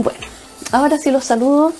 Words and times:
Bueno, 0.00 0.20
ahora 0.70 0.96
sí 0.96 1.10
los 1.10 1.24
saludo 1.24 1.72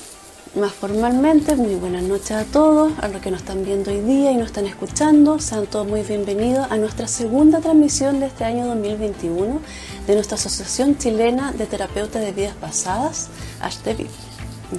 más 0.56 0.72
formalmente. 0.72 1.54
Muy 1.54 1.77
buenas 1.77 2.03
noches 2.03 2.33
a 2.33 2.42
todos, 2.42 2.92
a 2.99 3.06
los 3.06 3.22
que 3.22 3.31
nos 3.31 3.42
están 3.42 3.65
viendo 3.65 3.92
hoy 3.92 4.01
día 4.01 4.33
y 4.33 4.37
nos 4.37 4.47
están 4.47 4.67
escuchando. 4.67 5.38
Sean 5.38 5.67
todos 5.67 5.87
muy 5.87 6.03
bienvenidos 6.03 6.67
a 6.69 6.78
nuestra 6.78 7.06
segunda 7.06 7.60
transmisión 7.60 8.19
de 8.19 8.27
este 8.27 8.42
año 8.45 8.67
2021 8.67 9.60
de 10.09 10.15
nuestra 10.17 10.35
Asociación 10.35 10.99
Chilena 10.99 11.53
de 11.53 11.67
Terapeutas 11.67 12.21
de 12.21 12.33
Vidas 12.33 12.56
Pasadas, 12.56 13.28
HTV. 13.60 14.09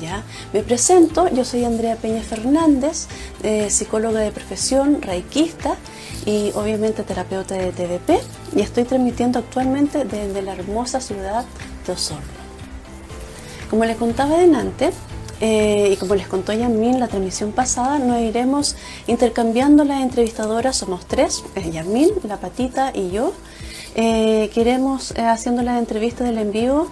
¿Ya? 0.02 0.26
Me 0.52 0.62
presento, 0.62 1.30
yo 1.30 1.46
soy 1.46 1.64
Andrea 1.64 1.96
Peña 1.96 2.22
Fernández, 2.22 3.08
eh, 3.44 3.70
psicóloga 3.70 4.20
de 4.20 4.34
profesión, 4.34 5.02
reikista 5.02 5.78
y 6.26 6.52
obviamente 6.56 7.04
terapeuta 7.04 7.56
de 7.56 7.72
TVP 7.72 8.20
y 8.54 8.60
estoy 8.60 8.84
transmitiendo 8.84 9.40
actualmente 9.40 10.04
desde 10.04 10.42
la 10.42 10.56
hermosa 10.56 11.00
ciudad 11.00 11.46
de 11.88 11.94
Osorno. 11.94 12.39
Como 13.70 13.86
les 13.86 13.98
contaba 13.98 14.38
delante, 14.38 14.90
eh, 15.42 15.92
y 15.94 15.98
como 15.98 16.16
les 16.16 16.28
contó 16.28 16.52
Yasmin 16.54 17.00
la 17.00 17.08
transmisión 17.08 17.52
pasada, 17.52 18.00
nos 18.00 18.20
iremos 18.20 18.76
intercambiando 19.08 19.84
las 19.84 20.02
entrevistadoras, 20.02 20.76
somos 20.76 21.06
tres, 21.06 21.44
eh, 21.56 21.84
la 22.28 22.38
patita 22.38 22.92
y 22.94 23.12
yo, 23.12 23.34
eh, 23.96 24.50
que 24.54 24.62
iremos 24.62 25.12
eh, 25.12 25.22
haciendo 25.22 25.62
las 25.62 25.80
entrevistas 25.80 26.28
del 26.28 26.40
envío 26.40 26.88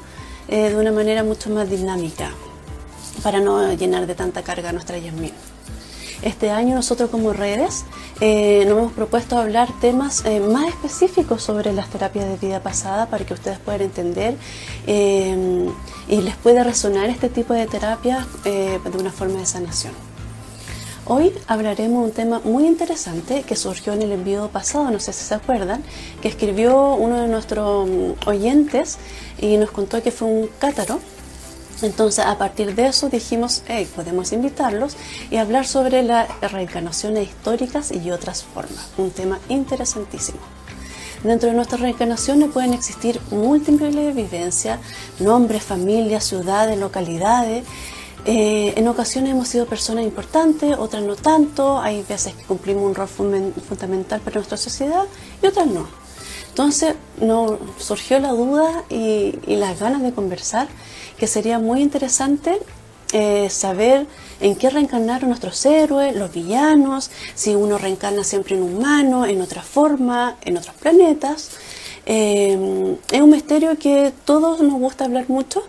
de 0.47 0.73
una 0.77 0.93
manera 0.93 1.25
mucho 1.25 1.49
más 1.49 1.69
dinámica, 1.69 2.31
para 3.21 3.41
no 3.41 3.73
llenar 3.73 4.07
de 4.07 4.15
tanta 4.15 4.43
carga 4.43 4.69
a 4.69 4.71
nuestra 4.71 4.97
Yasmin. 4.97 5.33
Este 6.23 6.49
año 6.49 6.75
nosotros 6.75 7.09
como 7.09 7.31
redes 7.31 7.85
eh, 8.21 8.63
nos 8.67 8.77
hemos 8.77 8.93
propuesto 8.93 9.37
hablar 9.37 9.69
temas 9.79 10.25
eh, 10.25 10.39
más 10.39 10.67
específicos 10.69 11.43
sobre 11.43 11.73
las 11.73 11.89
terapias 11.89 12.25
de 12.27 12.37
vida 12.37 12.59
pasada 12.59 13.05
para 13.05 13.23
que 13.23 13.35
ustedes 13.35 13.59
puedan 13.59 13.81
entender 13.81 14.35
eh, 14.87 15.69
y 16.07 16.21
les 16.21 16.35
pueda 16.35 16.63
resonar 16.63 17.09
este 17.09 17.29
tipo 17.29 17.53
de 17.53 17.67
terapias 17.67 18.25
de 18.43 18.97
una 18.97 19.11
forma 19.11 19.39
de 19.39 19.45
sanación. 19.45 19.93
Hoy 21.09 21.31
hablaremos 21.47 22.03
un 22.03 22.11
tema 22.11 22.41
muy 22.43 22.65
interesante 22.65 23.43
que 23.43 23.55
surgió 23.55 23.93
en 23.93 24.01
el 24.01 24.11
envío 24.11 24.49
pasado, 24.49 24.91
no 24.91 24.99
sé 24.99 25.13
si 25.13 25.23
se 25.23 25.35
acuerdan, 25.35 25.81
que 26.21 26.27
escribió 26.27 26.95
uno 26.95 27.21
de 27.21 27.27
nuestros 27.29 27.87
mm, 27.87 28.27
oyentes 28.27 28.97
y 29.39 29.55
nos 29.55 29.71
contó 29.71 30.03
que 30.03 30.11
fue 30.11 30.27
un 30.27 30.49
cátaro 30.59 30.99
entonces, 31.81 32.25
a 32.25 32.37
partir 32.37 32.73
de 32.73 32.87
eso 32.87 33.09
dijimos, 33.09 33.61
hey, 33.67 33.87
podemos 33.95 34.31
invitarlos 34.31 34.97
y 35.29 35.37
hablar 35.37 35.67
sobre 35.67 36.01
las 36.01 36.27
reencarnaciones 36.51 37.27
históricas 37.27 37.91
y 37.91 38.11
otras 38.11 38.43
formas. 38.43 38.89
Un 38.97 39.11
tema 39.11 39.39
interesantísimo. 39.47 40.39
Dentro 41.23 41.49
de 41.49 41.55
nuestras 41.55 41.81
reencarnaciones 41.81 42.49
pueden 42.51 42.73
existir 42.73 43.19
múltiples 43.31 44.15
vivencias, 44.15 44.79
nombres, 45.19 45.63
familias, 45.63 46.23
ciudades, 46.23 46.79
localidades. 46.79 47.63
Eh, 48.25 48.73
en 48.75 48.87
ocasiones 48.87 49.31
hemos 49.31 49.47
sido 49.47 49.65
personas 49.65 50.03
importantes, 50.03 50.75
otras 50.77 51.03
no 51.03 51.15
tanto. 51.15 51.79
Hay 51.79 52.03
veces 52.03 52.33
que 52.33 52.43
cumplimos 52.43 52.83
un 52.83 52.95
rol 52.95 53.07
fundamental 53.07 54.19
para 54.21 54.35
nuestra 54.35 54.57
sociedad 54.57 55.05
y 55.41 55.47
otras 55.47 55.67
no. 55.67 56.06
Entonces 56.57 56.95
nos 57.21 57.59
surgió 57.77 58.17
la 58.17 58.31
duda 58.31 58.83
y, 58.89 59.35
las 59.45 59.79
ganas 59.79 60.01
de 60.01 60.11
conversar 60.11 60.67
que 61.19 61.27
sería 61.27 61.59
muy 61.59 61.83
interesante 61.83 62.57
eh, 63.13 63.47
saber 63.51 64.07
en 64.41 64.55
qué 64.55 64.71
reencarnaron 64.71 65.29
nuestros 65.29 65.63
héroes, 65.67 66.15
los 66.15 66.33
villanos, 66.33 67.11
si 67.35 67.53
uno 67.53 67.77
reencarna 67.77 68.23
siempre 68.23 68.55
en 68.55 68.63
humano, 68.63 69.27
en 69.27 69.39
otra 69.39 69.61
forma, 69.61 70.37
en 70.45 70.57
otros 70.57 70.73
planetas. 70.77 71.51
Eh, 72.07 72.97
es 73.11 73.21
un 73.21 73.29
misterio 73.29 73.77
que 73.77 74.11
todos 74.25 74.59
nos 74.61 74.79
gusta 74.79 75.05
hablar 75.05 75.25
mucho 75.27 75.61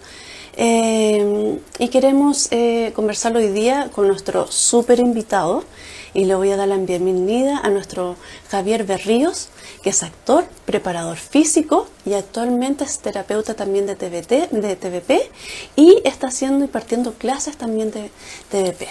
eh, 0.56 1.59
y 1.78 1.88
queremos 1.88 2.49
conversarlo 2.94 3.41
hoy 3.41 3.49
día 3.49 3.91
con 3.94 4.09
nuestro 4.09 4.50
súper 4.50 5.00
invitado 5.00 5.65
y 6.14 6.24
le 6.24 6.34
voy 6.34 6.50
a 6.50 6.56
dar 6.56 6.69
la 6.69 6.76
bienvenida 6.76 7.58
a 7.58 7.70
nuestro 7.70 8.16
Javier 8.48 8.84
Berríos, 8.84 9.50
que 9.82 9.91
es 9.91 10.02
actor, 10.02 10.44
preparador 10.64 11.16
físico 11.16 11.88
y 12.04 12.14
actualmente 12.14 12.84
es 12.84 12.98
terapeuta 13.00 13.54
también 13.54 13.86
de, 13.86 13.96
TVT, 13.96 14.50
de 14.50 14.76
TVP 14.76 15.30
y 15.76 16.00
está 16.04 16.28
haciendo 16.28 16.64
y 16.64 16.69
partiendo 16.69 17.12
clases 17.14 17.56
también 17.56 17.91
de 17.91 18.10
TVP. 18.50 18.88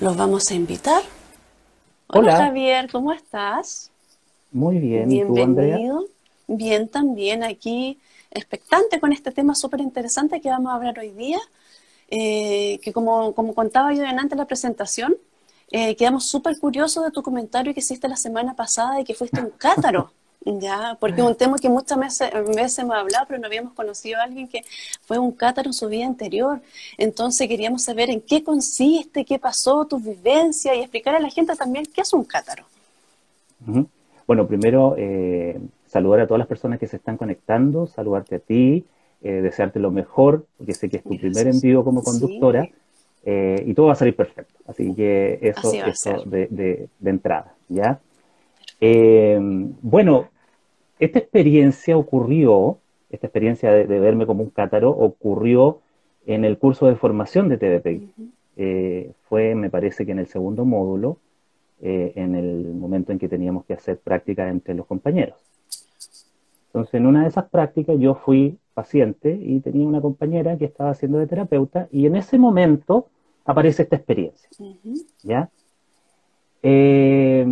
Los 0.00 0.16
vamos 0.16 0.50
a 0.50 0.54
invitar. 0.54 1.02
Hola, 2.08 2.36
Javier, 2.36 2.90
¿cómo 2.90 3.12
estás? 3.12 3.90
Muy 4.50 4.78
bien, 4.78 5.08
bienvenido. 5.08 6.06
Bien 6.48 6.88
también 6.88 7.44
aquí, 7.44 8.00
expectante 8.32 8.98
con 8.98 9.12
este 9.12 9.30
tema 9.30 9.54
súper 9.54 9.80
interesante 9.80 10.40
que 10.40 10.48
vamos 10.48 10.72
a 10.72 10.74
hablar 10.74 10.98
hoy 10.98 11.10
día. 11.10 11.38
Eh, 12.12 12.80
que 12.82 12.92
como, 12.92 13.36
como 13.36 13.54
contaba 13.54 13.92
yo 13.94 14.04
antes 14.04 14.36
la 14.36 14.46
presentación, 14.46 15.16
eh, 15.70 15.94
quedamos 15.96 16.26
súper 16.26 16.58
curiosos 16.58 17.04
de 17.04 17.10
tu 17.10 17.22
comentario 17.22 17.72
que 17.72 17.80
hiciste 17.80 18.08
la 18.08 18.16
semana 18.16 18.54
pasada 18.54 19.00
y 19.00 19.04
que 19.04 19.14
fuiste 19.14 19.40
un 19.40 19.50
cátaro. 19.50 20.10
Ya, 20.42 20.96
porque 20.98 21.20
es 21.20 21.26
un 21.26 21.34
tema 21.34 21.58
que 21.58 21.68
muchas 21.68 21.98
veces, 21.98 22.30
veces 22.56 22.78
hemos 22.78 22.96
hablado, 22.96 23.26
pero 23.28 23.38
no 23.38 23.46
habíamos 23.46 23.74
conocido 23.74 24.18
a 24.18 24.22
alguien 24.22 24.48
que 24.48 24.62
fue 25.02 25.18
un 25.18 25.32
cátaro 25.32 25.68
en 25.68 25.74
su 25.74 25.86
vida 25.86 26.06
anterior. 26.06 26.60
Entonces 26.96 27.46
queríamos 27.46 27.82
saber 27.82 28.08
en 28.08 28.22
qué 28.22 28.42
consiste, 28.42 29.26
qué 29.26 29.38
pasó, 29.38 29.84
tu 29.84 30.00
vivencia 30.00 30.74
y 30.74 30.80
explicar 30.80 31.14
a 31.14 31.20
la 31.20 31.28
gente 31.28 31.54
también 31.56 31.84
qué 31.94 32.00
es 32.00 32.12
un 32.14 32.24
cátaro. 32.24 32.64
Bueno, 34.26 34.46
primero 34.46 34.94
eh, 34.96 35.60
saludar 35.86 36.20
a 36.20 36.26
todas 36.26 36.38
las 36.38 36.48
personas 36.48 36.78
que 36.78 36.86
se 36.86 36.96
están 36.96 37.18
conectando, 37.18 37.86
saludarte 37.86 38.36
a 38.36 38.38
ti, 38.38 38.86
eh, 39.22 39.42
desearte 39.42 39.78
lo 39.78 39.90
mejor, 39.90 40.46
porque 40.56 40.72
sé 40.72 40.88
que 40.88 40.96
es 40.96 41.02
tu 41.02 41.18
primer 41.18 41.48
envío 41.48 41.84
como 41.84 42.02
conductora. 42.02 42.66
Eh, 43.24 43.62
y 43.66 43.74
todo 43.74 43.86
va 43.86 43.92
a 43.92 43.96
salir 43.96 44.16
perfecto. 44.16 44.54
Así 44.66 44.94
que 44.94 45.38
eso, 45.42 45.72
eso 45.72 46.24
de, 46.24 46.88
de, 46.98 47.10
entrada, 47.10 47.54
¿ya? 47.68 48.00
Eh, 48.80 49.38
bueno, 49.82 50.28
esta 50.98 51.18
experiencia 51.18 51.96
ocurrió, 51.96 52.78
esta 53.10 53.26
experiencia 53.26 53.72
de, 53.72 54.00
verme 54.00 54.26
como 54.26 54.42
un 54.42 54.50
cátaro 54.50 54.90
ocurrió 54.90 55.80
en 56.26 56.44
el 56.44 56.58
curso 56.58 56.86
de 56.86 56.96
formación 56.96 57.48
de 57.48 57.58
TDP. 57.58 58.02
Eh, 58.56 59.12
fue, 59.28 59.54
me 59.54 59.70
parece 59.70 60.06
que 60.06 60.12
en 60.12 60.18
el 60.18 60.26
segundo 60.26 60.64
módulo, 60.64 61.18
en 61.82 62.34
el 62.34 62.74
momento 62.74 63.10
en 63.10 63.18
que 63.18 63.26
teníamos 63.26 63.64
que 63.64 63.72
hacer 63.72 63.96
prácticas 63.98 64.50
entre 64.50 64.74
los 64.74 64.84
compañeros. 64.84 65.49
Entonces, 66.70 66.94
en 66.94 67.06
una 67.06 67.22
de 67.22 67.28
esas 67.28 67.48
prácticas 67.48 67.98
yo 67.98 68.14
fui 68.14 68.56
paciente 68.74 69.36
y 69.42 69.58
tenía 69.60 69.86
una 69.86 70.00
compañera 70.00 70.56
que 70.56 70.66
estaba 70.66 70.90
haciendo 70.90 71.18
de 71.18 71.26
terapeuta 71.26 71.88
y 71.90 72.06
en 72.06 72.14
ese 72.14 72.38
momento 72.38 73.08
aparece 73.44 73.82
esta 73.82 73.96
experiencia. 73.96 74.48
¿Ya? 75.24 75.50
Eh, 76.62 77.44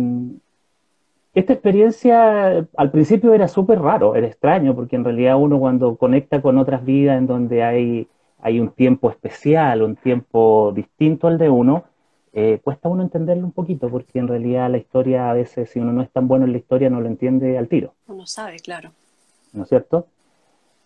esta 1.33 1.53
experiencia 1.53 2.67
al 2.75 2.91
principio 2.91 3.33
era 3.33 3.47
súper 3.47 3.79
raro, 3.81 4.15
era 4.15 4.27
extraño, 4.27 4.73
porque 4.73 4.95
en 4.95 5.03
realidad 5.03 5.37
uno 5.37 5.59
cuando 5.59 5.95
conecta 5.95 6.41
con 6.41 6.57
otras 6.57 6.83
vidas 6.83 7.17
en 7.17 7.27
donde 7.27 7.63
hay, 7.63 8.07
hay 8.39 8.59
un 8.59 8.69
tiempo 8.71 9.09
especial, 9.09 9.81
un 9.81 9.95
tiempo 9.95 10.71
distinto 10.73 11.27
al 11.27 11.37
de 11.37 11.49
uno, 11.49 11.83
eh, 12.33 12.59
cuesta 12.63 12.89
uno 12.89 13.03
entenderlo 13.03 13.45
un 13.45 13.51
poquito, 13.51 13.89
porque 13.89 14.19
en 14.19 14.27
realidad 14.27 14.69
la 14.69 14.77
historia 14.77 15.29
a 15.29 15.33
veces, 15.33 15.69
si 15.69 15.79
uno 15.79 15.91
no 15.91 16.01
es 16.01 16.09
tan 16.09 16.27
bueno 16.27 16.45
en 16.45 16.51
la 16.51 16.57
historia, 16.57 16.89
no 16.89 17.01
lo 17.01 17.07
entiende 17.07 17.57
al 17.57 17.67
tiro. 17.67 17.93
Uno 18.07 18.25
sabe, 18.25 18.57
claro. 18.59 18.91
¿No 19.53 19.63
es 19.63 19.69
cierto? 19.69 20.07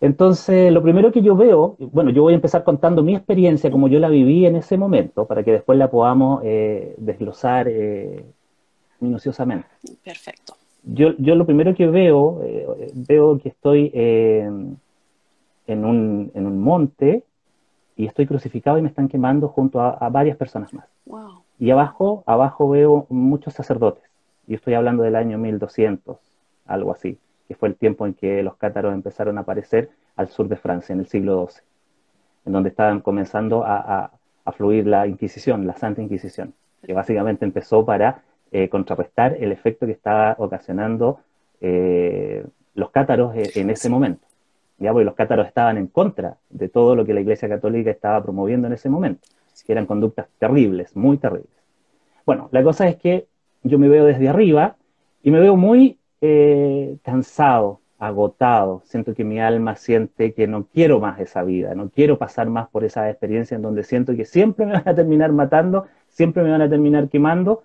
Entonces, 0.00 0.70
lo 0.70 0.82
primero 0.82 1.12
que 1.12 1.22
yo 1.22 1.34
veo, 1.34 1.76
bueno, 1.78 2.10
yo 2.10 2.22
voy 2.22 2.34
a 2.34 2.36
empezar 2.36 2.62
contando 2.62 3.02
mi 3.02 3.14
experiencia 3.14 3.70
como 3.70 3.88
yo 3.88 3.98
la 3.98 4.10
viví 4.10 4.44
en 4.44 4.56
ese 4.56 4.76
momento, 4.76 5.26
para 5.26 5.42
que 5.42 5.52
después 5.52 5.78
la 5.78 5.90
podamos 5.90 6.42
eh, 6.44 6.94
desglosar 6.98 7.68
eh, 7.68 8.22
minuciosamente. 9.00 9.66
Perfecto. 10.04 10.54
Yo, 10.82 11.14
yo 11.16 11.34
lo 11.36 11.46
primero 11.46 11.74
que 11.74 11.86
veo, 11.86 12.42
eh, 12.44 12.92
veo 12.94 13.38
que 13.38 13.48
estoy 13.48 13.90
en, 13.94 14.76
un, 15.66 16.30
en 16.34 16.46
un 16.46 16.60
monte 16.60 17.22
y 17.96 18.04
estoy 18.04 18.26
crucificado 18.26 18.76
y 18.76 18.82
me 18.82 18.88
están 18.88 19.08
quemando 19.08 19.48
junto 19.48 19.80
a, 19.80 20.06
varias 20.10 20.36
personas 20.36 20.74
más. 20.74 20.86
Wow. 21.06 21.44
Y 21.58 21.70
abajo, 21.70 22.24
abajo 22.26 22.68
veo 22.68 23.06
muchos 23.08 23.54
sacerdotes. 23.54 24.04
Y 24.46 24.54
estoy 24.54 24.74
hablando 24.74 25.02
del 25.02 25.16
año 25.16 25.38
1200, 25.38 26.18
algo 26.66 26.92
así 26.92 27.18
que 27.46 27.54
fue 27.54 27.68
el 27.68 27.76
tiempo 27.76 28.06
en 28.06 28.14
que 28.14 28.42
los 28.42 28.56
cátaros 28.56 28.94
empezaron 28.94 29.38
a 29.38 29.42
aparecer 29.42 29.90
al 30.16 30.28
sur 30.28 30.48
de 30.48 30.56
Francia, 30.56 30.92
en 30.92 31.00
el 31.00 31.06
siglo 31.06 31.46
XII, 31.48 31.62
en 32.46 32.52
donde 32.52 32.68
estaban 32.70 33.00
comenzando 33.00 33.64
a, 33.64 34.10
fluir 34.56 34.86
la 34.86 35.06
Inquisición, 35.06 35.66
la 35.66 35.74
Santa 35.74 36.02
Inquisición, 36.02 36.52
que 36.84 36.92
básicamente 36.92 37.46
empezó 37.46 37.84
para 37.84 38.22
eh, 38.52 38.68
contrarrestar 38.68 39.36
el 39.40 39.50
efecto 39.52 39.86
que 39.86 39.92
estaba 39.92 40.36
ocasionando 40.38 41.20
eh, 41.62 42.44
los 42.74 42.90
cátaros 42.90 43.34
e, 43.34 43.58
en 43.58 43.70
ese 43.70 43.88
momento. 43.88 44.26
¿ya? 44.78 44.92
Porque 44.92 45.06
los 45.06 45.14
cátaros 45.14 45.46
estaban 45.46 45.78
en 45.78 45.86
contra 45.86 46.36
de 46.50 46.68
todo 46.68 46.94
lo 46.94 47.06
que 47.06 47.14
la 47.14 47.20
Iglesia 47.20 47.48
Católica 47.48 47.90
estaba 47.90 48.22
promoviendo 48.22 48.66
en 48.66 48.74
ese 48.74 48.90
momento, 48.90 49.26
que 49.66 49.72
eran 49.72 49.86
conductas 49.86 50.26
terribles, 50.38 50.94
muy 50.94 51.16
terribles. 51.16 51.48
Bueno, 52.26 52.48
la 52.52 52.62
cosa 52.62 52.86
es 52.86 52.96
que 52.96 53.26
yo 53.62 53.78
me 53.78 53.88
veo 53.88 54.04
desde 54.04 54.28
arriba 54.28 54.76
y 55.22 55.30
me 55.30 55.40
veo 55.40 55.56
muy 55.56 55.98
eh, 56.26 56.96
cansado, 57.02 57.82
agotado, 57.98 58.80
siento 58.86 59.14
que 59.14 59.24
mi 59.24 59.40
alma 59.40 59.76
siente 59.76 60.32
que 60.32 60.46
no 60.46 60.64
quiero 60.72 60.98
más 60.98 61.20
esa 61.20 61.42
vida, 61.42 61.74
no 61.74 61.90
quiero 61.90 62.16
pasar 62.16 62.48
más 62.48 62.66
por 62.70 62.82
esa 62.82 63.10
experiencia 63.10 63.56
en 63.56 63.60
donde 63.60 63.82
siento 63.82 64.16
que 64.16 64.24
siempre 64.24 64.64
me 64.64 64.72
van 64.72 64.88
a 64.88 64.94
terminar 64.94 65.32
matando, 65.32 65.84
siempre 66.08 66.42
me 66.42 66.50
van 66.50 66.62
a 66.62 66.68
terminar 66.70 67.10
quemando, 67.10 67.64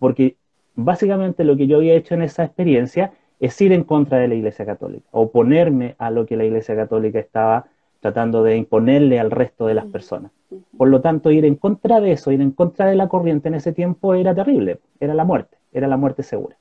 porque 0.00 0.36
básicamente 0.74 1.44
lo 1.44 1.56
que 1.56 1.68
yo 1.68 1.76
había 1.76 1.94
hecho 1.94 2.14
en 2.14 2.22
esa 2.22 2.42
experiencia 2.42 3.12
es 3.38 3.60
ir 3.60 3.72
en 3.72 3.84
contra 3.84 4.18
de 4.18 4.26
la 4.26 4.34
Iglesia 4.34 4.66
Católica, 4.66 5.06
oponerme 5.12 5.94
a 5.98 6.10
lo 6.10 6.26
que 6.26 6.36
la 6.36 6.44
Iglesia 6.44 6.74
Católica 6.74 7.20
estaba 7.20 7.66
tratando 8.00 8.42
de 8.42 8.56
imponerle 8.56 9.20
al 9.20 9.30
resto 9.30 9.68
de 9.68 9.74
las 9.74 9.86
personas. 9.86 10.32
Por 10.76 10.88
lo 10.88 11.00
tanto, 11.00 11.30
ir 11.30 11.44
en 11.44 11.54
contra 11.54 12.00
de 12.00 12.10
eso, 12.10 12.32
ir 12.32 12.40
en 12.40 12.50
contra 12.50 12.86
de 12.86 12.96
la 12.96 13.08
corriente 13.08 13.46
en 13.46 13.54
ese 13.54 13.72
tiempo 13.72 14.14
era 14.14 14.34
terrible, 14.34 14.80
era 14.98 15.14
la 15.14 15.24
muerte, 15.24 15.56
era 15.72 15.86
la 15.86 15.96
muerte 15.96 16.24
segura. 16.24 16.56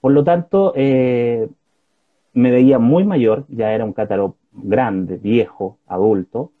Por 0.00 0.12
lo 0.12 0.24
tanto, 0.24 0.72
eh, 0.76 1.48
me 2.32 2.50
veía 2.50 2.78
muy 2.78 3.04
mayor, 3.04 3.46
ya 3.48 3.72
era 3.72 3.84
un 3.84 3.92
cátaro 3.92 4.36
grande, 4.52 5.16
viejo, 5.16 5.78
adulto, 5.86 6.52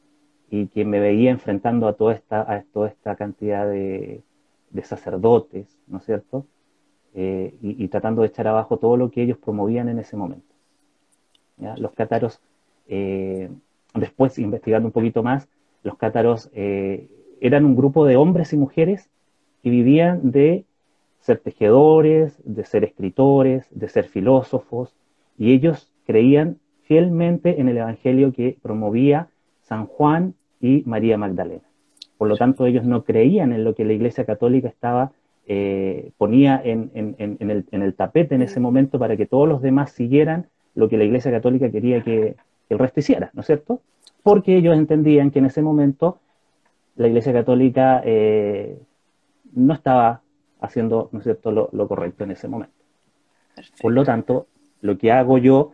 y 0.50 0.66
que 0.68 0.84
me 0.84 0.98
veía 0.98 1.30
enfrentando 1.30 1.86
a 1.86 1.92
toda 1.92 2.14
esta, 2.14 3.16
cantidad 3.16 3.68
de, 3.68 4.22
sacerdotes, 4.82 5.78
¿no 5.86 5.98
es 5.98 6.04
cierto? 6.04 6.46
Eh, 7.14 7.54
y, 7.62 7.88
tratando 7.88 8.22
de 8.22 8.28
echar 8.28 8.46
abajo 8.46 8.76
todo 8.76 8.96
lo 8.96 9.10
que 9.10 9.22
ellos 9.22 9.38
promovían 9.38 9.88
en 9.88 9.98
ese 9.98 10.16
momento. 10.16 10.54
Los 11.76 11.92
cátaros, 11.92 12.40
eh, 12.86 13.50
después 13.94 14.38
investigando 14.38 14.86
un 14.86 14.92
poquito 14.92 15.22
más, 15.22 15.48
los 15.82 15.96
cátaros 15.96 16.50
eran 16.52 17.64
un 17.64 17.76
grupo 17.76 18.04
de 18.04 18.16
hombres 18.16 18.52
y 18.52 18.56
mujeres 18.56 19.10
que 19.62 19.70
vivían 19.70 20.30
de 20.30 20.64
ser 21.28 21.40
tejedores, 21.40 22.40
de 22.42 22.64
ser 22.64 22.84
escritores, 22.84 23.66
de 23.70 23.90
ser 23.90 24.04
filósofos, 24.04 24.94
y 25.36 25.52
ellos 25.52 25.92
creían 26.06 26.56
fielmente 26.84 27.60
en 27.60 27.68
el 27.68 27.76
Evangelio 27.76 28.32
que 28.32 28.56
promovía 28.62 29.28
San 29.60 29.84
Juan 29.84 30.32
y 30.58 30.82
María 30.86 31.18
Magdalena. 31.18 31.68
Por 32.16 32.28
lo 32.28 32.36
tanto, 32.38 32.64
ellos 32.64 32.86
no 32.86 33.04
creían 33.04 33.52
en 33.52 33.62
lo 33.62 33.74
que 33.74 33.84
la 33.84 33.92
Iglesia 33.92 34.24
Católica 34.24 34.68
estaba, 34.68 35.12
eh, 35.46 36.12
ponía 36.16 36.62
en, 36.64 36.90
el, 36.96 37.94
tapete 37.94 38.34
en 38.34 38.40
ese 38.40 38.58
momento 38.58 38.98
para 38.98 39.14
que 39.18 39.26
todos 39.26 39.46
los 39.46 39.60
demás 39.60 39.92
siguieran 39.92 40.46
lo 40.74 40.88
que 40.88 40.96
la 40.96 41.04
Iglesia 41.04 41.30
Católica 41.30 41.70
quería 41.70 42.02
que, 42.02 42.36
el 42.70 42.78
resto 42.78 43.00
hiciera, 43.00 43.30
¿no 43.34 43.42
es 43.42 43.46
cierto? 43.46 43.82
Porque 44.22 44.56
ellos 44.56 44.78
entendían 44.78 45.30
que 45.30 45.40
en 45.40 45.46
ese 45.46 45.60
momento 45.60 46.20
la 46.96 47.06
Iglesia 47.06 47.34
Católica 47.34 48.00
eh, 48.02 48.78
no 49.52 49.74
estaba 49.74 50.22
haciendo, 50.60 51.08
¿no 51.12 51.18
es 51.18 51.24
cierto?, 51.24 51.50
lo, 51.50 51.88
correcto 51.88 52.24
en 52.24 52.32
ese 52.32 52.48
momento. 52.48 52.74
Por 53.80 53.92
lo 53.92 54.04
tanto, 54.04 54.46
lo 54.80 54.98
que 54.98 55.12
hago 55.12 55.38
yo 55.38 55.72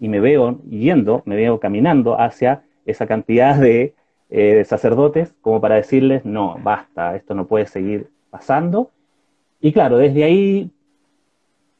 y 0.00 0.08
me 0.08 0.20
veo 0.20 0.60
yendo, 0.68 1.22
me 1.24 1.36
veo 1.36 1.58
caminando 1.60 2.20
hacia 2.20 2.62
esa 2.84 3.06
cantidad 3.06 3.56
de 3.56 3.94
eh, 4.30 4.64
sacerdotes 4.64 5.34
como 5.40 5.60
para 5.60 5.76
decirles, 5.76 6.24
no, 6.24 6.58
basta, 6.62 7.16
esto 7.16 7.34
no 7.34 7.46
puede 7.46 7.66
seguir 7.66 8.08
pasando. 8.30 8.90
Y 9.60 9.72
claro, 9.72 9.98
desde 9.98 10.24
ahí 10.24 10.70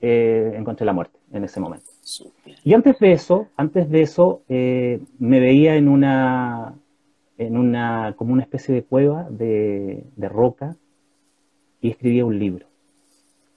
eh, 0.01 0.55
encontré 0.57 0.85
la 0.87 0.93
muerte 0.93 1.19
en 1.33 1.45
ese 1.45 1.61
momento. 1.61 1.87
Y 2.65 2.75
antes 2.75 2.99
de 2.99 3.13
eso, 3.13 3.49
antes 3.57 3.91
de 3.91 4.03
eso, 4.03 4.43
eh, 4.49 5.01
me 5.19 5.41
veía 5.41 5.77
en 5.77 5.89
una, 5.89 6.75
en 7.39 7.57
una, 7.57 8.15
como 8.17 8.33
una 8.33 8.43
especie 8.43 8.75
de 8.75 8.85
cueva 8.85 9.27
de, 9.29 10.05
de 10.17 10.29
roca 10.29 10.77
y 11.87 11.91
escribía 11.91 12.25
un 12.25 12.37
libro. 12.37 12.67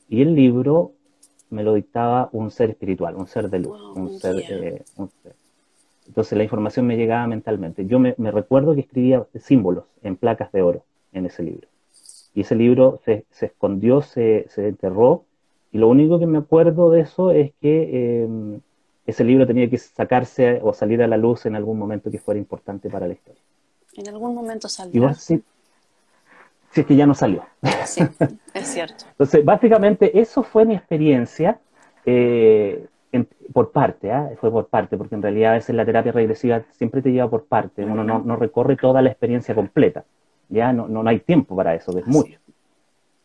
Y 0.08 0.22
el 0.22 0.36
libro 0.36 0.92
me 1.50 1.64
lo 1.64 1.74
dictaba 1.74 2.30
un 2.32 2.52
ser 2.52 2.70
espiritual, 2.70 3.16
un 3.16 3.26
ser 3.26 3.50
de 3.50 3.58
luz, 3.58 3.82
un, 3.96 4.10
eh, 4.10 4.20
ser, 4.20 4.86
Entonces 6.08 6.38
la 6.38 6.44
información 6.44 6.86
me 6.86 6.96
llegaba 6.96 7.26
mentalmente. 7.26 7.88
Yo 7.88 7.98
me, 7.98 8.14
recuerdo 8.32 8.76
que 8.76 8.82
escribía 8.82 9.26
símbolos 9.40 9.86
en 10.04 10.16
placas 10.16 10.52
de 10.52 10.62
oro 10.62 10.84
en 11.12 11.26
ese 11.26 11.42
libro. 11.42 11.68
Y 12.36 12.42
ese 12.42 12.54
libro 12.54 13.00
se, 13.04 13.26
escondió, 13.42 14.04
se, 14.04 14.48
enterró, 14.58 15.24
y 15.72 15.80
lo 15.80 15.88
único 15.88 16.20
que 16.20 16.28
me 16.28 16.38
acuerdo 16.38 16.92
de 16.92 17.02
eso 17.02 17.32
es 17.32 17.52
que 17.60 18.24
em, 18.24 18.60
ese 19.08 19.24
libro 19.24 19.48
tenía 19.48 19.68
que 19.68 19.80
sacarse 19.80 20.60
o 20.62 20.72
salir 20.74 21.02
a 21.02 21.08
la 21.08 21.18
luz 21.18 21.48
en 21.48 21.56
algún 21.56 21.80
momento 21.80 22.12
que 22.12 22.20
fuera 22.20 22.40
importante 22.40 22.92
para 22.92 23.08
la 23.08 23.14
historia. 23.14 23.42
En 23.96 24.08
algún 24.08 24.36
momento 24.36 24.70
salió 24.70 25.10
si 26.72 26.82
es 26.82 26.88
que 26.88 26.96
ya 26.96 27.06
no 27.06 27.14
salió. 27.14 27.44
Sí, 27.86 28.04
es 28.54 28.68
cierto. 28.68 29.06
Entonces, 29.12 29.44
básicamente 29.44 30.20
eso 30.20 30.44
fue 30.44 30.66
mi 30.66 30.76
experiencia 30.76 31.60
eh, 32.06 32.88
por 33.54 33.72
parte, 33.72 34.12
¿ah? 34.12 34.30
fue 34.40 34.52
por 34.52 34.68
parte, 34.68 34.98
porque 34.98 35.16
en 35.16 35.22
realidad 35.22 35.52
a 35.52 35.56
veces 35.56 35.76
la 35.76 35.86
terapia 35.86 36.12
regresiva 36.12 36.62
siempre 36.72 37.02
te 37.02 37.12
lleva 37.12 37.30
por 37.30 37.46
parte, 37.46 37.84
uno 37.84 38.04
no, 38.04 38.36
recorre 38.36 38.76
toda 38.76 39.02
la 39.02 39.10
experiencia 39.10 39.56
completa, 39.56 40.06
ya 40.50 40.72
no, 40.72 40.88
no, 40.88 41.08
hay 41.08 41.20
tiempo 41.20 41.56
para 41.56 41.74
eso, 41.74 41.98
es 41.98 42.06
mucho. 42.06 42.40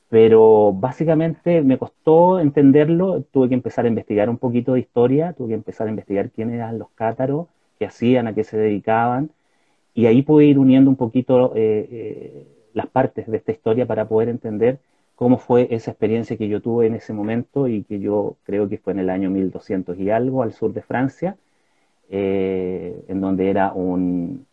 Pero 0.08 0.72
básicamente 0.72 1.60
me 1.62 1.76
costó 1.76 2.38
entenderlo, 2.38 3.22
tuve 3.32 3.48
que 3.48 3.54
empezar 3.54 3.84
a 3.84 3.88
investigar 3.88 4.30
un 4.30 4.38
poquito 4.38 4.74
de 4.74 4.80
historia, 4.80 5.32
tuve 5.32 5.48
que 5.48 5.54
empezar 5.54 5.86
a 5.86 5.90
investigar 5.90 6.30
quiénes 6.30 6.54
eran 6.54 6.78
los 6.78 6.88
cátaros, 6.94 7.48
qué 7.78 7.86
hacían, 7.86 8.26
a 8.26 8.34
qué 8.34 8.44
se 8.44 8.56
dedicaban, 8.56 9.30
y 9.92 10.06
ahí 10.06 10.22
pude 10.22 10.46
ir 10.46 10.58
uniendo 10.58 10.88
un 10.90 10.96
poquito 10.96 11.54
eh, 11.56 11.88
eh, 11.90 12.46
las 12.74 12.88
partes 12.88 13.26
de 13.26 13.38
esta 13.38 13.52
historia 13.52 13.86
para 13.86 14.06
poder 14.06 14.28
entender 14.28 14.78
cómo 15.14 15.38
fue 15.38 15.68
esa 15.70 15.92
experiencia 15.92 16.36
que 16.36 16.48
yo 16.48 16.60
tuve 16.60 16.86
en 16.86 16.94
ese 16.94 17.12
momento 17.12 17.68
y 17.68 17.84
que 17.84 18.00
yo 18.00 18.36
creo 18.44 18.68
que 18.68 18.78
fue 18.78 18.92
en 18.92 18.98
el 18.98 19.10
año 19.10 19.30
1200 19.30 19.98
y 19.98 20.10
algo 20.10 20.42
al 20.42 20.52
sur 20.52 20.72
de 20.72 20.82
Francia, 20.82 21.36
eh, 22.10 23.04
en 23.08 23.20
donde 23.20 23.48
era 23.48 23.72
un, 23.72 24.46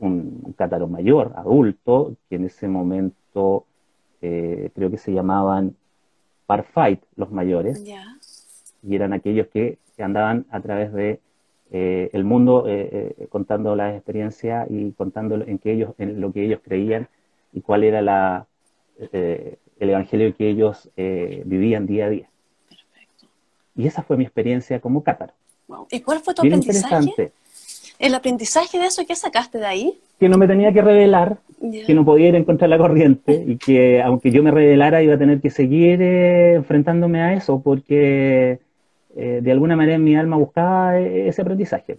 un, 0.00 0.54
cátaro 0.56 0.88
mayor, 0.88 1.32
adulto, 1.36 2.16
que 2.28 2.36
en 2.36 2.46
ese 2.46 2.66
momento 2.66 3.66
eh, 4.22 4.70
creo 4.74 4.90
que 4.90 4.98
se 4.98 5.12
llamaban 5.12 5.76
Parfight 6.46 7.02
los 7.16 7.30
mayores, 7.30 7.84
y 8.82 8.94
eran 8.94 9.12
aquellos 9.12 9.48
que, 9.48 9.78
andaban 9.98 10.44
a 10.50 10.60
través 10.60 10.92
de 10.92 11.20
eh, 11.72 12.10
el 12.12 12.24
mundo 12.24 12.66
contando 13.30 13.74
las 13.74 13.94
experiencias 13.94 14.70
y 14.70 14.92
contando 14.92 15.36
en, 15.36 15.58
que 15.58 15.72
ellos, 15.72 15.94
en 15.98 16.20
lo 16.20 16.32
que 16.32 16.44
ellos 16.44 16.60
creían 16.62 17.08
y 17.52 17.60
cuál 17.60 17.84
era 17.84 18.02
la, 18.02 18.46
eh, 19.12 19.58
el 19.78 19.90
evangelio 19.90 20.34
que 20.34 20.48
ellos 20.48 20.88
eh, 20.96 21.42
vivían 21.44 21.86
día 21.86 22.06
a 22.06 22.10
día. 22.10 22.28
Perfecto. 22.68 23.26
Y 23.76 23.86
esa 23.86 24.02
fue 24.02 24.16
mi 24.16 24.24
experiencia 24.24 24.80
como 24.80 25.02
cátaro. 25.02 25.32
¿Y 25.90 26.00
cuál 26.00 26.20
fue 26.20 26.34
tu 26.34 26.42
aprendizaje? 26.42 27.32
¿El 27.98 28.14
aprendizaje 28.14 28.78
de 28.78 28.86
eso 28.86 29.02
qué 29.06 29.14
sacaste 29.14 29.58
de 29.58 29.66
ahí? 29.66 29.98
Que 30.18 30.28
no 30.28 30.38
me 30.38 30.46
tenía 30.46 30.72
que 30.72 30.82
revelar, 30.82 31.38
que 31.60 31.94
no 31.94 32.04
podía 32.04 32.28
ir 32.28 32.34
en 32.36 32.44
contra 32.44 32.66
de 32.66 32.70
la 32.70 32.78
corriente 32.78 33.44
y 33.46 33.56
que 33.56 34.02
aunque 34.02 34.30
yo 34.30 34.42
me 34.42 34.50
revelara 34.50 35.02
iba 35.02 35.14
a 35.14 35.18
tener 35.18 35.40
que 35.40 35.50
seguir 35.50 36.00
eh, 36.02 36.54
enfrentándome 36.54 37.20
a 37.22 37.34
eso 37.34 37.60
porque 37.62 38.60
de 39.14 39.50
alguna 39.50 39.76
manera 39.76 39.96
mi 39.96 40.14
alma 40.14 40.36
buscaba 40.36 40.98
ese 41.00 41.40
aprendizaje. 41.40 41.96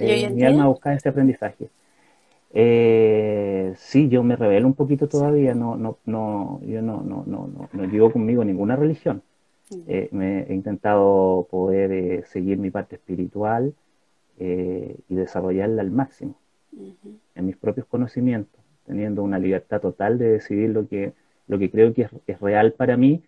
mi 0.00 0.44
alma 0.44 0.68
buscaba 0.68 0.94
ese 0.94 1.08
aprendizaje. 1.08 1.68
Eh, 2.60 3.72
sí, 3.76 4.08
yo 4.08 4.24
me 4.24 4.34
revelo 4.34 4.66
un 4.66 4.74
poquito 4.74 5.06
todavía, 5.06 5.54
no, 5.54 5.76
no, 5.76 5.98
no, 6.06 6.60
yo 6.66 6.82
no, 6.82 7.04
no, 7.04 7.22
no, 7.24 7.68
no, 7.72 7.84
llevo 7.84 8.10
conmigo 8.10 8.44
ninguna 8.44 8.74
religión. 8.74 9.22
Eh, 9.86 10.08
me 10.10 10.42
he 10.42 10.54
intentado 10.54 11.46
poder 11.48 11.92
eh, 11.92 12.24
seguir 12.26 12.58
mi 12.58 12.72
parte 12.72 12.96
espiritual 12.96 13.74
y 14.40 15.14
desarrollarla 15.14 15.82
al 15.82 15.92
máximo 15.92 16.34
en 17.36 17.46
mis 17.46 17.56
propios 17.56 17.86
conocimientos, 17.86 18.60
teniendo 18.86 19.22
una 19.22 19.38
libertad 19.38 19.80
total 19.80 20.18
de 20.18 20.32
decidir 20.32 20.70
lo 20.70 20.88
que, 20.88 21.12
lo 21.46 21.60
que 21.60 21.70
creo 21.70 21.94
que 21.94 22.02
es, 22.02 22.10
es 22.26 22.40
real 22.40 22.72
para 22.72 22.96
mí 22.96 23.22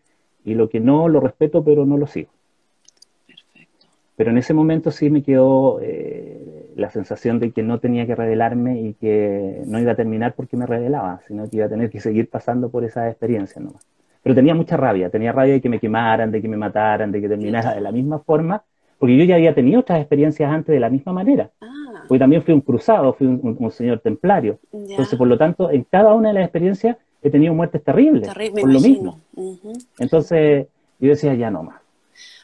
y 0.45 0.55
lo 0.55 0.69
que 0.69 0.81
no 0.81 1.09
lo 1.09 1.21
respeto 1.21 1.63
pero 1.63 1.87
no 1.87 1.97
lo 1.99 2.09
sigo. 2.09 2.31
Perfecto. 3.29 3.87
Pero 4.17 4.31
en 4.31 4.39
ese 4.39 4.55
momento 4.55 4.91
sí 4.91 5.09
me 5.09 5.23
quedó 5.23 5.81
la 6.77 6.91
sensación 6.91 7.39
de 7.39 7.51
que 7.53 7.63
no 7.63 7.79
tenía 7.79 8.07
que 8.07 8.15
revelarme 8.15 8.81
y 8.81 8.95
que 8.95 9.63
no 9.67 9.79
iba 9.79 9.93
a 9.93 9.97
terminar 9.97 10.35
porque 10.35 10.57
me 10.57 10.67
revelaba, 10.67 11.21
sino 11.27 11.49
que 11.49 11.57
iba 11.57 11.67
a 11.67 11.69
tener 11.69 11.91
que 11.91 12.01
seguir 12.01 12.29
pasando 12.29 12.71
por 12.71 12.85
esa 12.85 13.09
experiencia 13.09 13.61
nomás. 13.61 13.87
Pero 14.23 14.35
tenía 14.35 14.55
mucha 14.55 14.77
rabia, 14.77 15.09
tenía 15.11 15.33
rabia 15.33 15.55
de 15.55 15.61
que 15.61 15.69
me 15.69 15.79
quemaran, 15.79 16.31
de 16.31 16.43
que 16.43 16.49
me 16.49 16.57
mataran, 16.57 17.11
de 17.11 17.21
que 17.21 17.29
terminara 17.29 17.75
de 17.75 17.81
la 17.81 17.91
misma 17.91 18.19
forma, 18.19 18.63
porque 18.99 19.17
yo 19.17 19.25
ya 19.25 19.37
había 19.37 19.55
tenido 19.55 19.81
otras 19.81 19.99
experiencias 20.01 20.51
antes 20.53 20.75
de 20.75 20.81
la 20.81 20.91
misma 20.91 21.13
manera. 21.13 21.51
Ah. 21.61 22.05
Porque 22.07 22.19
también 22.19 22.43
fui 22.43 22.53
un 22.53 22.61
cruzado, 22.61 23.15
fui 23.15 23.27
un, 23.27 23.71
señor 23.71 24.01
templario. 24.01 24.59
Entonces, 24.73 25.17
por 25.19 25.27
lo 25.27 25.39
tanto, 25.39 25.71
en 25.71 25.85
cada 25.85 26.15
una 26.15 26.29
de 26.29 26.35
las 26.35 26.45
experiencias 26.45 26.97
he 27.23 27.31
tenido 27.31 27.55
muertes 27.55 27.83
terribles, 27.83 28.29
por 28.29 28.71
lo 28.71 28.81
mismo. 28.81 29.19
Entonces, 29.99 30.67
yo 30.99 31.09
decía, 31.09 31.35
ya 31.35 31.51
no 31.51 31.63
más. 31.63 31.81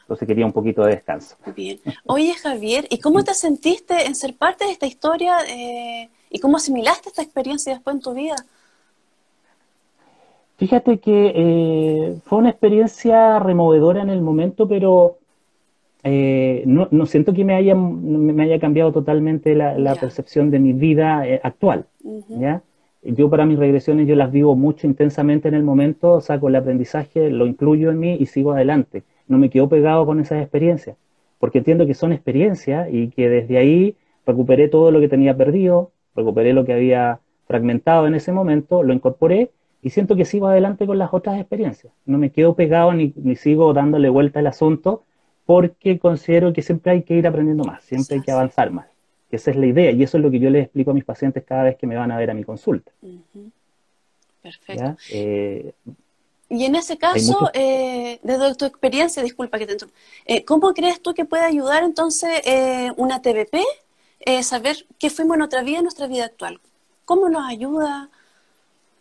Entonces 0.07 0.25
quería 0.25 0.45
un 0.45 0.53
poquito 0.53 0.83
de 0.85 0.91
descanso. 0.91 1.35
Bien. 1.53 1.79
Oye, 2.05 2.33
Javier, 2.33 2.87
¿y 2.89 2.99
cómo 2.99 3.25
te 3.25 3.33
sentiste 3.33 4.05
en 4.05 4.15
ser 4.15 4.37
parte 4.37 4.63
de 4.63 4.71
esta 4.71 4.85
historia 4.85 5.35
eh, 5.49 6.09
y 6.29 6.39
cómo 6.39 6.55
asimilaste 6.55 7.09
esta 7.09 7.21
experiencia 7.21 7.73
después 7.73 7.97
en 7.97 8.01
tu 8.01 8.13
vida? 8.13 8.35
Fíjate 10.55 10.99
que 10.99 11.33
eh, 11.35 12.19
fue 12.23 12.39
una 12.39 12.51
experiencia 12.51 13.37
removedora 13.39 14.01
en 14.01 14.09
el 14.09 14.21
momento, 14.21 14.65
pero 14.65 15.17
eh, 16.03 16.63
no, 16.65 16.87
no, 16.89 17.05
siento 17.05 17.33
que 17.33 17.43
me 17.43 17.53
haya, 17.53 17.75
me 17.75 18.43
haya 18.43 18.59
cambiado 18.59 18.93
totalmente 18.93 19.55
la, 19.55 19.95
percepción 19.95 20.51
de 20.51 20.59
mi 20.59 20.71
vida 20.71 21.27
eh, 21.27 21.41
actual. 21.43 21.85
¿ya? 22.29 22.61
Yo 23.03 23.29
para 23.29 23.45
mis 23.45 23.59
regresiones 23.59 24.07
yo 24.07 24.15
las 24.15 24.31
vivo 24.31 24.55
mucho 24.55 24.87
intensamente 24.87 25.49
en 25.49 25.53
el 25.53 25.63
momento, 25.63 26.21
saco 26.21 26.47
el 26.47 26.55
aprendizaje, 26.55 27.29
lo 27.29 27.45
incluyo 27.45 27.91
en 27.91 27.99
mí 27.99 28.17
y 28.19 28.25
sigo 28.27 28.53
adelante. 28.53 29.03
No 29.27 29.37
me 29.37 29.49
quedo 29.49 29.69
pegado 29.69 30.05
con 30.05 30.19
esas 30.19 30.41
experiencias, 30.41 30.97
porque 31.39 31.59
entiendo 31.59 31.85
que 31.85 31.93
son 31.93 32.13
experiencias 32.13 32.87
y 32.91 33.09
que 33.09 33.29
desde 33.29 33.57
ahí 33.57 33.95
recuperé 34.25 34.67
todo 34.67 34.91
lo 34.91 34.99
que 34.99 35.07
tenía 35.07 35.35
perdido, 35.35 35.91
recuperé 36.15 36.53
lo 36.53 36.65
que 36.65 36.73
había 36.73 37.19
fragmentado 37.47 38.07
en 38.07 38.15
ese 38.15 38.31
momento, 38.31 38.83
lo 38.83 38.93
incorporé 38.93 39.51
y 39.81 39.89
siento 39.89 40.15
que 40.15 40.25
sigo 40.25 40.47
adelante 40.47 40.85
con 40.85 40.97
las 40.97 41.13
otras 41.13 41.39
experiencias. 41.39 41.93
No 42.05 42.17
me 42.17 42.31
quedo 42.31 42.55
pegado 42.55 42.93
ni, 42.93 43.13
ni 43.15 43.35
sigo 43.35 43.73
dándole 43.73 44.09
vuelta 44.09 44.39
al 44.39 44.47
asunto 44.47 45.03
porque 45.47 45.97
considero 45.97 46.51
que 46.51 46.61
siempre 46.61 46.91
hay 46.91 47.03
que 47.03 47.15
ir 47.15 47.25
aprendiendo 47.25 47.63
más, 47.63 47.81
siempre 47.83 48.17
hay 48.17 48.21
que 48.21 48.31
avanzar 48.31 48.69
más. 48.69 48.87
esa 49.31 49.51
es 49.51 49.57
la 49.57 49.65
idea 49.65 49.91
y 49.91 50.03
eso 50.03 50.17
es 50.17 50.23
lo 50.23 50.29
que 50.29 50.39
yo 50.39 50.49
les 50.49 50.65
explico 50.65 50.91
a 50.91 50.93
mis 50.93 51.05
pacientes 51.05 51.43
cada 51.45 51.63
vez 51.63 51.77
que 51.77 51.87
me 51.87 51.95
van 51.95 52.11
a 52.11 52.17
ver 52.17 52.29
a 52.29 52.33
mi 52.33 52.43
consulta. 52.43 52.91
Perfecto. 54.41 54.97
Eh, 55.11 55.71
y 56.49 56.65
en 56.65 56.75
ese 56.75 56.97
caso, 56.97 57.49
eh, 57.53 58.19
desde 58.23 58.55
tu 58.55 58.65
experiencia, 58.65 59.23
disculpa 59.23 59.57
que 59.59 59.65
te 59.65 59.73
interrumpa, 59.73 59.99
eh, 60.25 60.45
¿cómo 60.45 60.73
crees 60.73 61.01
tú 61.01 61.13
que 61.13 61.25
puede 61.25 61.43
ayudar 61.43 61.83
entonces 61.83 62.29
una 62.97 63.21
TBP 63.21 63.57
saber 64.41 64.75
qué 64.99 65.09
fuimos 65.09 65.37
en 65.37 65.43
otra 65.43 65.61
vida, 65.63 65.77
en 65.77 65.83
nuestra 65.83 66.07
vida 66.07 66.25
actual? 66.25 66.59
¿Cómo 67.05 67.29
nos 67.29 67.47
ayuda? 67.47 68.09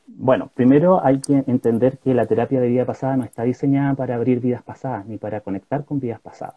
Bueno, 0.07 0.51
primero 0.55 1.05
hay 1.05 1.21
que 1.21 1.43
entender 1.47 1.99
que 1.99 2.15
la 2.15 2.27
terapia 2.27 2.61
de 2.61 2.69
vida 2.69 2.85
pasada 2.85 3.17
no 3.17 3.25
está 3.25 3.43
diseñada 3.43 3.95
para 3.95 4.15
abrir 4.15 4.39
vidas 4.39 4.63
pasadas 4.63 5.05
ni 5.07 5.19
para 5.19 5.41
conectar 5.41 5.85
con 5.85 5.99
vidas 5.99 6.21
pasadas. 6.21 6.55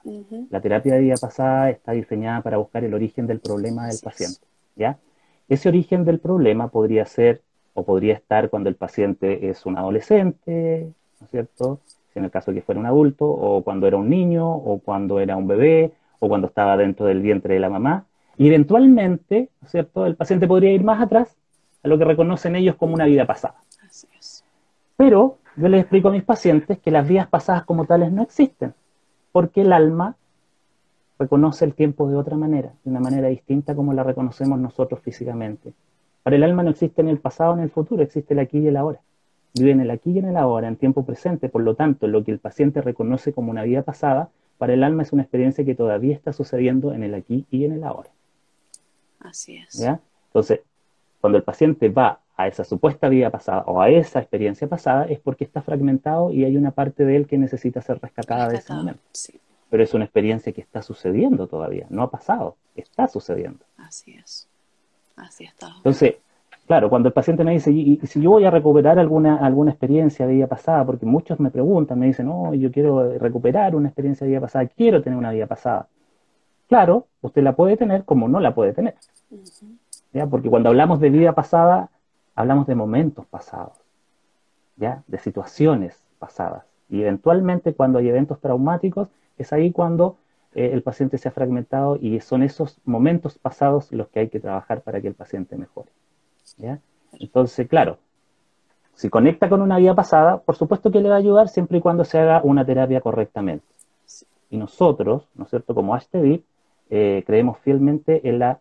La 0.51 0.61
terapia 0.61 0.93
de 0.93 1.01
vida 1.01 1.15
pasada 1.19 1.71
está 1.71 1.93
diseñada 1.93 2.41
para 2.41 2.57
buscar 2.57 2.83
el 2.83 2.93
origen 2.93 3.25
del 3.25 3.39
problema 3.39 3.87
del 3.87 3.97
paciente. 4.03 4.41
¿ya? 4.75 4.99
Ese 5.47 5.67
origen 5.67 6.05
del 6.05 6.19
problema 6.19 6.67
podría 6.67 7.05
ser 7.05 7.41
o 7.79 7.83
podría 7.83 8.13
estar 8.13 8.49
cuando 8.49 8.69
el 8.69 8.75
paciente 8.75 9.49
es 9.49 9.65
un 9.65 9.77
adolescente, 9.77 10.91
¿no 11.19 11.25
es 11.25 11.31
cierto? 11.31 11.79
Si 12.13 12.19
en 12.19 12.25
el 12.25 12.31
caso 12.31 12.51
de 12.51 12.55
que 12.55 12.65
fuera 12.65 12.79
un 12.79 12.85
adulto, 12.85 13.25
o 13.25 13.63
cuando 13.63 13.87
era 13.87 13.97
un 13.97 14.09
niño, 14.09 14.49
o 14.49 14.79
cuando 14.79 15.19
era 15.19 15.35
un 15.37 15.47
bebé, 15.47 15.93
o 16.19 16.27
cuando 16.27 16.47
estaba 16.47 16.75
dentro 16.77 17.05
del 17.05 17.21
vientre 17.21 17.53
de 17.53 17.59
la 17.59 17.69
mamá. 17.69 18.05
Y 18.37 18.47
eventualmente, 18.47 19.49
¿no 19.61 19.65
es 19.65 19.71
cierto? 19.71 20.05
El 20.05 20.15
paciente 20.15 20.47
podría 20.47 20.71
ir 20.71 20.83
más 20.83 21.01
atrás 21.01 21.35
a 21.83 21.87
lo 21.87 21.97
que 21.97 22.05
reconocen 22.05 22.55
ellos 22.55 22.75
como 22.75 22.93
una 22.93 23.05
vida 23.05 23.25
pasada. 23.25 23.55
Pero 24.97 25.37
yo 25.55 25.69
les 25.69 25.81
explico 25.81 26.09
a 26.09 26.11
mis 26.11 26.23
pacientes 26.23 26.79
que 26.79 26.91
las 26.91 27.07
vidas 27.07 27.27
pasadas 27.27 27.63
como 27.63 27.85
tales 27.85 28.11
no 28.11 28.21
existen, 28.21 28.73
porque 29.31 29.61
el 29.61 29.71
alma 29.71 30.15
reconoce 31.17 31.65
el 31.65 31.73
tiempo 31.73 32.09
de 32.09 32.15
otra 32.15 32.37
manera, 32.37 32.73
de 32.83 32.89
una 32.89 32.99
manera 32.99 33.27
distinta 33.27 33.75
como 33.75 33.93
la 33.93 34.03
reconocemos 34.03 34.59
nosotros 34.59 35.01
físicamente. 35.01 35.73
Para 36.23 36.35
el 36.35 36.43
alma 36.43 36.63
no 36.63 36.71
existe 36.71 37.03
ni 37.03 37.11
el 37.11 37.19
pasado 37.19 37.55
ni 37.55 37.63
el 37.63 37.69
futuro, 37.69 38.03
existe 38.03 38.33
el 38.33 38.39
aquí 38.39 38.59
y 38.59 38.67
el 38.67 38.77
ahora. 38.77 38.99
Vive 39.53 39.71
en 39.71 39.79
el 39.79 39.91
aquí 39.91 40.11
y 40.11 40.19
en 40.19 40.25
el 40.25 40.37
ahora, 40.37 40.67
en 40.67 40.75
tiempo 40.75 41.05
presente, 41.05 41.49
por 41.49 41.63
lo 41.63 41.75
tanto, 41.75 42.07
lo 42.07 42.23
que 42.23 42.31
el 42.31 42.39
paciente 42.39 42.81
reconoce 42.81 43.33
como 43.33 43.51
una 43.51 43.63
vida 43.63 43.81
pasada, 43.81 44.29
para 44.57 44.73
el 44.73 44.83
alma 44.83 45.03
es 45.03 45.13
una 45.13 45.23
experiencia 45.23 45.63
que 45.63 45.73
todavía 45.73 46.13
está 46.13 46.33
sucediendo 46.33 46.93
en 46.93 47.03
el 47.03 47.15
aquí 47.15 47.45
y 47.49 47.65
en 47.65 47.71
el 47.71 47.83
ahora. 47.83 48.09
Así 49.19 49.57
es. 49.57 49.73
¿Ya? 49.79 49.99
Entonces, 50.27 50.61
cuando 51.21 51.37
el 51.37 51.43
paciente 51.43 51.89
va 51.89 52.19
a 52.35 52.47
esa 52.47 52.63
supuesta 52.63 53.09
vida 53.09 53.29
pasada 53.29 53.63
o 53.67 53.81
a 53.81 53.89
esa 53.89 54.19
experiencia 54.19 54.67
pasada, 54.67 55.05
es 55.05 55.19
porque 55.19 55.43
está 55.43 55.61
fragmentado 55.61 56.31
y 56.31 56.43
hay 56.45 56.57
una 56.57 56.71
parte 56.71 57.05
de 57.05 57.15
él 57.15 57.27
que 57.27 57.37
necesita 57.37 57.81
ser 57.81 57.99
rescatada 58.01 58.49
de 58.49 58.57
ese 58.57 58.73
momento. 58.73 59.01
Pero 59.69 59.83
es 59.83 59.93
una 59.93 60.05
experiencia 60.05 60.51
que 60.51 60.61
está 60.61 60.81
sucediendo 60.81 61.47
todavía, 61.47 61.85
no 61.89 62.03
ha 62.03 62.11
pasado, 62.11 62.57
está 62.75 63.07
sucediendo. 63.07 63.65
Así 63.77 64.13
es. 64.13 64.48
Así 65.19 65.43
está. 65.43 65.67
Entonces, 65.77 66.15
claro, 66.65 66.89
cuando 66.89 67.09
el 67.09 67.13
paciente 67.13 67.43
me 67.43 67.51
dice, 67.51 67.71
¿y, 67.71 67.99
si 68.05 68.21
yo 68.21 68.31
voy 68.31 68.45
a 68.45 68.51
recuperar 68.51 68.99
alguna, 68.99 69.37
alguna 69.37 69.71
experiencia 69.71 70.25
de 70.25 70.33
vida 70.33 70.47
pasada? 70.47 70.85
Porque 70.85 71.05
muchos 71.05 71.39
me 71.39 71.51
preguntan, 71.51 71.99
me 71.99 72.07
dicen, 72.07 72.27
no, 72.27 72.53
yo 72.53 72.71
quiero 72.71 73.17
recuperar 73.17 73.75
una 73.75 73.89
experiencia 73.89 74.25
de 74.25 74.31
vida 74.31 74.41
pasada, 74.41 74.67
quiero 74.67 75.01
tener 75.01 75.17
una 75.17 75.31
vida 75.31 75.47
pasada. 75.47 75.87
Claro, 76.67 77.07
usted 77.21 77.41
la 77.41 77.55
puede 77.55 77.77
tener 77.77 78.05
como 78.05 78.27
no 78.27 78.39
la 78.39 78.53
puede 78.53 78.73
tener. 78.73 78.95
Porque 80.29 80.49
cuando 80.49 80.69
hablamos 80.69 80.99
de 80.99 81.09
vida 81.09 81.33
pasada, 81.33 81.89
hablamos 82.35 82.67
de 82.67 82.75
momentos 82.75 83.25
pasados, 83.25 83.73
¿ya? 84.77 85.03
De 85.07 85.17
situaciones 85.17 86.01
pasadas. 86.19 86.63
Y 86.89 87.01
eventualmente 87.01 87.73
cuando 87.73 87.99
hay 87.99 88.09
eventos 88.09 88.39
traumáticos, 88.39 89.09
es 89.37 89.53
ahí 89.53 89.71
cuando 89.71 90.17
eh, 90.55 90.71
el 90.73 90.81
paciente 90.81 91.17
se 91.17 91.27
ha 91.27 91.31
fragmentado 91.31 91.97
y 91.99 92.19
son 92.21 92.43
esos 92.43 92.79
momentos 92.85 93.37
pasados 93.37 93.91
los 93.91 94.07
que 94.09 94.21
hay 94.21 94.29
que 94.29 94.39
trabajar 94.39 94.81
para 94.81 95.01
que 95.01 95.07
el 95.07 95.13
paciente 95.13 95.55
mejore. 95.55 95.91
¿ya? 96.57 96.79
Entonces, 97.19 97.67
claro, 97.67 97.97
si 98.95 99.09
conecta 99.09 99.47
con 99.47 99.61
una 99.61 99.77
vida 99.77 99.95
pasada, 99.95 100.39
por 100.39 100.55
supuesto 100.55 100.91
que 100.91 101.01
le 101.01 101.09
va 101.09 101.15
a 101.15 101.19
ayudar 101.19 101.47
siempre 101.47 101.77
y 101.77 101.81
cuando 101.81 102.03
se 102.03 102.19
haga 102.19 102.41
una 102.43 102.65
terapia 102.65 103.01
correctamente. 103.01 103.65
Y 104.49 104.57
nosotros, 104.57 105.27
¿no 105.35 105.45
es 105.45 105.49
cierto?, 105.49 105.75
como 105.75 105.95
HTV, 105.95 106.41
eh, 106.89 107.23
creemos 107.25 107.59
fielmente 107.59 108.27
en 108.27 108.39
la 108.39 108.59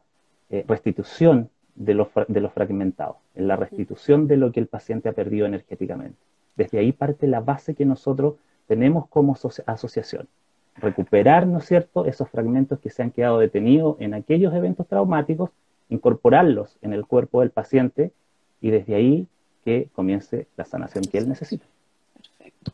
eh, 0.50 0.64
restitución 0.68 1.50
de 1.74 1.94
los, 1.94 2.08
de 2.28 2.40
los 2.40 2.52
fragmentados, 2.52 3.16
en 3.34 3.48
la 3.48 3.56
restitución 3.56 4.26
de 4.26 4.36
lo 4.36 4.52
que 4.52 4.60
el 4.60 4.66
paciente 4.66 5.08
ha 5.08 5.12
perdido 5.12 5.46
energéticamente. 5.46 6.18
Desde 6.56 6.78
ahí 6.78 6.92
parte 6.92 7.26
la 7.26 7.40
base 7.40 7.74
que 7.74 7.86
nosotros 7.86 8.34
tenemos 8.66 9.08
como 9.08 9.36
asociación. 9.66 10.28
Recuperar, 10.80 11.46
¿no 11.46 11.58
es 11.58 11.66
cierto?, 11.66 12.04
esos 12.04 12.28
fragmentos 12.28 12.78
que 12.80 12.90
se 12.90 13.02
han 13.02 13.10
quedado 13.10 13.38
detenidos 13.38 13.96
en 14.00 14.14
aquellos 14.14 14.54
eventos 14.54 14.86
traumáticos, 14.86 15.50
incorporarlos 15.88 16.76
en 16.82 16.92
el 16.92 17.06
cuerpo 17.06 17.40
del 17.40 17.50
paciente 17.50 18.12
y 18.60 18.70
desde 18.70 18.94
ahí 18.94 19.26
que 19.64 19.88
comience 19.94 20.46
la 20.56 20.64
sanación 20.64 21.04
que 21.04 21.18
él 21.18 21.28
necesita. 21.28 21.64
Perfecto. 22.14 22.72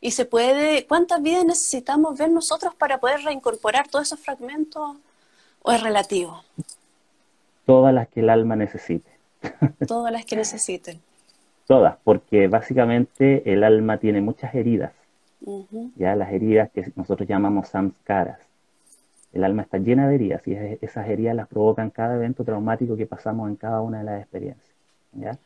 ¿Y 0.00 0.12
se 0.12 0.24
puede, 0.24 0.86
cuántas 0.86 1.20
vidas 1.22 1.44
necesitamos 1.44 2.16
ver 2.16 2.30
nosotros 2.30 2.74
para 2.74 2.98
poder 2.98 3.20
reincorporar 3.22 3.88
todos 3.88 4.06
esos 4.06 4.20
fragmentos 4.20 4.96
o 5.62 5.72
es 5.72 5.82
relativo? 5.82 6.42
Todas 7.66 7.92
las 7.92 8.08
que 8.08 8.20
el 8.20 8.30
alma 8.30 8.54
necesite. 8.54 9.10
Todas 9.86 10.12
las 10.12 10.24
que 10.24 10.36
necesiten. 10.36 11.00
Todas, 11.66 11.96
porque 12.04 12.48
básicamente 12.48 13.52
el 13.52 13.64
alma 13.64 13.98
tiene 13.98 14.20
muchas 14.20 14.54
heridas. 14.54 14.92
Ya 15.96 16.16
las 16.16 16.32
heridas 16.32 16.70
que 16.70 16.92
nosotros 16.96 17.28
llamamos 17.28 17.68
samskaras. 17.68 18.40
El 19.32 19.44
alma 19.44 19.62
está 19.62 19.78
llena 19.78 20.08
de 20.08 20.14
heridas 20.14 20.46
y 20.48 20.54
esas 20.80 21.08
heridas 21.08 21.36
las 21.36 21.48
provocan 21.48 21.90
cada 21.90 22.16
evento 22.16 22.44
traumático 22.44 22.96
que 22.96 23.06
pasamos 23.06 23.48
en 23.48 23.56
cada 23.56 23.80
una 23.82 23.98
de 23.98 24.04
las 24.04 24.20
experiencias. 24.20 24.74
¿ya? 25.12 25.38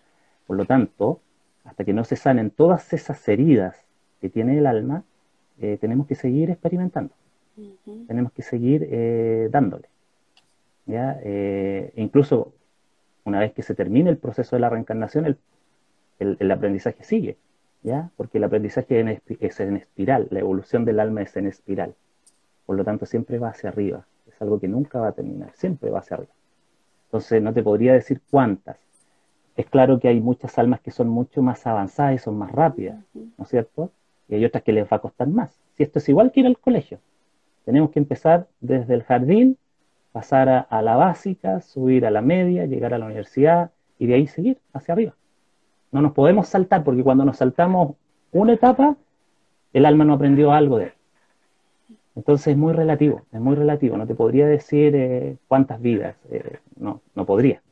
Por 0.46 0.56
lo 0.56 0.64
tanto, 0.64 1.20
hasta 1.64 1.84
que 1.84 1.92
no 1.92 2.04
se 2.04 2.16
sanen 2.16 2.50
todas 2.50 2.92
esas 2.92 3.28
heridas 3.28 3.84
que 4.20 4.28
tiene 4.28 4.58
el 4.58 4.66
alma, 4.66 5.04
eh, 5.60 5.78
tenemos 5.80 6.06
que 6.06 6.14
seguir 6.14 6.50
experimentando. 6.50 7.12
Tenemos 8.06 8.32
que 8.32 8.42
seguir 8.42 8.86
eh, 8.90 9.48
dándole. 9.50 9.88
¿ya? 10.86 11.18
Eh, 11.22 11.92
incluso 11.96 12.54
una 13.24 13.40
vez 13.40 13.52
que 13.52 13.62
se 13.62 13.74
termine 13.74 14.10
el 14.10 14.16
proceso 14.16 14.56
de 14.56 14.60
la 14.60 14.70
reencarnación, 14.70 15.26
el, 15.26 15.38
el, 16.18 16.50
aprendizaje 16.50 17.04
sigue, 17.04 17.36
¿ya? 17.82 18.10
Porque 18.16 18.38
el 18.38 18.44
aprendizaje 18.44 19.20
es 19.40 19.60
en 19.60 19.76
espiral, 19.76 20.28
la 20.30 20.40
evolución 20.40 20.84
del 20.84 21.00
alma 21.00 21.22
es 21.22 21.36
en 21.36 21.46
espiral. 21.46 21.94
Por 22.66 22.76
lo 22.76 22.84
tanto, 22.84 23.06
siempre 23.06 23.38
va 23.38 23.48
hacia 23.48 23.70
arriba. 23.70 24.06
Es 24.26 24.40
algo 24.40 24.60
que 24.60 24.68
nunca 24.68 25.00
va 25.00 25.08
a 25.08 25.12
terminar, 25.12 25.52
siempre 25.54 25.90
va 25.90 25.98
hacia 25.98 26.16
arriba. 26.16 26.32
Entonces, 27.06 27.42
no 27.42 27.52
te 27.52 27.62
podría 27.62 27.92
decir 27.92 28.20
cuántas. 28.30 28.78
Es 29.56 29.66
claro 29.66 29.98
que 29.98 30.08
hay 30.08 30.20
muchas 30.20 30.58
almas 30.58 30.80
que 30.80 30.90
son 30.90 31.08
mucho 31.08 31.42
más 31.42 31.66
avanzadas 31.66 32.14
y 32.14 32.18
son 32.18 32.38
más 32.38 32.50
rápidas, 32.52 33.04
¿no 33.14 33.44
es 33.44 33.48
cierto? 33.48 33.90
Y 34.28 34.36
hay 34.36 34.44
otras 34.44 34.62
que 34.62 34.72
les 34.72 34.84
va 34.84 34.96
a 34.96 35.00
costar 35.00 35.28
más. 35.28 35.58
Si 35.74 35.82
esto 35.82 35.98
es 35.98 36.08
igual 36.08 36.32
que 36.32 36.40
ir 36.40 36.46
al 36.46 36.58
colegio, 36.58 37.00
tenemos 37.64 37.90
que 37.90 37.98
empezar 37.98 38.48
desde 38.60 38.94
el 38.94 39.02
jardín 39.02 39.58
pasar 40.12 40.66
a, 40.68 40.82
la 40.82 40.96
básica, 40.96 41.60
subir 41.60 42.06
a 42.06 42.10
la 42.10 42.20
media, 42.20 42.66
llegar 42.66 42.92
a 42.92 42.98
la 42.98 43.06
universidad 43.06 43.70
y 43.98 44.06
de 44.06 44.14
ahí 44.14 44.26
seguir 44.26 44.58
hacia 44.72 44.92
arriba. 44.92 45.14
No 45.92 46.02
nos 46.02 46.12
podemos 46.12 46.48
saltar 46.48 46.82
porque 46.82 47.02
cuando 47.02 47.24
nos 47.24 47.36
saltamos 47.36 47.94
una 48.32 48.54
etapa, 48.54 48.96
el 49.72 49.86
alma 49.86 50.04
no 50.04 50.14
aprendió 50.14 50.52
algo 50.52 50.78
de 50.78 50.86
él. 50.86 50.92
Entonces 52.14 52.48
es 52.48 52.56
muy 52.56 52.72
relativo, 52.72 53.22
es 53.32 53.40
muy 53.40 53.54
relativo. 53.54 53.96
No 53.96 54.06
te 54.06 54.14
podría 54.14 54.46
decir 54.46 54.94
eh, 54.94 55.36
cuántas 55.48 55.80
vidas, 55.80 56.16
eh, 56.30 56.58
no, 56.76 57.00
no 57.14 57.24
podría. 57.24 57.62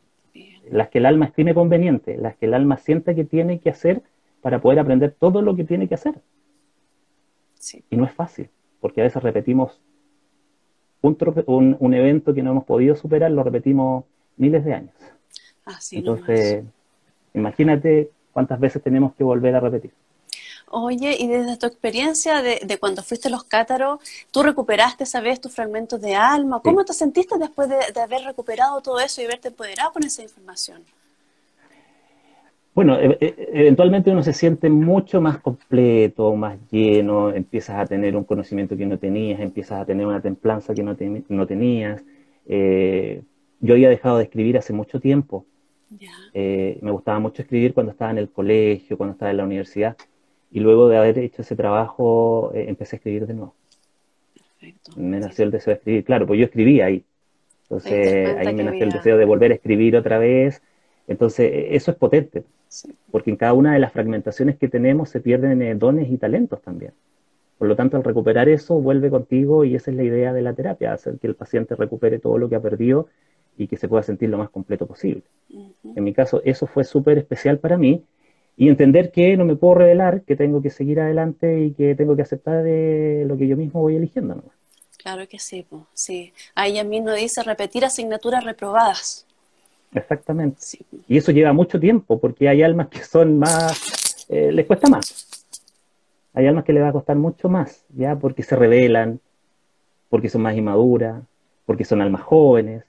Las 0.71 0.89
que 0.89 0.99
el 0.99 1.07
alma 1.07 1.27
estime 1.27 1.55
conveniente, 1.55 2.17
las 2.17 2.37
que 2.37 2.47
el 2.47 2.55
alma 2.55 2.77
sienta 2.79 3.15
que 3.15 3.25
tiene 3.25 3.59
que 3.59 3.71
hacer 3.71 4.03
para 4.41 4.61
poder 4.61 4.79
aprender 4.79 5.15
todo 5.19 5.43
lo 5.43 5.57
que 5.57 5.65
tiene 5.65 5.89
que 5.89 5.95
hacer. 5.95 6.15
Y 7.91 7.97
no 7.97 8.05
es 8.05 8.13
fácil, 8.13 8.49
porque 8.81 9.03
a 9.03 9.05
veces 9.05 9.23
repetimos 9.23 9.81
un, 11.03 11.77
un, 11.79 11.95
evento 11.95 12.33
que 12.35 12.43
no 12.43 12.53
hemos 12.53 12.65
podido 12.65 12.95
superar 12.95 13.31
lo 13.31 13.43
repetimos 13.43 14.05
miles 14.37 14.65
de 14.65 14.75
años. 14.75 14.95
Entonces, 15.93 16.65
imagínate 17.35 18.11
cuántas 18.33 18.61
veces 18.61 18.83
tenemos 18.83 19.15
que 19.15 19.25
volver 19.25 19.55
a 19.57 19.61
repetir. 19.61 19.93
Oye, 20.73 21.17
y 21.19 21.27
desde 21.27 21.57
tu 21.57 21.67
experiencia 21.67 22.43
de, 22.43 22.79
cuando 22.79 23.03
fuiste 23.03 23.27
a 23.27 23.31
los 23.31 23.43
cátaros, 23.43 23.99
¿tú 24.31 24.45
recuperaste 24.45 25.03
esa 25.03 25.21
vez 25.21 25.41
tus 25.41 25.53
fragmentos 25.53 26.01
de 26.01 26.15
alma? 26.15 26.61
¿Cómo 26.63 26.85
te 26.85 26.93
sentiste 26.93 27.37
después 27.39 27.69
de, 27.69 28.01
haber 28.01 28.23
recuperado 28.23 28.81
todo 28.81 29.01
eso 29.01 29.21
y 29.21 29.25
haberte 29.25 29.49
empoderado 29.49 29.93
con 29.93 30.05
esa 30.05 30.23
información? 30.23 30.83
Bueno, 32.73 32.97
e, 33.01 33.19
e, 33.21 33.49
eventualmente 33.53 34.13
uno 34.13 34.23
se 34.23 34.33
siente 34.33 34.71
mucho 34.71 35.21
más 35.21 35.39
completo, 35.39 36.37
más 36.37 36.57
lleno, 36.71 37.33
empiezas 37.33 37.77
a 37.77 37.87
tener 37.87 38.15
un 38.15 38.23
conocimiento 38.23 38.77
que 38.77 38.87
no 38.87 38.97
tenías, 38.97 39.41
empiezas 39.41 39.81
a 39.81 39.85
tener 39.85 40.07
una 40.07 40.21
templanza 40.21 40.73
que 40.73 40.85
no, 40.85 40.97
no 41.29 41.47
tenías. 41.49 42.01
Eh, 42.47 43.23
yo 43.59 43.75
había 43.75 43.89
dejado 43.89 44.19
de 44.19 44.25
escribir 44.25 44.57
hace 44.57 44.73
mucho 44.73 45.01
tiempo. 45.01 45.47
Eh, 46.35 46.79
me 46.83 46.91
gustaba 46.91 47.19
mucho 47.19 47.43
escribir 47.43 47.75
cuando 47.75 47.93
estaba 47.93 48.11
en 48.11 48.19
el 48.19 48.31
colegio, 48.31 48.97
cuando 48.97 49.13
estaba 49.13 49.31
en 49.31 49.37
la 49.37 49.45
universidad 49.45 49.97
y 50.53 50.61
luego 50.61 50.89
de 50.89 50.97
haber 50.97 51.19
hecho 51.19 51.43
ese 51.43 51.57
trabajo, 51.57 52.53
eh, 52.55 52.67
empecé 52.69 52.97
a 52.97 52.99
escribir 52.99 53.27
de 53.27 53.35
nuevo. 53.35 53.55
Perfecto. 54.35 54.93
Me 54.97 55.21
nació 55.21 55.45
el 55.45 55.51
deseo 55.51 55.73
de 55.73 55.79
escribir, 55.79 56.05
claro, 56.05 56.27
pues 56.27 56.39
yo 56.39 56.45
escribía 56.47 56.87
ahí. 56.87 57.05
Entonces 57.63 58.37
ahí 58.37 58.55
me 58.55 58.65
nació 58.65 58.85
el 58.85 58.91
deseo 58.91 59.17
de 59.17 59.25
volver 59.25 59.53
a 59.53 59.55
escribir 59.55 59.97
otra 59.97 60.19
vez. 60.19 60.61
Entonces 61.07 61.51
e, 61.53 61.77
eso 61.77 61.93
es 61.93 61.97
potente, 61.97 62.45
porque 63.11 63.31
en 63.31 63.37
cada 63.37 63.53
una 63.53 63.73
de 63.73 63.79
las 63.79 63.93
fragmentaciones 63.93 64.57
que 64.57 64.69
tenemos 64.69 65.09
se 65.09 65.21
pierden 65.21 65.63
eh, 65.63 65.75
dones 65.75 66.11
y 66.11 66.17
talentos 66.19 66.61
también. 66.63 66.93
Por 67.59 67.69
lo 67.69 67.77
tanto, 67.77 67.97
al 67.97 68.05
recuperar 68.05 68.49
eso, 68.49 68.81
vuelve 68.81 69.11
contigo 69.11 69.65
y 69.65 69.75
esa 69.75 69.91
es 69.91 69.97
la 69.97 70.03
idea 70.03 70.33
de 70.33 70.41
la 70.41 70.55
terapia, 70.55 70.95
hacer 70.95 71.19
que 71.19 71.27
el 71.27 71.35
paciente 71.35 71.77
recupere 71.77 72.19
todo 72.19 72.39
lo 72.39 72.49
que 72.49 72.57
ha 72.57 72.61
perdido 72.61 73.09
y 73.61 73.69
que 73.69 73.77
se 73.77 73.89
pueda 73.89 74.03
sentir 74.03 74.31
lo 74.31 74.39
más 74.39 74.49
completo 74.49 74.87
posible. 74.87 75.23
En 75.51 76.03
mi 76.03 76.15
caso, 76.15 76.41
eso 76.47 76.67
fue 76.67 76.83
súper 76.83 77.19
especial 77.19 77.59
para 77.59 77.77
mí 77.77 78.03
y 78.57 78.71
entender 78.71 79.11
que 79.11 79.37
no 79.37 79.45
me 79.45 79.55
puedo 79.55 79.75
revelar, 79.75 80.23
que 80.23 80.35
tengo 80.35 80.63
que 80.63 80.71
seguir 80.71 80.99
adelante 80.99 81.61
y 81.61 81.73
que 81.73 81.95
tengo 81.95 82.17
que 82.17 82.23
aceptar 82.23 82.63
de 82.63 83.25
lo 83.27 83.37
que 83.37 83.47
yo 83.47 83.59
mismo 83.59 83.83
voy 83.83 83.97
eligiendo. 83.97 84.37
¿no? 84.37 84.45
Claro 84.97 85.29
que 85.29 85.39
sí, 85.39 85.67
pues, 85.69 85.83
sí. 85.93 86.33
Ahí 86.55 86.79
a 86.79 86.85
mí 86.85 87.01
nos 87.01 87.17
dice 87.17 87.43
repetir 87.43 87.85
asignaturas 87.85 88.45
reprobadas. 88.45 89.27
Exactamente. 89.93 90.59
Y 91.07 91.19
eso 91.19 91.31
lleva 91.31 91.53
mucho 91.53 91.79
tiempo, 91.79 92.19
porque 92.19 92.49
hay 92.49 92.63
almas 92.63 92.89
que 92.89 93.05
son 93.05 93.39
más, 93.39 94.27
eh, 94.31 94.51
les 94.53 94.65
cuesta 94.65 94.89
más. 94.89 95.45
Hay 96.33 96.47
almas 96.47 96.65
que 96.65 96.73
les 96.73 96.83
va 96.83 96.89
a 96.89 96.93
costar 96.93 97.17
mucho 97.17 97.51
más, 97.51 97.85
¿ya? 97.95 98.17
Porque 98.17 98.43
se 98.43 98.57
revelan, 98.57 99.21
porque 100.09 100.31
son 100.31 100.41
más 100.41 100.57
inmaduras, 100.57 101.23
porque 101.67 101.85
son 101.85 102.01
almas 102.01 102.23
jóvenes, 102.23 102.85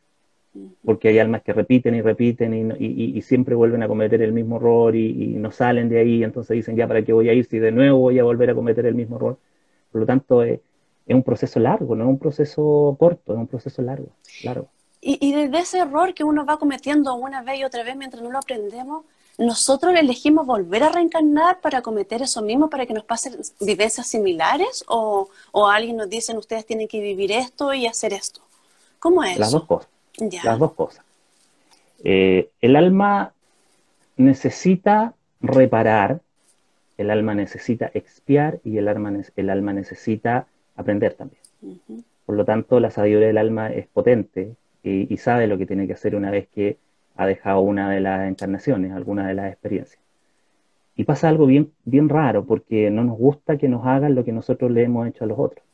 porque 0.84 1.08
hay 1.08 1.20
almas 1.20 1.44
que 1.44 1.54
repiten 1.54 1.96
y 1.96 2.02
repiten 2.02 2.76
y, 2.78 3.22
siempre 3.22 3.56
vuelven 3.56 3.84
a 3.84 3.88
cometer 3.88 4.22
el 4.22 4.34
mismo 4.34 4.58
error 4.58 4.96
y, 4.96 5.28
no 5.38 5.52
salen 5.52 5.90
de 5.90 6.00
ahí, 6.00 6.24
entonces 6.24 6.56
dicen, 6.56 6.76
ya, 6.76 6.88
¿para 6.88 7.04
qué 7.04 7.14
voy 7.14 7.30
a 7.30 7.34
ir 7.34 7.46
si 7.46 7.60
de 7.60 7.72
nuevo 7.72 8.00
voy 8.00 8.20
a 8.20 8.24
volver 8.24 8.50
a 8.50 8.56
cometer 8.56 8.86
el 8.86 8.96
mismo 8.96 9.16
error? 9.16 9.38
Por 9.92 10.02
lo 10.02 10.08
tanto, 10.08 10.44
es, 10.44 10.60
un 11.08 11.24
proceso 11.24 11.60
largo, 11.60 11.96
no 11.96 12.06
es 12.06 12.10
un 12.10 12.20
proceso 12.20 12.96
corto, 12.98 13.34
es 13.34 13.40
un 13.40 13.48
proceso 13.48 13.82
largo, 13.82 14.08
largo. 14.44 14.68
Y, 15.02 15.18
y 15.20 15.34
desde 15.34 15.60
ese 15.60 15.80
error 15.80 16.14
que 16.14 16.24
uno 16.24 16.46
va 16.46 16.58
cometiendo 16.58 17.16
una 17.16 17.42
vez 17.42 17.60
y 17.60 17.64
otra 17.66 17.84
vez 17.84 17.98
mientras 17.98 18.24
no 18.24 18.32
lo 18.32 18.38
aprendemos, 18.38 19.04
nosotros 19.38 19.94
elegimos 19.96 20.46
volver 20.46 20.84
a 20.84 20.90
reencarnar 20.90 21.60
para 21.60 21.82
cometer 21.82 22.22
eso 22.22 22.42
mismo, 22.42 22.70
para 22.70 22.86
que 22.86 22.94
nos 22.94 23.04
pasen 23.04 23.36
vivencias 23.60 24.08
similares, 24.08 24.86
o, 24.88 25.30
o 25.52 25.68
alguien 25.68 25.98
nos 25.98 26.10
dice, 26.10 26.38
ustedes 26.38 26.66
tienen 26.66 26.88
que 26.88 27.02
vivir 27.02 27.32
esto 27.32 27.74
y 27.74 27.88
hacer 27.88 28.14
esto. 28.14 28.42
¿Cómo 29.00 29.24
es? 29.24 29.38
Las 29.38 29.52
dos 29.52 29.66
cosas. 29.66 29.91
Las 30.44 30.60
dos 30.60 30.74
cosas. 30.74 31.06
Eh, 32.04 32.50
el 32.62 32.76
alma 32.76 33.34
necesita 34.18 35.14
reparar, 35.40 36.22
el 36.98 37.10
alma 37.10 37.34
necesita 37.34 37.92
expiar 37.94 38.60
y 38.64 38.78
el 38.78 38.88
alma, 38.88 39.14
el 39.36 39.50
alma 39.50 39.74
necesita 39.74 40.48
aprender 40.76 41.14
también. 41.14 41.42
Por 42.26 42.36
lo 42.36 42.46
tanto, 42.46 42.80
la 42.80 42.92
sabiduría 42.92 43.28
del 43.28 43.38
alma 43.38 43.72
es 43.72 43.88
potente 43.88 44.56
y, 44.84 45.16
sabe 45.18 45.48
lo 45.48 45.58
que 45.58 45.66
tiene 45.66 45.88
que 45.88 45.94
hacer 45.94 46.16
una 46.16 46.32
vez 46.32 46.48
que 46.48 46.78
ha 47.16 47.28
dejado 47.28 47.62
una 47.62 47.90
de 47.90 48.00
las 48.00 48.28
encarnaciones, 48.28 48.92
alguna 48.94 49.28
de 49.28 49.36
las 49.36 49.52
experiencias. 49.52 50.02
Y 50.96 51.04
pasa 51.04 51.30
algo 51.30 51.46
bien, 51.46 51.72
bien 51.86 52.10
raro, 52.10 52.46
porque 52.46 52.90
no 52.90 53.04
nos 53.04 53.18
gusta 53.18 53.58
que 53.58 53.68
nos 53.68 53.86
hagan 53.86 54.16
lo 54.16 54.24
que 54.24 54.32
nosotros 54.32 54.72
le 54.72 54.84
hemos 54.84 55.08
hecho 55.08 55.24
a 55.24 55.28
los 55.28 55.40
otros. 55.40 55.66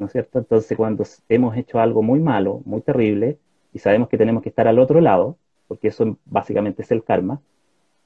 ¿No 0.00 0.06
es 0.06 0.12
cierto? 0.12 0.38
Entonces, 0.38 0.76
cuando 0.76 1.04
hemos 1.28 1.56
hecho 1.56 1.78
algo 1.78 2.02
muy 2.02 2.20
malo, 2.20 2.62
muy 2.64 2.80
terrible, 2.80 3.36
y 3.72 3.78
sabemos 3.78 4.08
que 4.08 4.16
tenemos 4.16 4.42
que 4.42 4.48
estar 4.48 4.66
al 4.66 4.78
otro 4.78 5.00
lado, 5.00 5.36
porque 5.68 5.88
eso 5.88 6.16
básicamente 6.24 6.82
es 6.82 6.90
el 6.90 7.04
karma, 7.04 7.40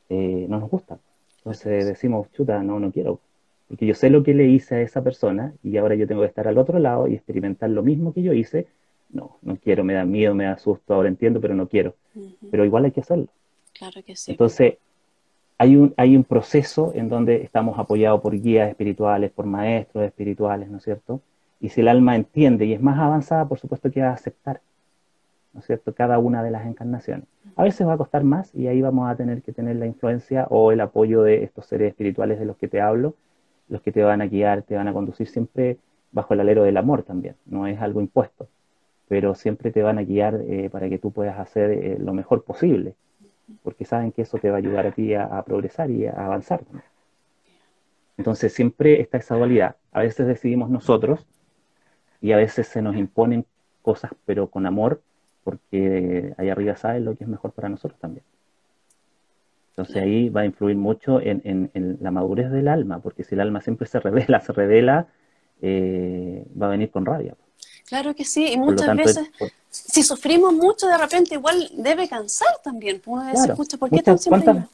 eh, 0.08 0.46
no 0.48 0.58
nos 0.58 0.68
gusta. 0.68 0.98
Entonces 1.38 1.86
decimos, 1.86 2.30
chuta, 2.32 2.62
no, 2.62 2.80
no 2.80 2.90
quiero. 2.90 3.20
Porque 3.68 3.86
yo 3.86 3.94
sé 3.94 4.10
lo 4.10 4.24
que 4.24 4.34
le 4.34 4.46
hice 4.46 4.74
a 4.74 4.80
esa 4.82 5.02
persona 5.02 5.54
y 5.62 5.76
ahora 5.76 5.94
yo 5.94 6.06
tengo 6.06 6.22
que 6.22 6.26
estar 6.26 6.48
al 6.48 6.58
otro 6.58 6.78
lado 6.78 7.06
y 7.06 7.14
experimentar 7.14 7.70
lo 7.70 7.82
mismo 7.82 8.12
que 8.12 8.22
yo 8.22 8.32
hice. 8.32 8.66
No, 9.10 9.36
no 9.42 9.56
quiero, 9.56 9.84
me 9.84 9.94
da 9.94 10.04
miedo, 10.04 10.34
me 10.34 10.44
da 10.44 10.58
susto, 10.58 10.94
ahora 10.94 11.08
entiendo, 11.08 11.40
pero 11.40 11.54
no 11.54 11.68
quiero. 11.68 11.94
Pero 12.50 12.64
igual 12.64 12.86
hay 12.86 12.90
que 12.90 13.00
hacerlo. 13.00 13.28
Claro 13.72 14.02
que 14.04 14.16
sí. 14.16 14.32
Entonces, 14.32 14.74
hay 15.58 15.76
un, 15.76 15.94
hay 15.96 16.16
un 16.16 16.24
proceso 16.24 16.92
en 16.94 17.08
donde 17.08 17.42
estamos 17.42 17.78
apoyados 17.78 18.20
por 18.20 18.38
guías 18.38 18.68
espirituales, 18.68 19.30
por 19.30 19.46
maestros 19.46 20.04
espirituales, 20.04 20.68
¿no 20.68 20.78
es 20.78 20.84
cierto? 20.84 21.20
Y 21.64 21.70
si 21.70 21.80
el 21.80 21.88
alma 21.88 22.14
entiende 22.14 22.66
y 22.66 22.74
es 22.74 22.82
más 22.82 22.98
avanzada, 22.98 23.48
por 23.48 23.58
supuesto 23.58 23.90
que 23.90 24.02
va 24.02 24.10
a 24.10 24.12
aceptar, 24.12 24.60
¿no 25.54 25.60
es 25.60 25.66
cierto?, 25.66 25.94
cada 25.94 26.18
una 26.18 26.42
de 26.42 26.50
las 26.50 26.66
encarnaciones. 26.66 27.24
A 27.56 27.62
veces 27.62 27.86
va 27.86 27.94
a 27.94 27.96
costar 27.96 28.22
más 28.22 28.54
y 28.54 28.66
ahí 28.66 28.82
vamos 28.82 29.10
a 29.10 29.16
tener 29.16 29.40
que 29.40 29.50
tener 29.50 29.76
la 29.76 29.86
influencia 29.86 30.46
o 30.50 30.72
el 30.72 30.82
apoyo 30.82 31.22
de 31.22 31.42
estos 31.42 31.64
seres 31.64 31.88
espirituales 31.88 32.38
de 32.38 32.44
los 32.44 32.58
que 32.58 32.68
te 32.68 32.82
hablo, 32.82 33.14
los 33.70 33.80
que 33.80 33.92
te 33.92 34.02
van 34.02 34.20
a 34.20 34.26
guiar, 34.26 34.60
te 34.60 34.76
van 34.76 34.88
a 34.88 34.92
conducir 34.92 35.26
siempre 35.26 35.78
bajo 36.12 36.34
el 36.34 36.40
alero 36.40 36.64
del 36.64 36.76
amor 36.76 37.02
también, 37.02 37.34
no 37.46 37.66
es 37.66 37.80
algo 37.80 38.02
impuesto, 38.02 38.46
pero 39.08 39.34
siempre 39.34 39.70
te 39.70 39.80
van 39.80 39.96
a 39.98 40.02
guiar 40.02 40.42
eh, 40.46 40.68
para 40.70 40.90
que 40.90 40.98
tú 40.98 41.12
puedas 41.12 41.38
hacer 41.38 41.70
eh, 41.70 41.96
lo 41.98 42.12
mejor 42.12 42.44
posible, 42.44 42.94
porque 43.62 43.86
saben 43.86 44.12
que 44.12 44.20
eso 44.20 44.36
te 44.36 44.50
va 44.50 44.56
a 44.56 44.58
ayudar 44.58 44.86
a 44.86 44.92
ti 44.92 45.14
a, 45.14 45.42
progresar 45.46 45.90
y 45.90 46.04
a 46.04 46.26
avanzar. 46.26 46.60
Entonces 48.18 48.52
siempre 48.52 49.00
está 49.00 49.16
esa 49.16 49.34
dualidad. 49.34 49.76
A 49.92 50.00
veces 50.00 50.26
decidimos 50.26 50.68
nosotros 50.68 51.26
y 52.24 52.32
a 52.32 52.38
veces 52.38 52.68
se 52.68 52.80
nos 52.80 52.96
imponen 52.96 53.44
cosas, 53.82 54.10
pero 54.24 54.48
con 54.48 54.64
amor, 54.64 55.02
porque 55.44 56.32
ahí 56.38 56.48
arriba 56.48 56.74
saben 56.74 57.04
lo 57.04 57.14
que 57.14 57.24
es 57.24 57.28
mejor 57.28 57.52
para 57.52 57.68
nosotros 57.68 58.00
también. 58.00 58.24
Entonces 59.72 59.96
ahí 59.96 60.30
va 60.30 60.40
a 60.40 60.46
influir 60.46 60.74
mucho 60.74 61.20
en, 61.20 61.98
la 62.00 62.10
madurez 62.10 62.50
del 62.50 62.68
alma, 62.68 63.00
porque 63.00 63.24
si 63.24 63.34
el 63.34 63.42
alma 63.42 63.60
siempre 63.60 63.86
se 63.86 64.00
revela, 64.00 64.40
se 64.40 64.54
revela, 64.54 65.06
eh, 65.60 66.46
va 66.60 66.68
a 66.68 66.70
venir 66.70 66.90
con 66.90 67.04
rabia. 67.04 67.34
Claro 67.84 68.14
que 68.14 68.24
sí, 68.24 68.52
y 68.52 68.56
muchas 68.56 68.96
veces, 68.96 69.30
si 69.68 70.02
sufrimos 70.02 70.54
mucho, 70.54 70.86
de 70.86 70.96
repente 70.96 71.34
igual 71.34 71.70
debe 71.76 72.08
cansar 72.08 72.56
también. 72.64 73.02
Pues 73.04 73.20
uno 73.34 73.54
claro, 73.54 73.78
¿por 73.78 73.90
qué 73.90 74.02
tan 74.02 74.16
¿cuántas, 74.16 74.68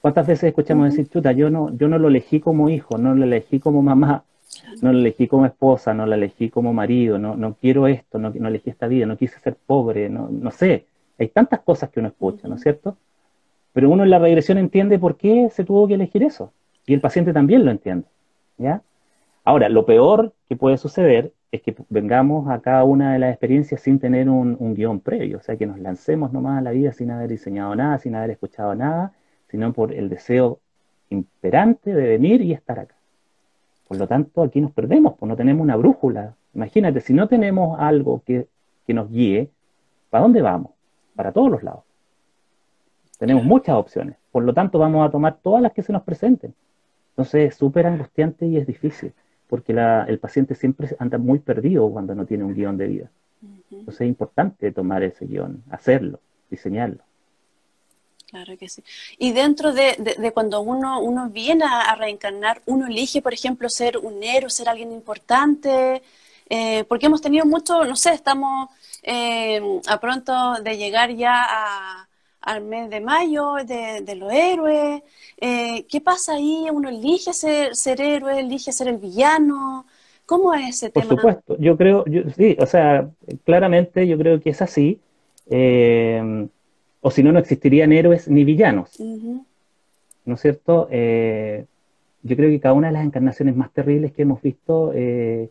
¿Cuántas 0.00 0.26
veces 0.28 0.44
escuchamos 0.44 0.90
decir, 0.90 1.08
chuta, 1.08 1.32
yo 1.32 1.50
no, 1.50 1.76
yo 1.76 1.88
no 1.88 1.98
lo 1.98 2.06
elegí 2.06 2.38
como 2.38 2.68
hijo, 2.68 2.98
no 2.98 3.16
lo 3.16 3.24
elegí 3.24 3.58
como 3.58 3.82
mamá, 3.82 4.22
no 4.80 4.92
la 4.92 4.98
elegí 5.00 5.28
como 5.28 5.46
esposa, 5.46 5.94
no 5.94 6.06
la 6.06 6.16
elegí 6.16 6.50
como 6.50 6.72
marido, 6.72 7.18
no, 7.18 7.36
no 7.36 7.54
quiero 7.54 7.86
esto, 7.86 8.18
no, 8.18 8.30
no 8.30 8.48
elegí 8.48 8.70
esta 8.70 8.88
vida, 8.88 9.06
no 9.06 9.16
quise 9.16 9.38
ser 9.40 9.56
pobre, 9.56 10.08
no, 10.08 10.28
no 10.30 10.50
sé. 10.50 10.86
Hay 11.18 11.28
tantas 11.28 11.60
cosas 11.60 11.90
que 11.90 12.00
uno 12.00 12.08
escucha, 12.08 12.48
¿no 12.48 12.56
es 12.56 12.62
cierto? 12.62 12.96
Pero 13.72 13.90
uno 13.90 14.02
en 14.04 14.10
la 14.10 14.18
regresión 14.18 14.58
entiende 14.58 14.98
por 14.98 15.16
qué 15.16 15.48
se 15.50 15.64
tuvo 15.64 15.88
que 15.88 15.94
elegir 15.94 16.22
eso. 16.22 16.52
Y 16.86 16.94
el 16.94 17.00
paciente 17.00 17.32
también 17.32 17.64
lo 17.64 17.70
entiende. 17.70 18.06
¿ya? 18.58 18.82
Ahora, 19.44 19.68
lo 19.68 19.86
peor 19.86 20.32
que 20.48 20.56
puede 20.56 20.76
suceder 20.78 21.32
es 21.50 21.62
que 21.62 21.74
vengamos 21.88 22.48
a 22.48 22.60
cada 22.60 22.84
una 22.84 23.12
de 23.12 23.18
las 23.18 23.30
experiencias 23.30 23.80
sin 23.80 23.98
tener 23.98 24.28
un, 24.28 24.56
un 24.58 24.74
guion 24.74 25.00
previo, 25.00 25.38
o 25.38 25.42
sea, 25.42 25.56
que 25.56 25.66
nos 25.66 25.78
lancemos 25.78 26.32
nomás 26.32 26.58
a 26.58 26.62
la 26.62 26.70
vida 26.70 26.92
sin 26.92 27.10
haber 27.10 27.28
diseñado 27.28 27.74
nada, 27.74 27.98
sin 27.98 28.14
haber 28.14 28.30
escuchado 28.30 28.74
nada, 28.74 29.12
sino 29.48 29.72
por 29.72 29.92
el 29.92 30.08
deseo 30.08 30.60
imperante 31.10 31.92
de 31.92 32.08
venir 32.08 32.40
y 32.40 32.52
estar 32.52 32.78
acá. 32.78 32.94
Por 33.92 33.98
lo 33.98 34.08
tanto, 34.08 34.42
aquí 34.42 34.58
nos 34.58 34.72
perdemos, 34.72 35.16
pues 35.18 35.28
no 35.28 35.36
tenemos 35.36 35.62
una 35.62 35.76
brújula. 35.76 36.34
Imagínate, 36.54 37.02
si 37.02 37.12
no 37.12 37.28
tenemos 37.28 37.78
algo 37.78 38.22
que, 38.24 38.48
nos 38.88 39.10
guíe, 39.10 39.50
¿para 40.08 40.22
dónde 40.22 40.40
vamos? 40.40 40.72
Para 41.14 41.30
todos 41.30 41.50
los 41.50 41.62
lados. 41.62 41.82
Tenemos 43.18 43.44
muchas 43.44 43.76
opciones. 43.76 44.16
Por 44.30 44.44
lo 44.44 44.54
tanto, 44.54 44.78
vamos 44.78 45.06
a 45.06 45.10
tomar 45.10 45.36
todas 45.42 45.60
las 45.60 45.72
que 45.72 45.82
se 45.82 45.92
nos 45.92 46.04
presenten. 46.04 46.54
Entonces, 47.10 47.50
es 47.50 47.54
súper 47.54 47.86
angustiante 47.86 48.46
y 48.46 48.56
es 48.56 48.66
difícil, 48.66 49.12
porque 49.46 49.72
el 49.72 50.18
paciente 50.18 50.54
siempre 50.54 50.88
anda 50.98 51.18
muy 51.18 51.40
perdido 51.40 51.90
cuando 51.90 52.14
no 52.14 52.24
tiene 52.24 52.44
un 52.44 52.54
guion 52.54 52.78
de 52.78 52.86
vida. 52.86 53.10
Entonces, 53.70 54.00
es 54.00 54.08
importante 54.08 54.72
tomar 54.72 55.02
ese 55.02 55.26
guion, 55.26 55.62
hacerlo, 55.68 56.18
diseñarlo. 56.48 57.02
Claro 58.32 58.56
que 58.56 58.66
sí. 58.66 58.82
Y 59.18 59.32
dentro 59.32 59.74
de, 59.74 60.32
cuando 60.32 60.62
uno, 60.62 61.02
uno 61.02 61.28
viene 61.28 61.66
a, 61.66 61.94
reencarnar, 61.96 62.62
uno 62.64 62.86
elige, 62.86 63.20
por 63.20 63.34
ejemplo, 63.34 63.68
ser 63.68 63.98
un 63.98 64.22
héroe, 64.22 64.48
ser 64.48 64.70
alguien 64.70 64.90
importante, 64.90 66.00
eh, 66.48 66.84
porque 66.88 67.06
hemos 67.06 67.20
tenido 67.20 67.44
mucho, 67.44 67.84
no 67.84 67.94
sé, 67.94 68.14
estamos 68.14 68.70
eh, 69.02 69.60
a 69.86 70.00
pronto 70.00 70.54
de 70.62 70.78
llegar 70.78 71.10
ya 71.14 71.42
a, 71.42 72.08
al 72.40 72.62
mes 72.62 72.88
de 72.88 73.02
mayo 73.02 73.56
de, 73.66 74.14
los 74.16 74.32
héroes. 74.32 75.02
Eh, 75.38 75.84
¿Qué 75.86 76.00
pasa 76.00 76.32
ahí? 76.32 76.68
¿Uno 76.72 76.88
elige 76.88 77.34
ser, 77.34 77.76
ser 77.76 78.00
héroe, 78.00 78.40
elige 78.40 78.72
ser 78.72 78.88
el 78.88 78.96
villano? 78.96 79.84
¿Cómo 80.24 80.54
es 80.54 80.76
ese 80.76 80.88
tema? 80.88 81.06
Por 81.06 81.16
supuesto, 81.18 81.56
yo 81.58 81.76
creo, 81.76 82.02
sí, 82.34 82.56
o 82.58 82.64
sea, 82.64 83.10
claramente 83.44 84.06
yo 84.08 84.16
creo 84.16 84.40
que 84.40 84.48
es 84.48 84.62
así. 84.62 84.98
Eh, 85.50 86.48
o 87.02 87.10
si 87.10 87.22
no, 87.22 87.32
no 87.32 87.40
existirían 87.40 87.92
héroes 87.92 88.28
ni 88.28 88.44
villanos. 88.44 88.98
¿No 90.24 90.34
es 90.34 90.40
cierto? 90.40 90.88
Eh, 90.90 91.66
yo 92.22 92.36
creo 92.36 92.48
que 92.48 92.60
cada 92.60 92.74
una 92.74 92.86
de 92.86 92.92
las 92.92 93.04
encarnaciones 93.04 93.56
más 93.56 93.72
terribles 93.72 94.12
que 94.12 94.22
hemos 94.22 94.40
visto 94.40 94.92
eh, 94.94 95.50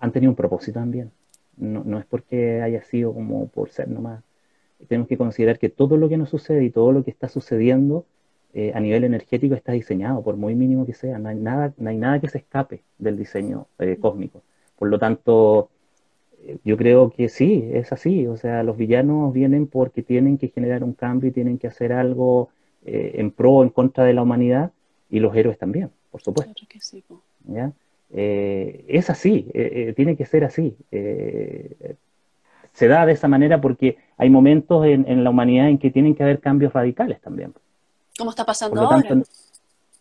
han 0.00 0.12
tenido 0.12 0.32
un 0.32 0.36
propósito 0.36 0.80
también. 0.80 1.10
No, 1.58 1.82
no, 1.84 1.98
es 1.98 2.06
porque 2.06 2.62
haya 2.62 2.82
sido 2.82 3.12
como 3.12 3.48
por 3.48 3.68
ser 3.68 3.88
nomás. 3.88 4.24
Tenemos 4.88 5.08
que 5.08 5.18
considerar 5.18 5.58
que 5.58 5.68
todo 5.68 5.98
lo 5.98 6.08
que 6.08 6.16
nos 6.16 6.30
sucede 6.30 6.64
y 6.64 6.70
todo 6.70 6.92
lo 6.92 7.04
que 7.04 7.10
está 7.10 7.28
sucediendo 7.28 8.06
eh, 8.54 8.72
a 8.74 8.80
nivel 8.80 9.04
energético 9.04 9.54
está 9.54 9.72
diseñado, 9.72 10.22
por 10.22 10.36
muy 10.36 10.54
mínimo 10.54 10.86
que 10.86 10.94
sea. 10.94 11.18
No 11.18 11.28
hay 11.28 11.36
nada, 11.36 11.74
no 11.76 11.90
hay 11.90 11.98
nada 11.98 12.18
que 12.18 12.28
se 12.28 12.38
escape 12.38 12.80
del 12.96 13.18
diseño 13.18 13.66
cósmico. 14.00 14.42
Por 14.78 14.88
lo 14.88 14.98
tanto, 14.98 15.68
yo 16.64 16.76
creo 16.76 17.10
que 17.10 17.28
sí, 17.28 17.68
es 17.72 17.92
así. 17.92 18.26
O 18.26 18.36
sea, 18.36 18.62
los 18.62 18.76
villanos 18.76 19.32
vienen 19.32 19.66
porque 19.66 20.02
tienen 20.02 20.38
que 20.38 20.48
generar 20.48 20.84
un 20.84 20.94
cambio 20.94 21.30
y 21.30 21.32
tienen 21.32 21.58
que 21.58 21.66
hacer 21.66 21.92
algo 21.92 22.50
eh, 22.84 23.12
en 23.16 23.30
pro 23.30 23.52
o 23.52 23.62
en 23.62 23.70
contra 23.70 24.04
de 24.04 24.14
la 24.14 24.22
humanidad 24.22 24.70
y 25.10 25.20
los 25.20 25.34
héroes 25.34 25.58
también, 25.58 25.90
por 26.10 26.22
supuesto. 26.22 26.54
¿Ya? 27.46 27.72
Eh, 28.10 28.84
es 28.88 29.10
así, 29.10 29.50
eh, 29.52 29.92
tiene 29.94 30.16
que 30.16 30.24
ser 30.24 30.44
así. 30.44 30.76
se 32.72 32.88
da 32.88 33.04
de 33.04 33.12
esa 33.12 33.28
manera 33.28 33.60
porque 33.60 33.98
hay 34.16 34.30
momentos 34.30 34.86
en, 34.86 35.24
la 35.24 35.30
humanidad 35.30 35.68
en 35.68 35.78
que 35.78 35.90
tienen 35.90 36.14
que 36.14 36.22
haber 36.22 36.40
cambios 36.40 36.72
radicales 36.72 37.20
también. 37.20 37.52
¿Cómo 38.16 38.30
está 38.30 38.44
pasando 38.44 38.80
ahora? 38.80 39.22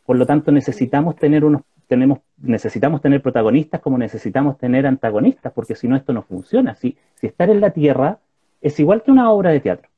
por 0.05 0.15
lo 0.15 0.25
tanto, 0.25 0.51
necesitamos 0.53 1.17
tener 1.17 1.43
unos 1.43 1.63
tenemos, 1.87 2.19
necesitamos 2.41 3.01
tener 3.01 3.21
protagonistas 3.21 3.81
como 3.81 3.97
necesitamos 3.97 4.57
tener 4.57 4.85
antagonistas, 4.85 5.51
porque 5.53 5.75
si 5.75 5.87
no 5.87 5.95
esto 5.95 6.13
no 6.13 6.21
funciona. 6.21 6.75
Si, 6.75 6.97
si 7.15 7.27
estar 7.27 7.49
en 7.49 7.61
la 7.61 7.71
Tierra 7.71 8.19
es 8.61 8.79
igual 8.79 9.03
que 9.03 9.11
una 9.11 9.31
obra 9.31 9.51
de 9.51 9.59
teatro. 9.59 9.89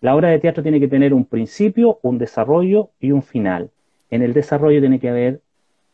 La 0.00 0.16
obra 0.16 0.28
de 0.28 0.38
teatro 0.38 0.62
tiene 0.62 0.80
que 0.80 0.88
tener 0.88 1.12
un 1.12 1.26
principio, 1.26 1.98
un 2.02 2.18
desarrollo 2.18 2.90
y 3.00 3.12
un 3.12 3.22
final. 3.22 3.70
En 4.10 4.22
el 4.22 4.32
desarrollo 4.32 4.80
tiene 4.80 4.98
que 4.98 5.10
haber 5.10 5.40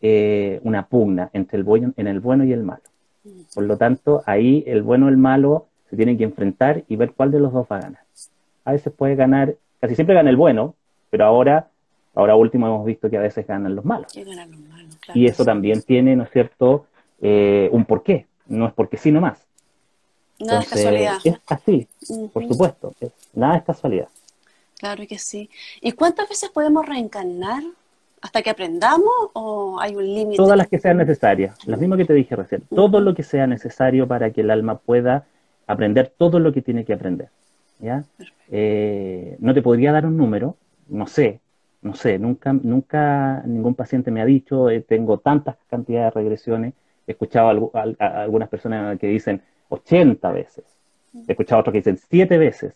eh, 0.00 0.60
una 0.62 0.86
pugna 0.86 1.30
entre 1.32 1.58
el 1.58 1.64
bueno, 1.64 1.92
en 1.96 2.06
el 2.06 2.20
bueno 2.20 2.44
y 2.44 2.52
el 2.52 2.62
malo. 2.62 2.82
Por 3.54 3.64
lo 3.64 3.76
tanto, 3.76 4.22
ahí 4.26 4.62
el 4.66 4.82
bueno 4.82 5.06
y 5.06 5.10
el 5.10 5.16
malo 5.16 5.66
se 5.90 5.96
tienen 5.96 6.16
que 6.16 6.24
enfrentar 6.24 6.84
y 6.88 6.96
ver 6.96 7.12
cuál 7.12 7.32
de 7.32 7.40
los 7.40 7.52
dos 7.52 7.66
va 7.70 7.78
a 7.78 7.80
ganar. 7.80 8.02
A 8.64 8.72
veces 8.72 8.92
puede 8.92 9.16
ganar, 9.16 9.54
casi 9.80 9.94
siempre 9.94 10.14
gana 10.14 10.30
el 10.30 10.36
bueno, 10.36 10.74
pero 11.10 11.24
ahora, 11.24 11.68
ahora 12.14 12.36
último 12.36 12.66
hemos 12.66 12.86
visto 12.86 13.10
que 13.10 13.16
a 13.16 13.22
veces 13.22 13.46
ganan 13.46 13.74
los 13.74 13.84
malos. 13.84 14.12
Y 15.14 15.26
eso 15.26 15.44
también 15.44 15.82
tiene, 15.82 16.16
¿no 16.16 16.24
es 16.24 16.30
cierto?, 16.30 16.86
eh, 17.20 17.68
un 17.72 17.84
porqué. 17.84 18.26
No 18.46 18.66
es 18.66 18.72
porque 18.72 18.96
sí 18.96 19.10
nomás. 19.10 19.44
Nada 20.38 20.60
es 20.60 20.68
casualidad. 20.68 21.18
Es 21.24 21.38
así, 21.46 21.88
por 22.32 22.46
supuesto. 22.46 22.94
nada 23.34 23.56
es 23.56 23.64
casualidad. 23.64 24.08
Claro 24.78 25.04
que 25.08 25.18
sí. 25.18 25.48
¿Y 25.80 25.92
cuántas 25.92 26.28
veces 26.28 26.50
podemos 26.50 26.86
reencarnar? 26.86 27.62
¿Hasta 28.20 28.42
que 28.42 28.50
aprendamos 28.50 29.12
o 29.32 29.78
hay 29.80 29.94
un 29.94 30.04
límite? 30.04 30.36
Todas 30.36 30.56
las 30.56 30.68
que 30.68 30.78
sean 30.78 30.98
necesarias. 30.98 31.56
Las 31.66 31.78
mismas 31.78 31.98
que 31.98 32.04
te 32.04 32.14
dije 32.14 32.36
recién. 32.36 32.62
Todo 32.74 33.00
lo 33.00 33.14
que 33.14 33.22
sea 33.22 33.46
necesario 33.46 34.06
para 34.06 34.30
que 34.30 34.42
el 34.42 34.50
alma 34.50 34.78
pueda 34.78 35.26
aprender 35.66 36.12
todo 36.16 36.38
lo 36.38 36.52
que 36.52 36.62
tiene 36.62 36.84
que 36.84 36.92
aprender. 36.92 37.28
¿ya? 37.78 38.04
Eh, 38.50 39.36
no 39.38 39.54
te 39.54 39.62
podría 39.62 39.92
dar 39.92 40.06
un 40.06 40.16
número, 40.16 40.56
no 40.88 41.06
sé, 41.06 41.40
no 41.86 41.94
sé, 41.94 42.18
nunca, 42.18 42.52
nunca 42.52 43.42
ningún 43.46 43.74
paciente 43.74 44.10
me 44.10 44.20
ha 44.20 44.24
dicho, 44.24 44.68
eh, 44.68 44.80
tengo 44.80 45.18
tantas 45.18 45.56
cantidades 45.68 46.12
de 46.12 46.20
regresiones. 46.20 46.74
He 47.06 47.12
escuchado 47.12 47.70
a, 47.74 48.22
algunas 48.22 48.48
personas 48.48 48.98
que 48.98 49.06
dicen, 49.06 49.40
80 49.68 50.32
veces. 50.32 50.64
He 51.28 51.32
escuchado 51.32 51.58
a 51.58 51.60
otros 51.60 51.72
que 51.72 51.78
dicen 51.78 51.96
7 51.96 52.38
veces. 52.38 52.74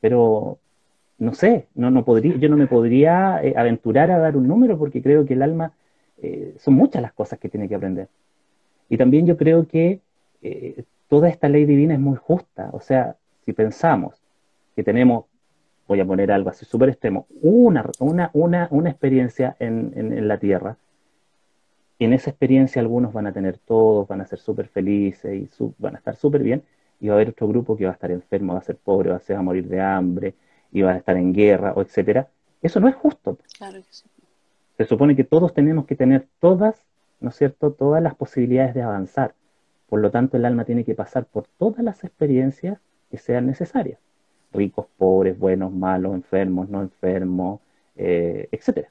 Pero 0.00 0.58
no 1.18 1.34
sé, 1.34 1.66
no, 1.74 1.90
no 1.90 2.04
podría, 2.04 2.36
yo 2.36 2.48
no 2.48 2.56
me 2.56 2.66
podría 2.66 3.40
eh, 3.42 3.54
aventurar 3.56 4.10
a 4.10 4.18
dar 4.18 4.36
un 4.36 4.48
número 4.48 4.78
porque 4.78 5.02
creo 5.02 5.26
que 5.26 5.34
el 5.34 5.42
alma 5.42 5.72
eh, 6.22 6.54
son 6.58 6.74
muchas 6.74 7.02
las 7.02 7.12
cosas 7.12 7.38
que 7.38 7.50
tiene 7.50 7.68
que 7.68 7.74
aprender. 7.74 8.08
Y 8.88 8.96
también 8.96 9.26
yo 9.26 9.36
creo 9.36 9.66
que 9.68 10.00
toda 11.08 11.28
esta 11.28 11.48
ley 11.48 11.66
divina 11.66 11.94
es 11.94 12.00
muy 12.00 12.16
justa. 12.16 12.70
O 12.72 12.80
sea, 12.80 13.16
si 13.44 13.52
pensamos 13.52 14.20
que 14.74 14.82
tenemos, 14.82 15.26
voy 15.86 16.00
a 16.00 16.04
poner 16.04 16.32
algo 16.32 16.50
así 16.50 16.64
súper 16.64 16.88
extremo, 16.90 17.26
una, 17.42 17.84
una, 17.98 18.30
una, 18.32 18.68
una 18.70 18.90
experiencia 18.90 19.56
en, 19.58 19.92
en 19.94 20.28
la 20.28 20.38
Tierra, 20.38 20.76
en 22.04 22.12
esa 22.12 22.30
experiencia 22.30 22.80
algunos 22.80 23.12
van 23.12 23.26
a 23.26 23.32
tener 23.32 23.58
todos, 23.58 24.08
van 24.08 24.20
a 24.20 24.26
ser 24.26 24.38
súper 24.38 24.68
felices 24.68 25.34
y 25.34 25.48
van 25.78 25.94
a 25.94 25.98
estar 25.98 26.16
súper 26.16 26.42
bien, 26.42 26.62
y 27.00 27.08
va 27.08 27.14
a 27.14 27.16
haber 27.16 27.30
otro 27.30 27.48
grupo 27.48 27.76
que 27.76 27.84
va 27.84 27.90
a 27.90 27.94
estar 27.94 28.10
enfermo, 28.10 28.54
va 28.54 28.60
a 28.60 28.62
ser 28.62 28.76
pobre, 28.76 29.10
va 29.10 29.16
a, 29.16 29.20
ser, 29.20 29.36
a 29.36 29.42
morir 29.42 29.68
de 29.68 29.80
hambre, 29.80 30.34
y 30.72 30.82
va 30.82 30.92
a 30.92 30.96
estar 30.96 31.16
en 31.16 31.32
guerra, 31.32 31.72
o 31.74 31.82
etcétera. 31.82 32.28
Eso 32.62 32.80
no 32.80 32.88
es 32.88 32.94
justo. 32.94 33.38
Claro 33.58 33.78
que 33.78 33.86
sí. 33.90 34.06
Se 34.76 34.84
supone 34.84 35.14
que 35.14 35.24
todos 35.24 35.52
tenemos 35.52 35.86
que 35.86 35.96
tener 35.96 36.26
todas, 36.40 36.86
¿no 37.20 37.28
es 37.28 37.36
cierto?, 37.36 37.72
todas 37.72 38.02
las 38.02 38.14
posibilidades 38.14 38.74
de 38.74 38.82
avanzar. 38.82 39.34
Por 39.88 40.00
lo 40.00 40.10
tanto, 40.10 40.36
el 40.36 40.44
alma 40.44 40.64
tiene 40.64 40.84
que 40.84 40.94
pasar 40.94 41.26
por 41.26 41.46
todas 41.58 41.84
las 41.84 42.02
experiencias 42.04 42.78
que 43.10 43.18
sean 43.18 43.46
necesarias. 43.46 44.00
Ricos, 44.52 44.86
pobres, 44.96 45.38
buenos, 45.38 45.72
malos, 45.72 46.14
enfermos, 46.14 46.68
no 46.68 46.82
enfermos, 46.82 47.60
eh, 47.96 48.48
etcétera. 48.50 48.88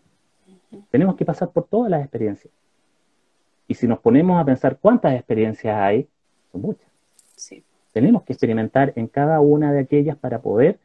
Tenemos 0.89 1.15
que 1.15 1.25
pasar 1.25 1.49
por 1.51 1.65
todas 1.65 1.91
las 1.91 2.01
experiencias. 2.01 2.53
Y 3.67 3.73
si 3.73 3.87
nos 3.87 3.99
ponemos 3.99 4.39
a 4.39 4.45
pensar 4.45 4.77
cuántas 4.77 5.13
experiencias 5.13 5.75
hay, 5.77 6.07
son 6.51 6.61
muchas. 6.61 6.89
Tenemos 7.93 8.23
que 8.23 8.33
experimentar 8.33 8.93
en 8.95 9.07
cada 9.07 9.41
una 9.41 9.73
de 9.73 9.79
aquellas 9.79 10.17
para 10.17 10.39
poder 10.39 10.79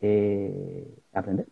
eh, 0.00 0.86
aprender. 1.12 1.46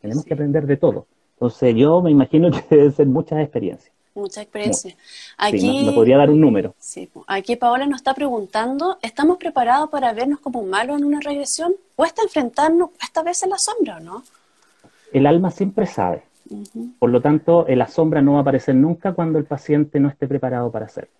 Tenemos 0.00 0.24
que 0.24 0.34
aprender 0.34 0.66
de 0.66 0.76
todo. 0.76 1.06
Entonces 1.34 1.74
yo 1.74 2.02
me 2.02 2.10
imagino 2.10 2.50
que 2.68 2.76
deben 2.76 2.92
ser 2.92 3.06
muchas 3.06 3.40
experiencias. 3.40 3.94
Muchas 4.20 4.44
experiencias. 4.44 4.96
Aquí, 5.36 5.84
me 5.86 5.92
podría 5.92 6.16
dar 6.16 6.30
un 6.30 6.40
número. 6.40 6.74
Sí, 6.78 7.10
aquí 7.26 7.56
Paola 7.56 7.86
nos 7.86 7.96
está 8.00 8.14
preguntando, 8.14 8.98
¿estamos 9.02 9.38
preparados 9.38 9.90
para 9.90 10.12
vernos 10.12 10.40
como 10.40 10.62
malos 10.62 10.98
en 10.98 11.04
una 11.04 11.20
regresión? 11.20 11.74
¿Cuesta 11.96 12.22
enfrentarnos 12.22 12.90
esta 13.02 13.22
vez 13.22 13.42
en 13.42 13.50
la 13.50 13.58
sombra 13.58 13.96
o 13.96 14.00
no? 14.00 14.22
El 15.12 15.26
alma 15.26 15.50
siempre 15.50 15.86
sabe. 15.86 16.22
Por 16.98 17.10
lo 17.10 17.20
tanto, 17.20 17.64
la 17.68 17.86
sombra 17.86 18.20
no 18.22 18.32
va 18.32 18.38
a 18.38 18.42
aparecer 18.42 18.74
nunca 18.74 19.12
cuando 19.12 19.38
el 19.38 19.44
paciente 19.44 20.00
no 20.00 20.08
esté 20.08 20.26
preparado 20.26 20.70
para 20.70 20.86
hacerlo. 20.86 21.10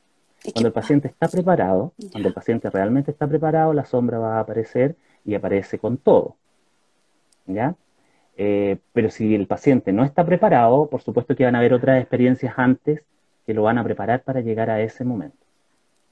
Cuando 0.53 0.69
el 0.69 0.73
paciente 0.73 1.09
está 1.09 1.29
preparado, 1.29 1.93
cuando 2.11 2.29
el 2.29 2.35
paciente 2.35 2.71
realmente 2.71 3.11
está 3.11 3.27
preparado, 3.27 3.73
la 3.73 3.85
sombra 3.85 4.19
va 4.19 4.37
a 4.37 4.41
aparecer 4.41 4.97
y 5.25 5.35
aparece 5.35 5.79
con 5.79 5.99
todo. 5.99 6.37
¿Ya? 7.47 7.75
Eh, 8.43 8.79
pero 8.95 9.11
si 9.11 9.35
el 9.35 9.47
paciente 9.47 9.93
no 9.93 10.03
está 10.03 10.25
preparado, 10.25 10.87
por 10.87 11.03
supuesto 11.03 11.37
que 11.37 11.45
van 11.45 11.57
a 11.57 11.59
haber 11.59 11.75
otras 11.75 12.01
experiencias 12.01 12.55
antes 12.57 13.03
que 13.45 13.53
lo 13.53 13.65
van 13.65 13.77
a 13.77 13.85
preparar 13.85 14.23
para 14.23 14.41
llegar 14.41 14.71
a 14.71 14.81
ese 14.81 15.05
momento. 15.05 15.37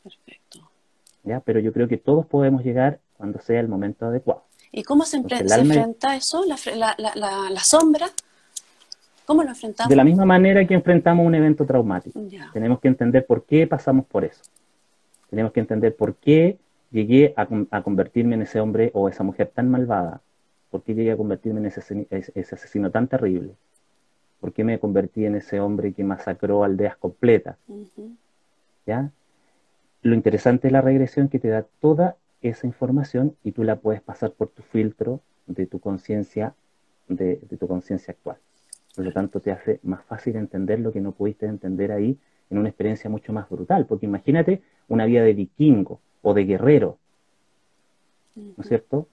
Perfecto. 0.03 0.71
¿Ya? 1.25 1.41
Pero 1.41 1.59
yo 1.61 1.73
creo 1.73 1.89
que 1.89 1.97
todos 1.97 2.27
podemos 2.27 2.63
llegar 2.63 2.99
cuando 3.17 3.39
sea 3.41 3.61
el 3.61 3.69
momento 3.69 4.05
adecuado. 4.05 4.43
¿Y 4.71 4.83
cómo 4.83 5.05
se, 5.05 5.17
enfrenta 5.17 6.17
eso, 6.17 6.45
la, 6.45 6.95
la 6.99 7.61
sombra? 7.61 8.09
¿Cómo 9.25 9.43
lo 9.43 9.51
enfrentamos? 9.51 9.89
De 9.89 9.97
la 9.97 10.05
misma 10.05 10.25
manera 10.25 10.67
que 10.67 10.75
enfrentamos 10.75 11.27
un 11.27 11.35
evento 11.35 11.65
traumático. 11.65 12.21
Tenemos 12.53 12.81
que 12.81 12.89
entender 12.89 13.25
por 13.27 13.45
qué 13.45 13.67
pasamos 13.67 14.05
por 14.07 14.25
eso. 14.25 14.43
Tenemos 15.31 15.53
que 15.53 15.61
entender 15.61 15.97
por 15.97 16.15
qué 16.17 16.59
llegué 16.91 17.35
a, 17.37 17.47
convertirme 17.83 18.37
en 18.37 18.43
ese 18.43 18.61
hombre 18.61 18.91
o 18.95 19.07
esa 19.09 19.23
mujer 19.25 19.51
tan 19.55 19.71
malvada. 19.71 20.23
¿Por 20.71 20.83
qué 20.83 20.95
llegué 20.95 21.13
a 21.13 21.17
convertirme 21.17 21.61
en 21.61 21.67
ese, 21.67 22.55
asesino 22.55 22.91
tan 22.91 23.09
terrible? 23.09 23.55
¿Por 24.41 24.53
qué 24.53 24.65
me 24.65 24.79
convertí 24.79 25.25
en 25.25 25.37
ese 25.37 25.61
hombre 25.61 25.93
que 25.93 26.05
masacró 26.05 26.65
aldeas 26.65 26.97
completas? 26.97 27.57
¿Ya? 28.87 29.11
Lo 30.03 30.15
interesante 30.15 30.69
es 30.69 30.73
la 30.73 30.81
regresión 30.81 31.29
que 31.29 31.39
te 31.39 31.49
da 31.49 31.67
toda 31.81 32.17
esa 32.43 32.67
información 32.67 33.37
y 33.43 33.53
tú 33.53 33.65
la 33.65 33.77
puedes 33.77 34.01
pasar 34.01 34.33
por 34.33 34.49
tu 34.49 34.63
filtro 34.63 35.21
de 35.47 35.67
tu 35.67 35.81
conciencia, 35.81 36.55
de 37.09 37.37
tu 37.59 37.67
conciencia 37.67 38.13
actual. 38.13 38.37
Por 38.99 39.05
lo 39.05 39.13
tanto, 39.13 39.41
te 39.41 39.53
hace 39.53 39.79
más 39.85 40.05
fácil 40.05 40.35
entender 40.35 40.81
lo 40.81 40.93
que 40.93 41.01
no 41.01 41.13
pudiste 41.13 41.47
entender 41.47 41.93
ahí 41.93 42.19
en 42.51 42.59
una 42.59 42.69
experiencia 42.69 43.09
mucho 43.09 43.33
más 43.33 43.49
brutal. 43.49 43.87
Porque 43.87 44.07
imagínate 44.07 44.63
una 44.89 45.05
vida 45.05 45.23
de 45.23 45.35
vikingo 45.35 46.01
o 46.21 46.35
de 46.35 46.45
guerrero, 46.45 46.99
¿no 48.35 48.55
es 48.59 48.67
cierto? 48.67 49.07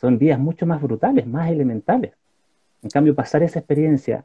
Son 0.00 0.18
vidas 0.18 0.38
mucho 0.38 0.64
más 0.66 0.80
brutales, 0.80 1.26
más 1.26 1.50
elementales. 1.50 2.12
En 2.82 2.88
cambio, 2.88 3.14
pasar 3.14 3.42
esa 3.42 3.58
experiencia 3.58 4.24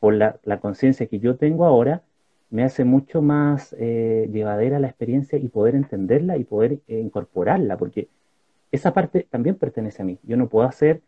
por 0.00 0.14
la, 0.14 0.38
conciencia 0.60 1.06
que 1.06 1.20
yo 1.20 1.36
tengo 1.36 1.64
ahora 1.64 2.02
me 2.50 2.64
hace 2.64 2.84
mucho 2.84 3.22
más 3.22 3.74
eh, 3.78 4.28
llevadera 4.32 4.78
la 4.78 4.88
experiencia 4.88 5.38
y 5.38 5.48
poder 5.48 5.74
entenderla 5.74 6.36
y 6.36 6.44
poder 6.44 6.80
eh, 6.88 7.00
incorporarla, 7.00 7.76
porque 7.76 8.08
esa 8.70 8.92
parte 8.92 9.26
también 9.30 9.54
pertenece 9.54 10.02
a 10.02 10.04
mí. 10.04 10.18
Yo 10.24 10.36
no 10.36 10.48
puedo 10.48 10.66
hacer 10.66 11.00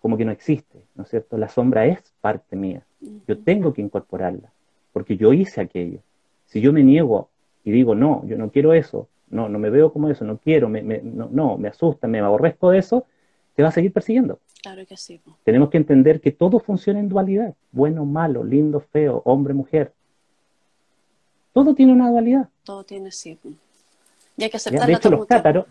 como 0.00 0.16
que 0.16 0.24
no 0.24 0.32
existe, 0.32 0.78
¿no 0.94 1.02
es 1.02 1.10
cierto? 1.10 1.36
La 1.36 1.48
sombra 1.48 1.86
es 1.86 2.14
parte 2.20 2.56
mía. 2.56 2.84
Yo 3.26 3.38
tengo 3.38 3.72
que 3.72 3.82
incorporarla, 3.82 4.52
porque 4.92 5.16
yo 5.16 5.32
hice 5.32 5.60
aquello. 5.60 6.00
Si 6.46 6.60
yo 6.60 6.72
me 6.72 6.82
niego 6.82 7.28
y 7.64 7.72
digo, 7.72 7.94
no, 7.94 8.24
yo 8.26 8.38
no 8.38 8.50
quiero 8.50 8.74
eso, 8.74 9.08
no, 9.32 9.48
no 9.48 9.58
me 9.58 9.70
veo 9.70 9.92
como 9.92 10.08
eso, 10.08 10.24
no 10.24 10.36
quiero, 10.36 10.68
me, 10.68 10.82
no, 10.82 11.28
no, 11.32 11.58
me 11.58 11.68
asusta, 11.68 12.06
me 12.06 12.20
aborrezco 12.20 12.70
de 12.70 12.78
eso, 12.78 13.06
te 13.56 13.62
va 13.62 13.70
a 13.70 13.72
seguir 13.72 13.92
persiguiendo. 13.92 14.38
Claro 14.62 14.86
que 14.86 14.96
sí. 14.96 15.20
Tenemos 15.42 15.70
que 15.70 15.78
entender 15.78 16.20
que 16.20 16.30
todo 16.30 16.60
funciona 16.60 17.00
en 17.00 17.08
dualidad, 17.08 17.54
bueno, 17.72 18.04
malo, 18.04 18.44
lindo, 18.44 18.80
feo, 18.80 19.22
hombre, 19.24 19.54
mujer. 19.54 19.92
Todo 21.52 21.74
tiene 21.74 21.92
una 21.92 22.10
dualidad. 22.10 22.48
Todo 22.62 22.84
tiene 22.84 23.10
sí. 23.10 23.38
Y 24.36 24.44
hay 24.44 24.50
que 24.50 24.56
aceptarlo. 24.58 24.86
De 24.86 24.92
hecho, 24.92 25.10
los 25.10 25.26
cátaros, 25.26 25.66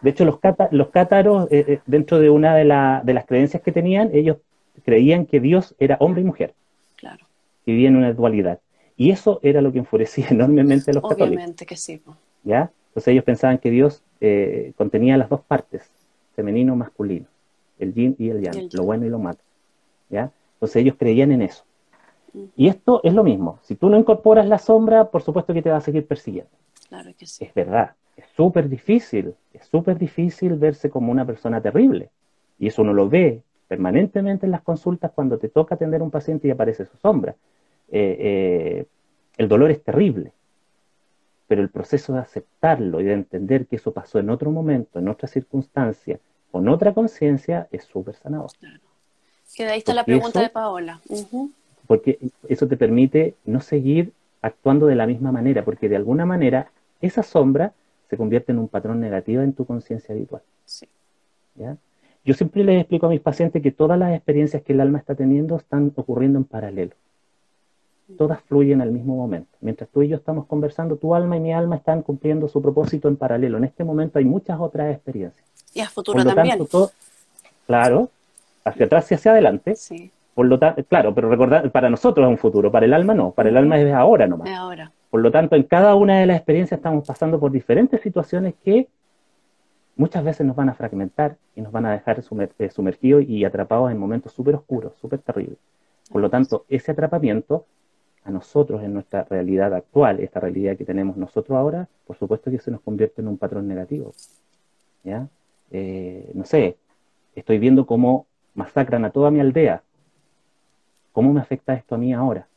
de 0.00 0.10
hecho, 0.10 0.24
los, 0.24 0.38
los 0.70 0.88
cátaros, 0.88 1.48
eh, 1.50 1.64
eh, 1.68 1.80
dentro 1.86 2.18
de 2.18 2.30
una 2.30 2.54
de, 2.54 2.64
de, 3.04 3.14
las 3.14 3.26
creencias 3.26 3.62
que 3.62 3.72
tenían, 3.72 4.10
ellos 4.12 4.38
creían 4.84 5.26
que 5.26 5.40
Dios 5.40 5.74
era 5.78 5.96
hombre 6.00 6.22
y 6.22 6.24
mujer. 6.24 6.54
Claro. 6.96 7.26
Que 7.64 7.72
vivían 7.72 7.94
en 7.94 7.98
una 7.98 8.12
dualidad. 8.12 8.60
Y 8.96 9.10
eso 9.10 9.40
era 9.42 9.60
lo 9.60 9.72
que 9.72 9.78
enfurecía 9.78 10.28
enormemente 10.30 10.90
a 10.90 10.94
los 10.94 11.04
Obviamente 11.04 11.18
católicos. 11.18 11.36
Obviamente 11.36 11.66
que 11.66 11.76
sí. 11.76 12.02
¿Ya? 12.42 12.70
Entonces 12.96 13.12
ellos 13.12 13.24
pensaban 13.24 13.58
que 13.58 13.70
Dios 13.70 14.02
eh, 14.22 14.72
contenía 14.78 15.18
las 15.18 15.28
dos 15.28 15.42
partes, 15.42 15.86
femenino 16.34 16.72
y 16.72 16.76
masculino, 16.78 17.26
el 17.78 17.92
yin 17.92 18.16
y 18.18 18.30
el 18.30 18.40
yang, 18.40 18.70
lo 18.72 18.84
bueno 18.84 19.04
y 19.04 19.10
lo 19.10 19.18
malo. 19.18 19.36
¿Ya? 20.08 20.30
Entonces 20.54 20.76
ellos 20.76 20.96
creían 20.98 21.30
en 21.30 21.42
eso. 21.42 21.62
Y 22.56 22.68
esto 22.68 23.02
es 23.04 23.12
lo 23.12 23.22
mismo. 23.22 23.58
Si 23.60 23.74
tú 23.74 23.90
no 23.90 23.98
incorporas 23.98 24.48
la 24.48 24.56
sombra, 24.56 25.10
por 25.10 25.20
supuesto 25.20 25.52
que 25.52 25.60
te 25.60 25.68
va 25.68 25.76
a 25.76 25.82
seguir 25.82 26.06
persiguiendo. 26.06 26.50
Claro 26.88 27.10
que 27.18 27.26
sí. 27.26 27.44
Es 27.44 27.52
verdad. 27.52 27.90
Es 28.16 28.24
súper 28.34 28.66
difícil. 28.66 29.34
Es 29.52 29.66
súper 29.66 29.98
difícil 29.98 30.54
verse 30.54 30.88
como 30.88 31.12
una 31.12 31.26
persona 31.26 31.60
terrible. 31.60 32.08
Y 32.58 32.68
eso 32.68 32.80
uno 32.80 32.94
lo 32.94 33.10
ve 33.10 33.42
permanentemente 33.68 34.46
en 34.46 34.52
las 34.52 34.62
consultas 34.62 35.12
cuando 35.14 35.36
te 35.36 35.50
toca 35.50 35.74
atender 35.74 36.00
a 36.00 36.04
un 36.04 36.10
paciente 36.10 36.48
y 36.48 36.50
aparece 36.50 36.86
su 36.86 36.96
sombra. 36.96 37.34
Eh, 37.90 38.16
eh, 38.18 38.86
el 39.36 39.48
dolor 39.48 39.70
es 39.70 39.82
terrible. 39.82 40.32
Pero 41.48 41.62
el 41.62 41.68
proceso 41.68 42.12
de 42.12 42.20
aceptarlo 42.20 43.00
y 43.00 43.04
de 43.04 43.12
entender 43.12 43.66
que 43.66 43.76
eso 43.76 43.92
pasó 43.92 44.18
en 44.18 44.30
otro 44.30 44.50
momento, 44.50 44.98
en 44.98 45.08
otra 45.08 45.28
circunstancia, 45.28 46.18
con 46.50 46.68
otra 46.68 46.92
conciencia, 46.92 47.68
es 47.70 47.84
súper 47.84 48.14
sanador. 48.16 48.50
Claro. 48.58 48.80
Que 49.54 49.64
de 49.64 49.70
ahí 49.72 49.78
está 49.78 49.94
la 49.94 50.04
pregunta 50.04 50.40
de 50.40 50.48
Paola. 50.48 51.00
Porque 51.86 52.18
eso 52.48 52.66
te 52.66 52.76
permite 52.76 53.34
no 53.44 53.60
seguir 53.60 54.12
actuando 54.42 54.86
de 54.86 54.96
la 54.96 55.06
misma 55.06 55.32
manera, 55.32 55.64
porque 55.64 55.88
de 55.88 55.96
alguna 55.96 56.26
manera 56.26 56.70
esa 57.00 57.22
sombra 57.22 57.72
se 58.08 58.16
convierte 58.16 58.52
en 58.52 58.58
un 58.58 58.68
patrón 58.68 59.00
negativo 59.00 59.42
en 59.42 59.52
tu 59.52 59.64
conciencia 59.64 60.14
habitual. 60.14 60.42
Sí. 60.64 60.88
¿Ya? 61.54 61.76
Yo 62.24 62.34
siempre 62.34 62.64
les 62.64 62.80
explico 62.80 63.06
a 63.06 63.10
mis 63.10 63.20
pacientes 63.20 63.62
que 63.62 63.70
todas 63.70 63.98
las 63.98 64.14
experiencias 64.14 64.62
que 64.62 64.72
el 64.72 64.80
alma 64.80 64.98
está 64.98 65.14
teniendo 65.14 65.56
están 65.56 65.92
ocurriendo 65.94 66.38
en 66.38 66.44
paralelo. 66.44 66.92
Todas 68.16 68.40
fluyen 68.42 68.80
al 68.80 68.92
mismo 68.92 69.16
momento. 69.16 69.50
Mientras 69.60 69.90
tú 69.90 70.02
y 70.02 70.08
yo 70.08 70.16
estamos 70.16 70.46
conversando, 70.46 70.96
tu 70.96 71.14
alma 71.14 71.36
y 71.36 71.40
mi 71.40 71.52
alma 71.52 71.76
están 71.76 72.02
cumpliendo 72.02 72.46
su 72.48 72.62
propósito 72.62 73.08
en 73.08 73.16
paralelo. 73.16 73.58
En 73.58 73.64
este 73.64 73.82
momento 73.82 74.18
hay 74.18 74.24
muchas 74.24 74.60
otras 74.60 74.94
experiencias. 74.94 75.44
Y 75.74 75.80
a 75.80 75.88
futuro 75.88 76.24
también. 76.24 76.58
claro, 77.66 78.08
hacia 78.64 78.86
atrás 78.86 79.10
y 79.10 79.14
hacia 79.14 79.32
adelante. 79.32 79.74
Sí. 79.74 80.10
Por 80.34 80.46
lo 80.46 80.58
tanto, 80.58 80.84
claro, 80.84 81.14
pero 81.14 81.30
recordar, 81.30 81.70
para 81.70 81.90
nosotros 81.90 82.26
es 82.26 82.30
un 82.30 82.38
futuro, 82.38 82.70
para 82.70 82.86
el 82.86 82.94
alma 82.94 83.14
no, 83.14 83.32
para 83.32 83.48
el 83.48 83.56
alma 83.56 83.80
es 83.80 83.92
ahora 83.92 84.26
nomás. 84.26 84.48
Es 84.48 84.54
ahora. 84.54 84.92
Por 85.10 85.20
lo 85.22 85.30
tanto, 85.30 85.56
en 85.56 85.62
cada 85.62 85.94
una 85.94 86.20
de 86.20 86.26
las 86.26 86.36
experiencias 86.36 86.78
estamos 86.78 87.06
pasando 87.06 87.40
por 87.40 87.50
diferentes 87.50 88.02
situaciones 88.02 88.54
que 88.62 88.86
muchas 89.96 90.22
veces 90.22 90.46
nos 90.46 90.54
van 90.54 90.68
a 90.68 90.74
fragmentar 90.74 91.36
y 91.54 91.62
nos 91.62 91.72
van 91.72 91.86
a 91.86 91.92
dejar 91.92 92.22
eh, 92.58 92.70
sumergidos 92.70 93.24
y 93.26 93.44
atrapados 93.44 93.90
en 93.90 93.98
momentos 93.98 94.32
súper 94.32 94.54
oscuros, 94.54 94.92
súper 95.00 95.20
terribles. 95.20 95.58
Por 96.12 96.20
lo 96.20 96.30
tanto, 96.30 96.66
ese 96.68 96.92
atrapamiento 96.92 97.64
a 98.26 98.30
nosotros 98.30 98.82
en 98.82 98.92
nuestra 98.92 99.24
realidad 99.24 99.72
actual, 99.72 100.18
esta 100.18 100.40
realidad 100.40 100.76
que 100.76 100.84
tenemos 100.84 101.16
nosotros 101.16 101.56
ahora, 101.56 101.88
por 102.06 102.16
supuesto 102.16 102.50
que 102.50 102.58
se 102.58 102.72
nos 102.72 102.80
convierte 102.80 103.22
en 103.22 103.28
un 103.28 103.38
patrón 103.38 103.68
negativo. 103.68 104.12
¿Ya? 105.04 105.28
Eh, 105.70 106.32
no 106.34 106.44
sé, 106.44 106.76
estoy 107.36 107.58
viendo 107.58 107.86
cómo 107.86 108.26
masacran 108.54 109.04
a 109.04 109.10
toda 109.10 109.30
mi 109.30 109.38
aldea. 109.38 109.82
¿Cómo 111.12 111.32
me 111.32 111.40
afecta 111.40 111.74
esto 111.74 111.94
a 111.94 111.98
mí 111.98 112.12
ahora? 112.12 112.48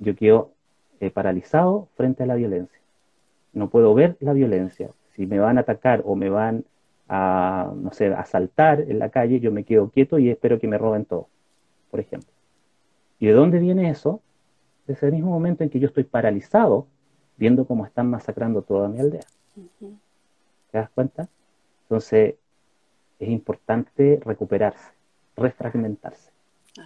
Yo 0.00 0.16
quedo 0.16 0.50
eh, 0.98 1.10
paralizado 1.10 1.88
frente 1.94 2.24
a 2.24 2.26
la 2.26 2.34
violencia. 2.34 2.80
No 3.52 3.70
puedo 3.70 3.94
ver 3.94 4.16
la 4.18 4.32
violencia. 4.32 4.90
Si 5.14 5.26
me 5.26 5.38
van 5.38 5.58
a 5.58 5.60
atacar 5.60 6.02
o 6.04 6.16
me 6.16 6.28
van 6.28 6.64
a, 7.08 7.72
no 7.76 7.92
sé, 7.92 8.08
asaltar 8.12 8.80
en 8.80 8.98
la 8.98 9.10
calle, 9.10 9.38
yo 9.38 9.52
me 9.52 9.62
quedo 9.62 9.90
quieto 9.90 10.18
y 10.18 10.28
espero 10.28 10.58
que 10.58 10.66
me 10.66 10.76
roben 10.76 11.04
todo, 11.04 11.28
por 11.92 12.00
ejemplo. 12.00 12.33
¿Y 13.18 13.26
de 13.26 13.32
dónde 13.32 13.58
viene 13.58 13.90
eso? 13.90 14.20
Desde 14.86 15.06
el 15.06 15.14
mismo 15.14 15.30
momento 15.30 15.64
en 15.64 15.70
que 15.70 15.80
yo 15.80 15.88
estoy 15.88 16.04
paralizado 16.04 16.86
viendo 17.36 17.64
cómo 17.64 17.86
están 17.86 18.10
masacrando 18.10 18.62
toda 18.62 18.88
mi 18.88 19.00
aldea. 19.00 19.24
¿Te 20.70 20.78
das 20.78 20.90
cuenta? 20.90 21.28
Entonces, 21.82 22.34
es 23.18 23.28
importante 23.28 24.20
recuperarse, 24.24 24.92
refragmentarse. 25.36 26.30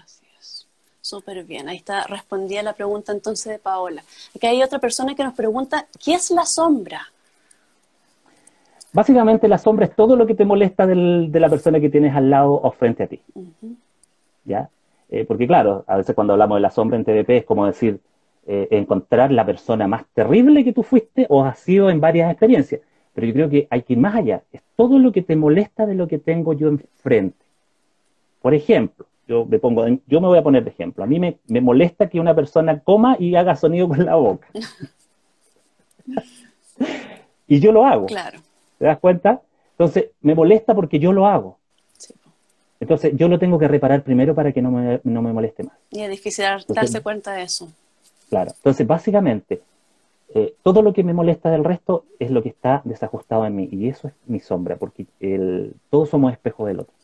Así 0.03 0.27
es. 0.39 0.69
Súper 1.01 1.45
bien. 1.45 1.69
Ahí 1.69 1.79
está, 1.79 2.05
respondía 2.05 2.63
la 2.63 2.75
pregunta 2.75 3.13
entonces 3.13 3.53
de 3.53 3.59
Paola. 3.59 4.03
Aquí 4.35 4.47
hay 4.47 4.63
otra 4.63 4.79
persona 4.79 5.15
que 5.15 5.25
nos 5.25 5.35
pregunta, 5.35 5.87
¿qué 6.03 6.15
es 6.15 6.31
la 6.31 6.45
sombra? 6.45 7.01
Básicamente 8.93 9.49
la 9.49 9.59
sombra 9.59 9.87
es 9.87 9.95
todo 9.95 10.17
lo 10.17 10.27
que 10.27 10.35
te 10.35 10.45
molesta 10.45 10.87
de 10.87 11.41
la 11.41 11.49
persona 11.49 11.79
que 11.81 11.91
tienes 11.91 12.15
al 12.15 12.31
lado 12.31 12.53
o 12.53 12.71
frente 12.73 13.03
a 13.03 13.07
ti. 13.07 13.23
¿Ya? 14.45 14.71
Eh, 15.11 15.25
porque 15.27 15.47
claro, 15.47 15.85
a 15.87 15.97
veces 15.97 16.15
cuando 16.15 16.35
hablamos 16.35 16.57
de 16.57 16.61
la 16.61 16.71
sombra 16.71 16.99
en 16.99 17.05
TDP 17.05 17.31
es 17.31 17.45
como 17.45 17.67
decir, 17.67 18.01
eh, 18.47 18.69
encontrar 18.71 19.31
la 19.31 19.45
persona 19.45 19.87
más 19.87 20.05
terrible 20.15 20.65
que 20.65 20.73
tú 20.73 20.83
fuiste 20.83 21.27
o 21.29 21.45
has 21.45 21.59
sido 21.59 21.91
en 21.91 22.01
varias 22.01 22.31
experiencias. 22.31 22.81
Pero 23.15 23.27
yo 23.27 23.33
creo 23.33 23.51
que 23.51 23.67
hay 23.71 23.83
que 23.83 23.95
ir 23.95 23.99
más 23.99 24.15
allá. 24.15 24.43
Es 24.53 24.63
todo 24.77 24.99
lo 24.99 25.13
que 25.13 25.23
te 25.23 25.37
molesta 25.37 25.87
de 25.87 25.95
lo 25.95 26.09
que 26.09 26.19
tengo 26.19 26.53
yo 26.53 26.69
enfrente. 26.69 27.45
Por 28.41 28.55
ejemplo, 28.55 29.07
yo 29.27 29.45
me, 29.45 29.59
pongo, 29.59 29.85
yo 30.07 30.21
me 30.21 30.29
voy 30.29 30.39
a 30.39 30.43
poner 30.43 30.65
de 30.65 30.71
ejemplo. 30.71 31.05
A 31.05 31.07
mí 31.07 31.19
me, 31.19 31.39
me 31.49 31.61
molesta 31.61 32.09
que 32.09 32.21
una 32.21 32.35
persona 32.35 32.81
coma 32.81 33.17
y 33.19 33.35
haga 33.35 33.57
sonido 33.57 33.89
con 33.89 34.05
la 34.05 34.15
boca. 34.15 34.49
y 37.47 37.61
yo 37.61 37.73
lo 37.73 37.85
hago. 37.85 38.07
Claro. 38.07 38.39
¿Te 38.79 38.87
das 38.87 38.99
cuenta? 38.99 39.43
Entonces, 39.73 40.11
me 40.23 40.35
molesta 40.35 40.75
porque 40.75 40.99
yo 40.99 41.13
lo 41.13 41.27
hago. 41.27 41.58
Entonces, 42.81 43.13
yo 43.17 43.29
lo 43.29 43.39
tengo 43.39 43.59
que 43.59 43.69
reparar 43.69 44.03
primero 44.03 44.35
para 44.35 44.53
que 44.53 44.63
no 44.63 44.71
me, 44.71 45.01
no 45.05 45.23
me 45.23 45.33
moleste 45.33 45.65
más. 45.65 45.77
Y 45.91 46.03
es 46.03 46.11
difícil 46.11 46.45
darse 46.69 47.01
cuenta 47.01 47.33
de 47.33 47.43
eso. 47.43 47.69
Claro. 48.29 48.53
Entonces, 48.55 48.87
básicamente, 48.87 49.61
eh, 50.35 50.55
todo 50.63 50.83
lo 50.83 50.93
que 50.93 51.03
me 51.03 51.13
molesta 51.13 51.51
del 51.51 51.65
resto 51.65 52.05
es 52.19 52.31
lo 52.31 52.43
que 52.43 52.51
está 52.51 52.83
desajustado 52.85 53.47
en 53.47 53.57
mí. 53.57 53.69
Y 53.73 53.89
eso 53.89 54.09
es 54.09 54.15
mi 54.27 54.41
sombra, 54.41 54.77
porque 54.77 55.07
el, 55.21 55.75
todos 55.91 56.11
somos 56.11 56.33
espejo 56.33 56.67
del 56.67 56.81
otro. 56.81 56.95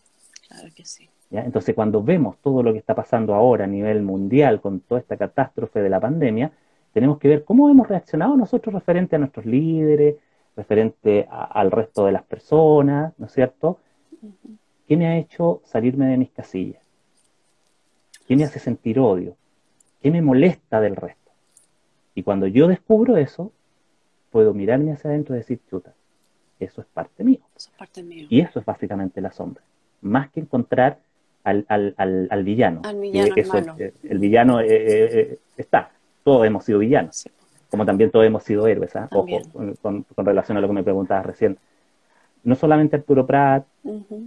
Claro 0.48 0.68
que 0.74 0.84
sí. 0.84 1.08
Entonces, 1.30 1.74
cuando 1.74 2.02
vemos 2.02 2.36
todo 2.38 2.62
lo 2.62 2.72
que 2.72 2.78
está 2.78 2.94
pasando 2.94 3.34
ahora 3.34 3.64
a 3.64 3.66
nivel 3.66 4.02
mundial 4.02 4.60
con 4.60 4.80
toda 4.80 5.00
esta 5.00 5.16
catástrofe 5.16 5.80
de 5.80 5.88
la 5.88 5.98
pandemia, 5.98 6.52
tenemos 6.92 7.18
que 7.18 7.28
ver 7.28 7.44
cómo 7.44 7.68
hemos 7.68 7.88
reaccionado 7.88 8.36
nosotros 8.36 8.72
referente 8.72 9.16
a 9.16 9.18
nuestros 9.18 9.44
líderes, 9.44 10.14
referente 10.56 11.26
al 11.28 11.72
resto 11.72 12.06
de 12.06 12.12
las 12.12 12.22
personas, 12.22 13.12
¿no 13.18 13.26
es 13.26 13.32
cierto? 13.32 13.78
¿Qué 14.86 14.96
me 14.96 15.06
ha 15.06 15.18
hecho 15.18 15.62
salirme 15.64 16.06
de 16.06 16.16
mis 16.16 16.30
casillas? 16.30 16.82
¿Qué 18.26 18.36
me 18.36 18.44
hace 18.44 18.58
sentir 18.58 18.98
odio? 18.98 19.36
¿Qué 20.02 20.10
me 20.10 20.22
molesta 20.22 20.80
del 20.80 20.96
resto? 20.96 21.30
Y 22.14 22.22
cuando 22.22 22.46
yo 22.46 22.68
descubro 22.68 23.16
eso, 23.16 23.52
puedo 24.30 24.54
mirarme 24.54 24.92
hacia 24.92 25.10
adentro 25.10 25.34
y 25.34 25.38
decir, 25.38 25.60
chuta, 25.68 25.92
eso 26.60 26.80
es 26.80 26.86
parte 26.86 27.24
mío. 27.24 27.40
Eso 27.56 27.70
es 27.70 27.78
parte 27.78 28.02
mío. 28.02 28.26
Y 28.28 28.40
eso 28.40 28.58
es 28.58 28.64
básicamente 28.64 29.20
la 29.20 29.32
sombra. 29.32 29.62
Más 30.02 30.30
que 30.30 30.40
encontrar 30.40 30.98
al, 31.44 31.64
al, 31.68 31.94
al, 32.30 32.44
villano. 32.44 32.80
Al 32.84 32.98
villano 33.00 33.34
el 34.02 34.18
villano 34.18 34.60
eh, 34.60 34.66
eh, 34.68 35.08
eh, 35.12 35.38
está. 35.56 35.90
Todos 36.22 36.46
hemos 36.46 36.64
sido 36.64 36.78
villanos. 36.78 37.28
Como 37.70 37.84
también 37.84 38.10
todos 38.10 38.26
hemos 38.26 38.42
sido 38.44 38.66
héroes. 38.66 38.94
¿ah? 38.96 39.08
Ojo, 39.12 39.40
con, 39.82 40.06
relación 40.16 40.56
a 40.56 40.60
lo 40.60 40.68
que 40.68 40.74
me 40.74 40.82
preguntabas 40.82 41.26
recién. 41.26 41.58
No 42.44 42.54
solamente 42.54 42.96
Arturo 42.96 43.26
Prat, 43.26 43.66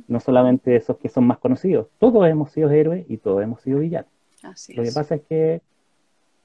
no 0.08 0.20
solamente 0.20 0.76
esos 0.76 0.98
que 0.98 1.08
son 1.08 1.26
más 1.26 1.38
conocidos. 1.38 1.88
Todos 2.00 2.28
hemos 2.28 2.52
sido 2.52 2.70
héroes 2.72 3.06
y 3.08 3.18
todos 3.18 3.44
hemos 3.44 3.62
sido 3.62 3.80
villanos. 3.80 4.10
Así 4.44 4.74
lo 4.74 4.84
que 4.84 4.92
pasa 4.92 5.16
es 5.16 5.22
que 5.30 5.62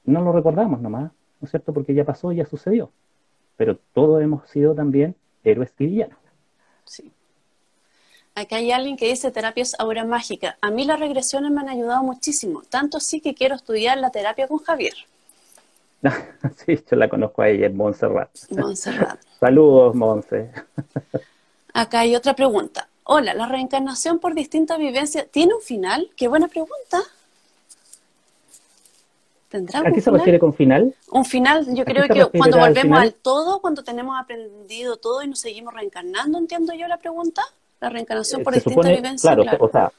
no 0.05 0.21
lo 0.21 0.31
recordamos 0.31 0.81
nomás, 0.81 1.11
¿no 1.39 1.45
es 1.45 1.49
cierto? 1.49 1.73
Porque 1.73 1.93
ya 1.93 2.05
pasó, 2.05 2.31
ya 2.31 2.45
sucedió. 2.45 2.91
Pero 3.57 3.77
todos 3.93 4.21
hemos 4.21 4.47
sido 4.49 4.75
también 4.75 5.15
héroes 5.43 5.73
y 5.79 5.85
villanos. 5.87 6.17
Sí. 6.85 7.11
Acá 8.35 8.57
hay 8.57 8.71
alguien 8.71 8.97
que 8.97 9.07
dice 9.07 9.31
terapias 9.31 9.75
aura 9.79 10.05
mágica. 10.05 10.57
A 10.61 10.71
mí 10.71 10.85
las 10.85 10.99
regresiones 10.99 11.51
me 11.51 11.61
han 11.61 11.69
ayudado 11.69 12.03
muchísimo, 12.03 12.63
tanto 12.69 12.99
sí 12.99 13.19
que 13.21 13.33
quiero 13.33 13.55
estudiar 13.55 13.97
la 13.97 14.09
terapia 14.09 14.47
con 14.47 14.59
Javier. 14.59 14.93
sí, 16.65 16.79
yo 16.89 16.97
la 16.97 17.07
conozco 17.07 17.41
a 17.41 17.49
ella, 17.49 17.67
en 17.67 17.77
Montserrat. 17.77 18.29
Montserrat. 18.49 19.19
Saludos, 19.39 19.95
Monse. 19.95 20.51
Acá 21.73 22.01
hay 22.01 22.15
otra 22.15 22.35
pregunta. 22.35 22.87
Hola, 23.03 23.33
¿la 23.33 23.47
reencarnación 23.47 24.19
por 24.19 24.35
distintas 24.35 24.77
vivencias 24.77 25.27
tiene 25.31 25.55
un 25.55 25.61
final? 25.61 26.09
Qué 26.15 26.27
buena 26.27 26.47
pregunta. 26.47 27.01
¿Tendrá 29.49 29.79
¿A 29.79 29.91
qué 29.91 30.01
se 30.01 30.09
refiere 30.09 30.39
con 30.39 30.53
final? 30.53 30.95
Un 31.11 31.25
final, 31.25 31.75
yo 31.75 31.83
creo 31.83 32.07
que 32.07 32.37
cuando 32.37 32.59
volvemos 32.59 32.99
al 32.99 33.13
todo, 33.13 33.59
cuando 33.59 33.83
tenemos 33.83 34.19
aprendido 34.19 34.97
todo 34.97 35.21
y 35.23 35.27
nos 35.27 35.39
seguimos 35.39 35.73
reencarnando, 35.73 36.37
entiendo 36.37 36.73
yo 36.73 36.87
la 36.87 36.97
pregunta. 36.97 37.43
La 37.79 37.89
reencarnación 37.89 38.43
por 38.43 38.53
distintas 38.53 38.89
vivencias. 38.89 39.21
Claro, 39.21 39.43
o 39.59 39.69
sea, 39.69 39.91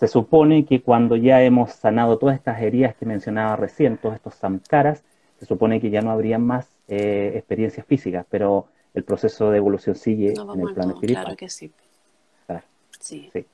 se 0.00 0.08
supone 0.08 0.64
que 0.64 0.80
cuando 0.80 1.16
ya 1.16 1.42
hemos 1.42 1.72
sanado 1.72 2.18
todas 2.18 2.36
estas 2.36 2.62
heridas 2.62 2.96
que 2.96 3.04
mencionaba 3.06 3.56
recién, 3.56 3.98
todos 3.98 4.14
estos 4.14 4.34
samkaras, 4.34 5.02
se 5.38 5.46
supone 5.46 5.80
que 5.80 5.90
ya 5.90 6.00
no 6.00 6.10
habría 6.10 6.38
más 6.38 6.68
eh, 6.88 7.32
experiencias 7.34 7.86
físicas, 7.86 8.24
pero 8.30 8.66
el 8.98 9.04
proceso 9.04 9.50
de 9.50 9.58
evolución 9.58 9.94
sigue 9.94 10.34
en 10.34 10.60
el 10.60 10.74
plano 10.74 10.94
espiritual. 10.94 11.24
Claro 11.24 11.36
que 11.36 11.48
sí. 11.48 11.72
Claro. 12.46 12.64
Sí. 13.00 13.30
sí. 13.32 13.46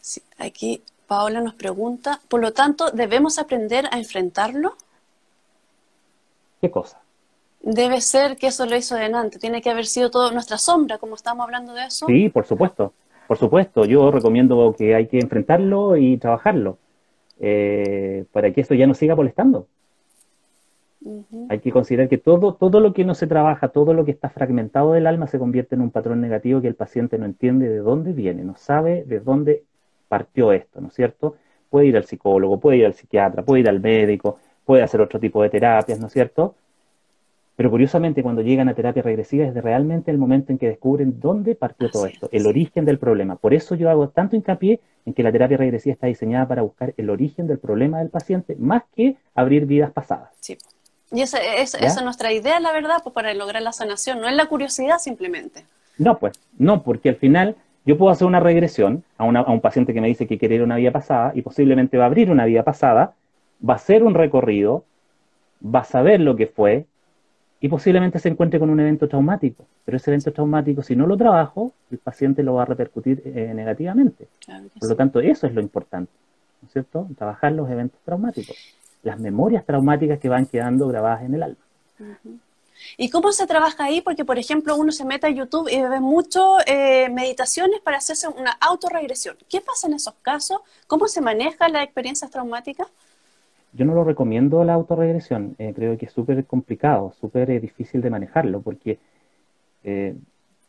sí. 0.00 0.22
Aquí 0.38 0.82
Paola 1.06 1.40
nos 1.40 1.54
pregunta, 1.54 2.20
por 2.28 2.40
lo 2.40 2.52
tanto, 2.52 2.90
¿debemos 2.90 3.38
aprender 3.38 3.86
a 3.90 3.98
enfrentarlo? 3.98 4.76
¿Qué 6.60 6.70
cosa? 6.70 7.00
Debe 7.60 8.00
ser 8.00 8.36
que 8.36 8.48
eso 8.48 8.66
lo 8.66 8.76
hizo 8.76 8.94
delante, 8.94 9.38
tiene 9.38 9.62
que 9.62 9.70
haber 9.70 9.86
sido 9.86 10.10
todo 10.10 10.30
nuestra 10.32 10.58
sombra, 10.58 10.98
como 10.98 11.14
estamos 11.14 11.44
hablando 11.44 11.72
de 11.72 11.86
eso. 11.86 12.06
Sí, 12.06 12.28
por 12.28 12.46
supuesto, 12.46 12.92
por 13.26 13.38
supuesto. 13.38 13.84
Yo 13.84 14.10
recomiendo 14.10 14.74
que 14.76 14.94
hay 14.94 15.06
que 15.06 15.18
enfrentarlo 15.18 15.96
y 15.96 16.18
trabajarlo 16.18 16.78
eh, 17.40 18.24
para 18.32 18.52
que 18.52 18.60
esto 18.60 18.74
ya 18.74 18.86
no 18.86 18.94
siga 18.94 19.14
molestando. 19.14 19.66
Hay 21.48 21.58
que 21.60 21.70
considerar 21.70 22.08
que 22.08 22.18
todo, 22.18 22.54
todo 22.54 22.80
lo 22.80 22.94
que 22.94 23.04
no 23.04 23.14
se 23.14 23.26
trabaja, 23.26 23.68
todo 23.68 23.92
lo 23.92 24.04
que 24.04 24.10
está 24.10 24.30
fragmentado 24.30 24.92
del 24.92 25.06
alma 25.06 25.26
se 25.26 25.38
convierte 25.38 25.74
en 25.74 25.82
un 25.82 25.90
patrón 25.90 26.20
negativo 26.20 26.60
que 26.60 26.68
el 26.68 26.74
paciente 26.74 27.18
no 27.18 27.26
entiende 27.26 27.68
de 27.68 27.78
dónde 27.78 28.12
viene, 28.12 28.44
no 28.44 28.56
sabe 28.56 29.04
de 29.04 29.20
dónde 29.20 29.64
partió 30.08 30.52
esto, 30.52 30.80
¿no 30.80 30.88
es 30.88 30.94
cierto? 30.94 31.36
Puede 31.68 31.86
ir 31.86 31.96
al 31.96 32.04
psicólogo, 32.04 32.58
puede 32.58 32.78
ir 32.78 32.86
al 32.86 32.94
psiquiatra, 32.94 33.42
puede 33.42 33.60
ir 33.60 33.68
al 33.68 33.80
médico, 33.80 34.38
puede 34.64 34.82
hacer 34.82 35.00
otro 35.00 35.20
tipo 35.20 35.42
de 35.42 35.50
terapias, 35.50 36.00
¿no 36.00 36.06
es 36.06 36.12
cierto? 36.12 36.54
Pero 37.56 37.70
curiosamente 37.70 38.22
cuando 38.22 38.42
llegan 38.42 38.68
a 38.68 38.74
terapia 38.74 39.02
regresiva 39.02 39.44
es 39.44 39.54
realmente 39.54 40.10
el 40.10 40.18
momento 40.18 40.52
en 40.52 40.58
que 40.58 40.68
descubren 40.68 41.20
dónde 41.20 41.54
partió 41.54 41.90
todo 41.90 42.06
esto, 42.06 42.28
el 42.32 42.46
origen 42.46 42.84
del 42.84 42.98
problema. 42.98 43.36
Por 43.36 43.54
eso 43.54 43.74
yo 43.74 43.90
hago 43.90 44.08
tanto 44.08 44.34
hincapié 44.34 44.80
en 45.06 45.14
que 45.14 45.22
la 45.22 45.30
terapia 45.30 45.56
regresiva 45.56 45.92
está 45.92 46.06
diseñada 46.06 46.48
para 46.48 46.62
buscar 46.62 46.94
el 46.96 47.10
origen 47.10 47.46
del 47.46 47.58
problema 47.58 47.98
del 48.00 48.08
paciente, 48.08 48.56
más 48.58 48.82
que 48.96 49.16
abrir 49.34 49.66
vidas 49.66 49.92
pasadas. 49.92 50.30
Sí. 50.40 50.56
Y 51.14 51.22
esa, 51.22 51.38
es 51.38 52.02
nuestra 52.02 52.32
idea, 52.32 52.58
la 52.58 52.72
verdad, 52.72 52.96
pues 53.02 53.14
para 53.14 53.32
lograr 53.34 53.62
la 53.62 53.72
sanación, 53.72 54.20
no 54.20 54.28
es 54.28 54.34
la 54.34 54.46
curiosidad 54.46 54.98
simplemente. 54.98 55.64
No, 55.96 56.18
pues, 56.18 56.38
no, 56.58 56.82
porque 56.82 57.10
al 57.10 57.16
final 57.16 57.56
yo 57.86 57.96
puedo 57.96 58.10
hacer 58.10 58.26
una 58.26 58.40
regresión 58.40 59.04
a, 59.16 59.24
un 59.24 59.60
paciente 59.60 59.94
que 59.94 60.00
me 60.00 60.08
dice 60.08 60.26
que 60.26 60.38
quiere 60.38 60.56
ir 60.56 60.62
a 60.62 60.64
una 60.64 60.76
vida 60.76 60.90
pasada 60.90 61.32
y 61.34 61.42
posiblemente 61.42 61.98
va 61.98 62.04
a 62.04 62.06
abrir 62.06 62.30
una 62.30 62.46
vida 62.46 62.62
pasada, 62.62 63.14
va 63.66 63.74
a 63.74 63.76
hacer 63.76 64.02
un 64.02 64.14
recorrido, 64.14 64.84
va 65.64 65.80
a 65.80 65.84
saber 65.84 66.20
lo 66.20 66.34
que 66.34 66.46
fue 66.46 66.86
y 67.60 67.68
posiblemente 67.68 68.18
se 68.18 68.28
encuentre 68.28 68.58
con 68.58 68.70
un 68.70 68.80
evento 68.80 69.08
traumático. 69.08 69.64
Pero 69.84 69.96
ese 69.98 70.10
evento 70.10 70.32
traumático, 70.32 70.82
si 70.82 70.96
no 70.96 71.06
lo 71.06 71.16
trabajo, 71.16 71.72
el 71.90 71.98
paciente 71.98 72.42
lo 72.42 72.54
va 72.54 72.62
a 72.62 72.66
repercutir 72.66 73.22
eh, 73.24 73.52
negativamente. 73.54 74.26
Por 74.80 74.88
lo 74.88 74.96
tanto, 74.96 75.20
eso 75.20 75.46
es 75.46 75.54
lo 75.54 75.60
importante, 75.60 76.10
¿no 76.60 76.66
es 76.66 76.72
cierto? 76.72 77.06
Trabajar 77.16 77.52
los 77.52 77.70
eventos 77.70 78.00
traumáticos, 78.04 78.56
las 79.04 79.20
memorias 79.20 79.64
traumáticas 79.64 80.18
que 80.18 80.28
van 80.28 80.46
quedando 80.46 80.88
grabadas 80.88 81.22
en 81.22 81.34
el 81.34 81.42
alma. 81.42 81.64
¿Y 82.96 83.10
cómo 83.10 83.32
se 83.32 83.46
trabaja 83.46 83.84
ahí? 83.84 84.00
Porque, 84.00 84.24
por 84.24 84.38
ejemplo, 84.38 84.76
uno 84.76 84.92
se 84.92 85.04
mete 85.04 85.26
a 85.26 85.30
YouTube 85.30 85.68
y 85.70 85.80
ve 85.80 86.00
mucho 86.00 86.56
eh, 86.66 87.08
meditaciones 87.10 87.80
para 87.80 87.98
hacerse 87.98 88.28
una 88.28 88.52
autorregresión. 88.60 89.36
¿Qué 89.48 89.60
pasa 89.60 89.86
en 89.86 89.94
esos 89.94 90.14
casos? 90.22 90.58
¿Cómo 90.86 91.06
se 91.06 91.20
maneja 91.20 91.68
las 91.68 91.84
experiencias 91.84 92.30
traumáticas? 92.30 92.88
Yo 93.72 93.84
no 93.84 93.94
lo 93.94 94.04
recomiendo 94.04 94.64
la 94.64 94.74
autorregresión. 94.74 95.54
Eh, 95.58 95.72
creo 95.74 95.96
que 95.98 96.06
es 96.06 96.12
súper 96.12 96.44
complicado, 96.46 97.12
súper 97.20 97.50
eh, 97.50 97.60
difícil 97.60 98.00
de 98.00 98.10
manejarlo, 98.10 98.60
porque, 98.60 98.98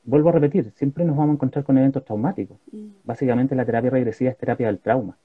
vuelvo 0.03 0.29
a 0.29 0.33
repetir, 0.33 0.71
siempre 0.75 1.05
nos 1.05 1.15
vamos 1.15 1.31
a 1.31 1.35
encontrar 1.35 1.63
con 1.63 1.77
eventos 1.77 2.03
traumáticos. 2.03 2.57
Mm. 2.71 2.87
Básicamente 3.03 3.55
la 3.55 3.65
terapia 3.65 3.91
regresiva 3.91 4.31
es 4.31 4.37
terapia 4.37 4.67
del 4.67 4.79
trauma. 4.79 5.17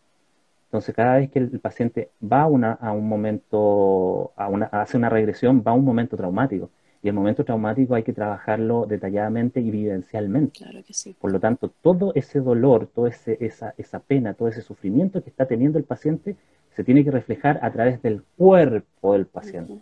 Entonces, 0.70 0.94
cada 0.94 1.16
vez 1.16 1.28
que 1.32 1.40
el 1.40 1.58
paciente 1.58 2.10
va 2.22 2.42
a, 2.42 2.46
un 2.46 3.08
momento, 3.08 4.30
a 4.36 4.46
una, 4.46 4.66
hace 4.66 4.96
una 4.96 5.08
regresión, 5.08 5.64
va 5.66 5.72
a 5.72 5.74
un 5.74 5.84
momento 5.84 6.16
traumático. 6.16 6.70
Y 7.02 7.08
el 7.08 7.14
momento 7.14 7.44
traumático 7.44 7.96
hay 7.96 8.04
que 8.04 8.12
trabajarlo 8.12 8.86
detalladamente 8.86 9.60
y 9.60 9.68
vivencialmente. 9.68 10.60
Claro 10.60 10.84
que 10.86 10.94
sí. 10.94 11.16
Por 11.20 11.32
lo 11.32 11.40
tanto, 11.40 11.72
todo 11.82 12.12
ese 12.14 12.38
dolor, 12.38 12.86
toda 12.86 13.10
esa, 13.10 13.74
esa 13.76 13.98
pena, 13.98 14.34
todo 14.34 14.46
ese 14.46 14.62
sufrimiento 14.62 15.24
que 15.24 15.30
está 15.30 15.46
teniendo 15.46 15.76
el 15.76 15.82
paciente 15.82 16.36
se 16.76 16.84
tiene 16.84 17.02
que 17.02 17.10
reflejar 17.10 17.58
a 17.62 17.72
través 17.72 18.00
del 18.00 18.22
cuerpo 18.36 19.14
del 19.14 19.26
paciente. 19.26 19.76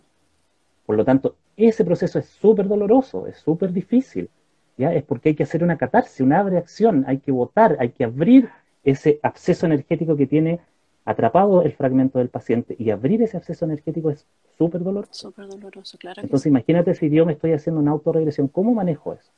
Por 0.87 0.95
lo 0.95 1.05
tanto, 1.05 1.35
ese 1.55 1.85
proceso 1.85 2.17
es 2.17 2.25
súper 2.25 2.67
doloroso, 2.67 3.27
es 3.27 3.37
súper 3.37 3.73
difícil. 3.73 4.27
¿ya? 4.75 4.91
Es 4.91 5.03
porque 5.03 5.29
hay 5.29 5.35
que 5.35 5.43
hacer 5.43 5.63
una 5.63 5.77
catarsis, 5.77 6.21
una 6.21 6.41
reacción, 6.41 7.03
hay 7.05 7.19
que 7.19 7.31
votar, 7.31 7.77
hay 7.79 7.89
que 7.89 8.05
abrir 8.05 8.49
ese 8.83 9.19
acceso 9.21 9.67
energético 9.67 10.17
que 10.17 10.25
tiene 10.25 10.61
atrapado 11.09 11.63
el 11.63 11.73
fragmento 11.73 12.19
del 12.19 12.29
paciente 12.29 12.75
y 12.77 12.91
abrir 12.91 13.23
ese 13.23 13.35
acceso 13.35 13.65
energético 13.65 14.11
es 14.11 14.27
súper 14.57 14.83
doloroso. 14.83 15.11
Súper 15.11 15.47
doloroso, 15.47 15.97
claro. 15.97 16.21
Entonces 16.21 16.45
imagínate 16.45 16.93
si 16.93 17.09
yo 17.09 17.25
me 17.25 17.33
estoy 17.33 17.53
haciendo 17.53 17.81
una 17.81 17.91
autorregresión, 17.91 18.47
¿cómo 18.47 18.75
manejo 18.75 19.13
eso? 19.13 19.31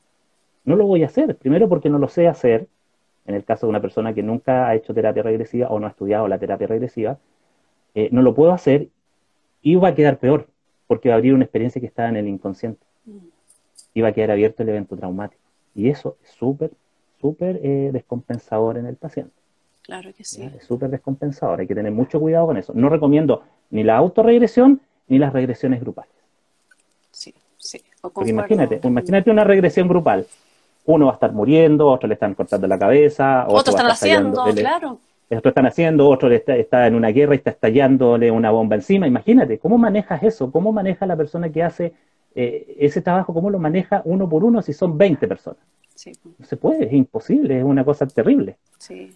No 0.66 0.76
lo 0.76 0.86
voy 0.86 1.04
a 1.04 1.06
hacer, 1.06 1.36
primero 1.38 1.70
porque 1.70 1.90
no 1.90 1.98
lo 1.98 2.10
sé 2.10 2.28
hacer, 2.28 2.68
en 3.26 3.36
el 3.36 3.46
caso 3.46 3.66
de 3.66 3.70
una 3.70 3.82
persona 3.82 4.14
que 4.14 4.22
nunca 4.22 4.68
ha 4.68 4.76
hecho 4.76 4.94
terapia 4.94 5.24
regresiva 5.24 5.70
o 5.70 5.80
no 5.80 5.88
ha 5.88 5.92
estudiado 5.92 6.28
la 6.28 6.40
terapia 6.40 6.68
regresiva, 6.68 7.18
eh, 7.96 8.10
no 8.12 8.22
lo 8.22 8.36
puedo 8.36 8.52
hacer 8.52 8.90
y 9.62 9.76
va 9.76 9.90
a 9.90 9.96
quedar 9.96 10.18
peor, 10.18 10.48
porque 10.88 11.08
va 11.08 11.16
a 11.16 11.18
abrir 11.20 11.34
una 11.34 11.46
experiencia 11.46 11.80
que 11.80 11.88
está 11.88 12.10
en 12.10 12.18
el 12.18 12.28
inconsciente. 12.28 12.86
Mm. 13.06 13.18
Y 13.94 14.02
va 14.02 14.10
a 14.10 14.12
quedar 14.12 14.32
abierto 14.32 14.64
el 14.64 14.70
evento 14.70 14.98
traumático. 14.98 15.42
Y 15.74 15.90
eso 15.90 16.18
es 16.24 16.32
súper, 16.32 16.72
súper 17.22 17.60
eh, 17.64 17.92
descompensador 17.94 18.78
en 18.78 18.88
el 18.88 18.96
paciente. 18.96 19.34
Claro 19.92 20.10
que 20.16 20.24
sí. 20.24 20.50
Es 20.58 20.64
súper 20.64 20.90
descompensador, 20.90 21.60
hay 21.60 21.68
que 21.68 21.76
tener 21.76 21.92
mucho 21.92 22.18
cuidado 22.18 22.46
con 22.46 22.56
eso. 22.56 22.72
No 22.74 22.88
recomiendo 22.88 23.44
ni 23.72 23.84
la 23.84 23.98
autorregresión 23.98 24.80
ni 25.10 25.20
las 25.20 25.34
regresiones 25.34 25.82
grupales. 25.82 26.14
Sí, 27.12 27.36
sí. 27.58 27.82
Porque 28.00 28.30
imagínate, 28.30 28.80
imagínate 28.82 29.30
una 29.30 29.44
regresión 29.44 29.90
grupal. 29.90 30.26
Uno 30.86 31.08
va 31.08 31.12
a 31.12 31.16
estar 31.16 31.34
muriendo, 31.34 31.88
otro 31.88 32.08
le 32.08 32.14
están 32.14 32.36
cortando 32.36 32.68
la 32.68 32.80
cabeza, 32.80 33.46
otro, 33.50 33.72
están 33.72 33.88
haciendo, 33.88 34.46
claro. 34.56 34.98
Otro 35.30 35.50
están 35.50 35.66
haciendo, 35.66 36.08
otro 36.08 36.32
está, 36.32 36.56
está, 36.56 36.88
en 36.88 36.96
una 36.96 37.10
guerra 37.10 37.36
y 37.36 37.40
está 37.40 37.50
estallándole 37.50 38.32
una 38.32 38.50
bomba 38.50 38.78
encima. 38.78 39.08
Imagínate, 39.08 39.60
¿cómo 39.60 39.78
manejas 39.78 40.24
eso? 40.24 40.50
¿Cómo 40.54 40.72
maneja 40.72 41.06
la 41.06 41.18
persona 41.18 41.50
que 41.50 41.64
hace 41.64 41.92
eh, 42.34 42.78
ese 42.80 43.02
trabajo? 43.02 43.34
¿Cómo 43.34 43.50
lo 43.50 43.60
maneja 43.60 44.02
uno 44.06 44.30
por 44.30 44.46
uno 44.46 44.62
si 44.62 44.72
son 44.72 44.98
20 44.98 45.28
personas? 45.28 45.60
Sí. 45.94 46.14
No 46.40 46.46
se 46.46 46.56
puede, 46.56 46.86
es 46.86 46.94
imposible, 46.94 47.58
es 47.58 47.64
una 47.66 47.84
cosa 47.84 48.08
terrible. 48.08 48.56
Sí 48.78 49.12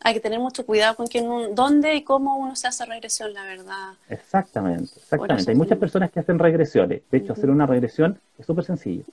hay 0.00 0.14
que 0.14 0.20
tener 0.20 0.38
mucho 0.38 0.66
cuidado 0.66 0.96
con 0.96 1.06
quién, 1.06 1.54
dónde 1.54 1.94
y 1.94 2.02
cómo 2.02 2.36
uno 2.36 2.54
se 2.56 2.66
hace 2.66 2.84
regresión, 2.84 3.32
la 3.32 3.44
verdad. 3.44 3.94
Exactamente, 4.08 4.92
exactamente. 4.96 5.50
Hay 5.50 5.56
muchas 5.56 5.78
personas 5.78 6.10
que 6.10 6.20
hacen 6.20 6.38
regresiones. 6.38 7.02
De 7.10 7.18
hecho, 7.18 7.32
hacer 7.32 7.50
una 7.50 7.66
regresión 7.66 8.18
es 8.38 8.46
súper 8.46 8.64
sencillo, 8.64 9.04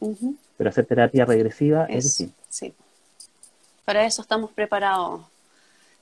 pero 0.58 0.70
hacer 0.70 0.86
terapia 0.86 1.26
regresiva 1.26 1.86
es, 1.86 2.04
distinto. 2.04 2.36
Sí. 2.50 2.74
Para 3.86 4.06
eso 4.06 4.22
estamos 4.22 4.52
preparados 4.52 5.22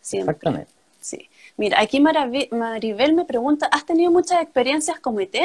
siempre. 0.02 0.32
Exactamente. 0.32 0.72
Sí. 1.00 1.30
Mira, 1.58 1.80
aquí 1.80 2.00
Maribel 2.02 3.14
me 3.14 3.26
pregunta, 3.26 3.68
¿has 3.72 3.86
tenido 3.86 4.12
muchas 4.12 4.42
experiencias 4.42 5.00
como 5.00 5.20
ET? 5.20 5.36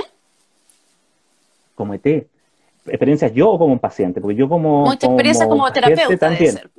Como 1.75 1.95
ET. 1.95 2.27
¿Experiencias 2.87 3.33
yo 3.33 3.51
o 3.51 3.59
como 3.59 3.73
un 3.73 3.79
paciente? 3.79 4.21
Porque 4.21 4.37
yo 4.37 4.49
como... 4.49 4.85
Mucha 4.85 5.07
experiencia 5.07 5.49
como 5.49 5.71
terapeuta 5.73 6.17
también. 6.17 6.57
Todos 6.57 6.71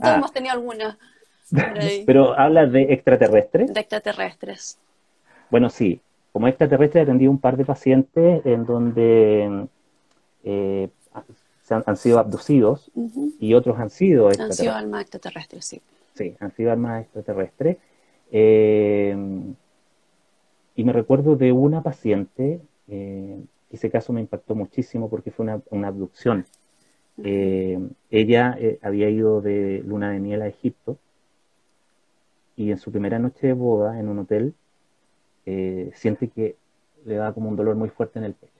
ah. 0.00 0.16
hemos 0.16 0.32
tenido 0.32 0.52
alguna. 0.52 0.98
Pero 2.06 2.32
hablas 2.38 2.72
de 2.72 2.92
extraterrestres. 2.92 3.72
De 3.72 3.80
extraterrestres. 3.80 4.78
Bueno, 5.50 5.70
sí. 5.70 6.00
Como 6.32 6.48
extraterrestre 6.48 7.00
he 7.00 7.02
atendido 7.02 7.30
un 7.30 7.38
par 7.38 7.58
de 7.58 7.64
pacientes 7.64 8.44
en 8.46 8.64
donde 8.64 9.66
eh, 10.44 10.88
han, 11.68 11.96
sido 11.96 12.18
abducidos 12.18 12.90
y 13.38 13.52
otros 13.52 13.78
han 13.78 13.90
sido 13.90 14.28
extraterrestres. 14.28 14.60
Han 14.60 14.64
sido 14.64 14.74
almas 14.74 15.02
extraterrestres, 15.02 15.64
sí. 15.66 15.82
Sí, 16.14 16.34
han 16.40 16.52
sido 16.52 16.72
almas 16.72 17.02
extraterrestres. 17.02 17.76
Eh, 18.30 19.14
y 20.74 20.84
me 20.84 20.92
recuerdo 20.94 21.36
de 21.36 21.52
una 21.52 21.82
paciente, 21.82 22.62
eh, 22.88 23.38
ese 23.70 23.90
caso 23.90 24.14
me 24.14 24.22
impactó 24.22 24.54
muchísimo 24.54 25.10
porque 25.10 25.30
fue 25.30 25.46
una, 25.70 25.88
abducción. 25.88 26.46
ella 27.18 28.56
había 28.80 29.10
ido 29.10 29.42
de 29.42 29.82
luna 29.86 30.10
de 30.12 30.18
miel 30.18 30.40
a 30.40 30.48
Egipto 30.48 30.96
y 32.56 32.70
en 32.70 32.78
su 32.78 32.90
primera 32.90 33.18
noche 33.18 33.48
de 33.48 33.52
boda 33.52 33.98
en 33.98 34.08
un 34.08 34.20
hotel 34.20 34.54
eh, 35.46 35.90
siente 35.94 36.28
que 36.28 36.56
le 37.04 37.16
da 37.16 37.32
como 37.32 37.48
un 37.48 37.56
dolor 37.56 37.76
muy 37.76 37.88
fuerte 37.88 38.18
en 38.18 38.24
el 38.26 38.34
pecho. 38.34 38.52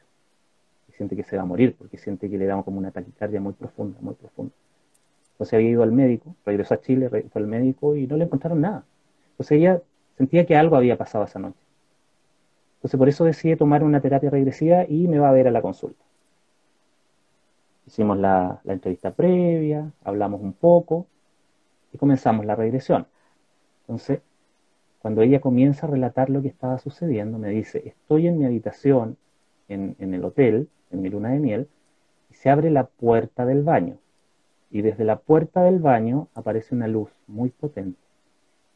Y 0.88 0.92
siente 0.92 1.16
que 1.16 1.22
se 1.22 1.36
va 1.36 1.42
a 1.42 1.46
morir 1.46 1.74
porque 1.76 1.98
siente 1.98 2.28
que 2.28 2.38
le 2.38 2.46
da 2.46 2.62
como 2.62 2.78
una 2.78 2.90
taquicardia 2.90 3.40
muy 3.40 3.52
profunda, 3.52 3.98
muy 4.00 4.14
profunda. 4.14 4.52
Entonces 5.32 5.54
había 5.54 5.70
ido 5.70 5.82
al 5.82 5.92
médico, 5.92 6.34
regresó 6.44 6.74
a 6.74 6.80
Chile, 6.80 7.08
fue 7.08 7.42
al 7.42 7.46
médico 7.46 7.96
y 7.96 8.06
no 8.06 8.16
le 8.16 8.24
encontraron 8.24 8.60
nada. 8.60 8.84
Entonces 9.32 9.58
ella 9.58 9.82
sentía 10.16 10.46
que 10.46 10.56
algo 10.56 10.76
había 10.76 10.96
pasado 10.96 11.24
esa 11.24 11.38
noche. 11.38 11.58
Entonces 12.76 12.98
por 12.98 13.08
eso 13.08 13.24
decide 13.24 13.56
tomar 13.56 13.84
una 13.84 14.00
terapia 14.00 14.30
regresiva 14.30 14.84
y 14.88 15.06
me 15.08 15.18
va 15.18 15.28
a 15.28 15.32
ver 15.32 15.48
a 15.48 15.50
la 15.50 15.62
consulta. 15.62 16.02
Hicimos 17.86 18.18
la, 18.18 18.60
la 18.64 18.72
entrevista 18.72 19.12
previa, 19.12 19.90
hablamos 20.04 20.40
un 20.40 20.52
poco 20.52 21.06
y 21.92 21.98
comenzamos 21.98 22.46
la 22.46 22.54
regresión. 22.54 23.06
Entonces, 23.92 24.20
cuando 25.00 25.20
ella 25.20 25.42
comienza 25.42 25.86
a 25.86 25.90
relatar 25.90 26.30
lo 26.30 26.40
que 26.40 26.48
estaba 26.48 26.78
sucediendo, 26.78 27.38
me 27.38 27.50
dice, 27.50 27.82
estoy 27.84 28.26
en 28.26 28.38
mi 28.38 28.46
habitación, 28.46 29.18
en, 29.68 29.96
en 29.98 30.14
el 30.14 30.24
hotel, 30.24 30.70
en 30.90 31.02
mi 31.02 31.10
luna 31.10 31.28
de 31.28 31.38
miel, 31.38 31.68
y 32.30 32.34
se 32.34 32.48
abre 32.48 32.70
la 32.70 32.86
puerta 32.86 33.44
del 33.44 33.62
baño. 33.62 33.98
Y 34.70 34.80
desde 34.80 35.04
la 35.04 35.16
puerta 35.16 35.62
del 35.62 35.78
baño 35.78 36.28
aparece 36.34 36.74
una 36.74 36.88
luz 36.88 37.10
muy 37.26 37.50
potente. 37.50 38.00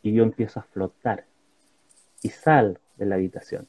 Y 0.02 0.12
yo 0.12 0.22
empiezo 0.22 0.60
a 0.60 0.64
flotar. 0.64 1.24
Y 2.22 2.28
salgo 2.28 2.78
de 2.98 3.06
la 3.06 3.14
habitación. 3.14 3.66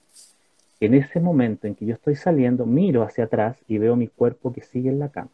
En 0.81 0.95
ese 0.95 1.21
momento 1.21 1.65
en 1.65 1.75
que 1.75 1.85
yo 1.85 1.93
estoy 1.93 2.17
saliendo, 2.17 2.65
miro 2.65 3.03
hacia 3.03 3.23
atrás 3.23 3.57
y 3.69 3.77
veo 3.77 3.95
mi 3.95 4.09
cuerpo 4.09 4.51
que 4.51 4.63
sigue 4.63 4.89
en 4.89 4.99
la 4.99 5.07
cama. 5.11 5.31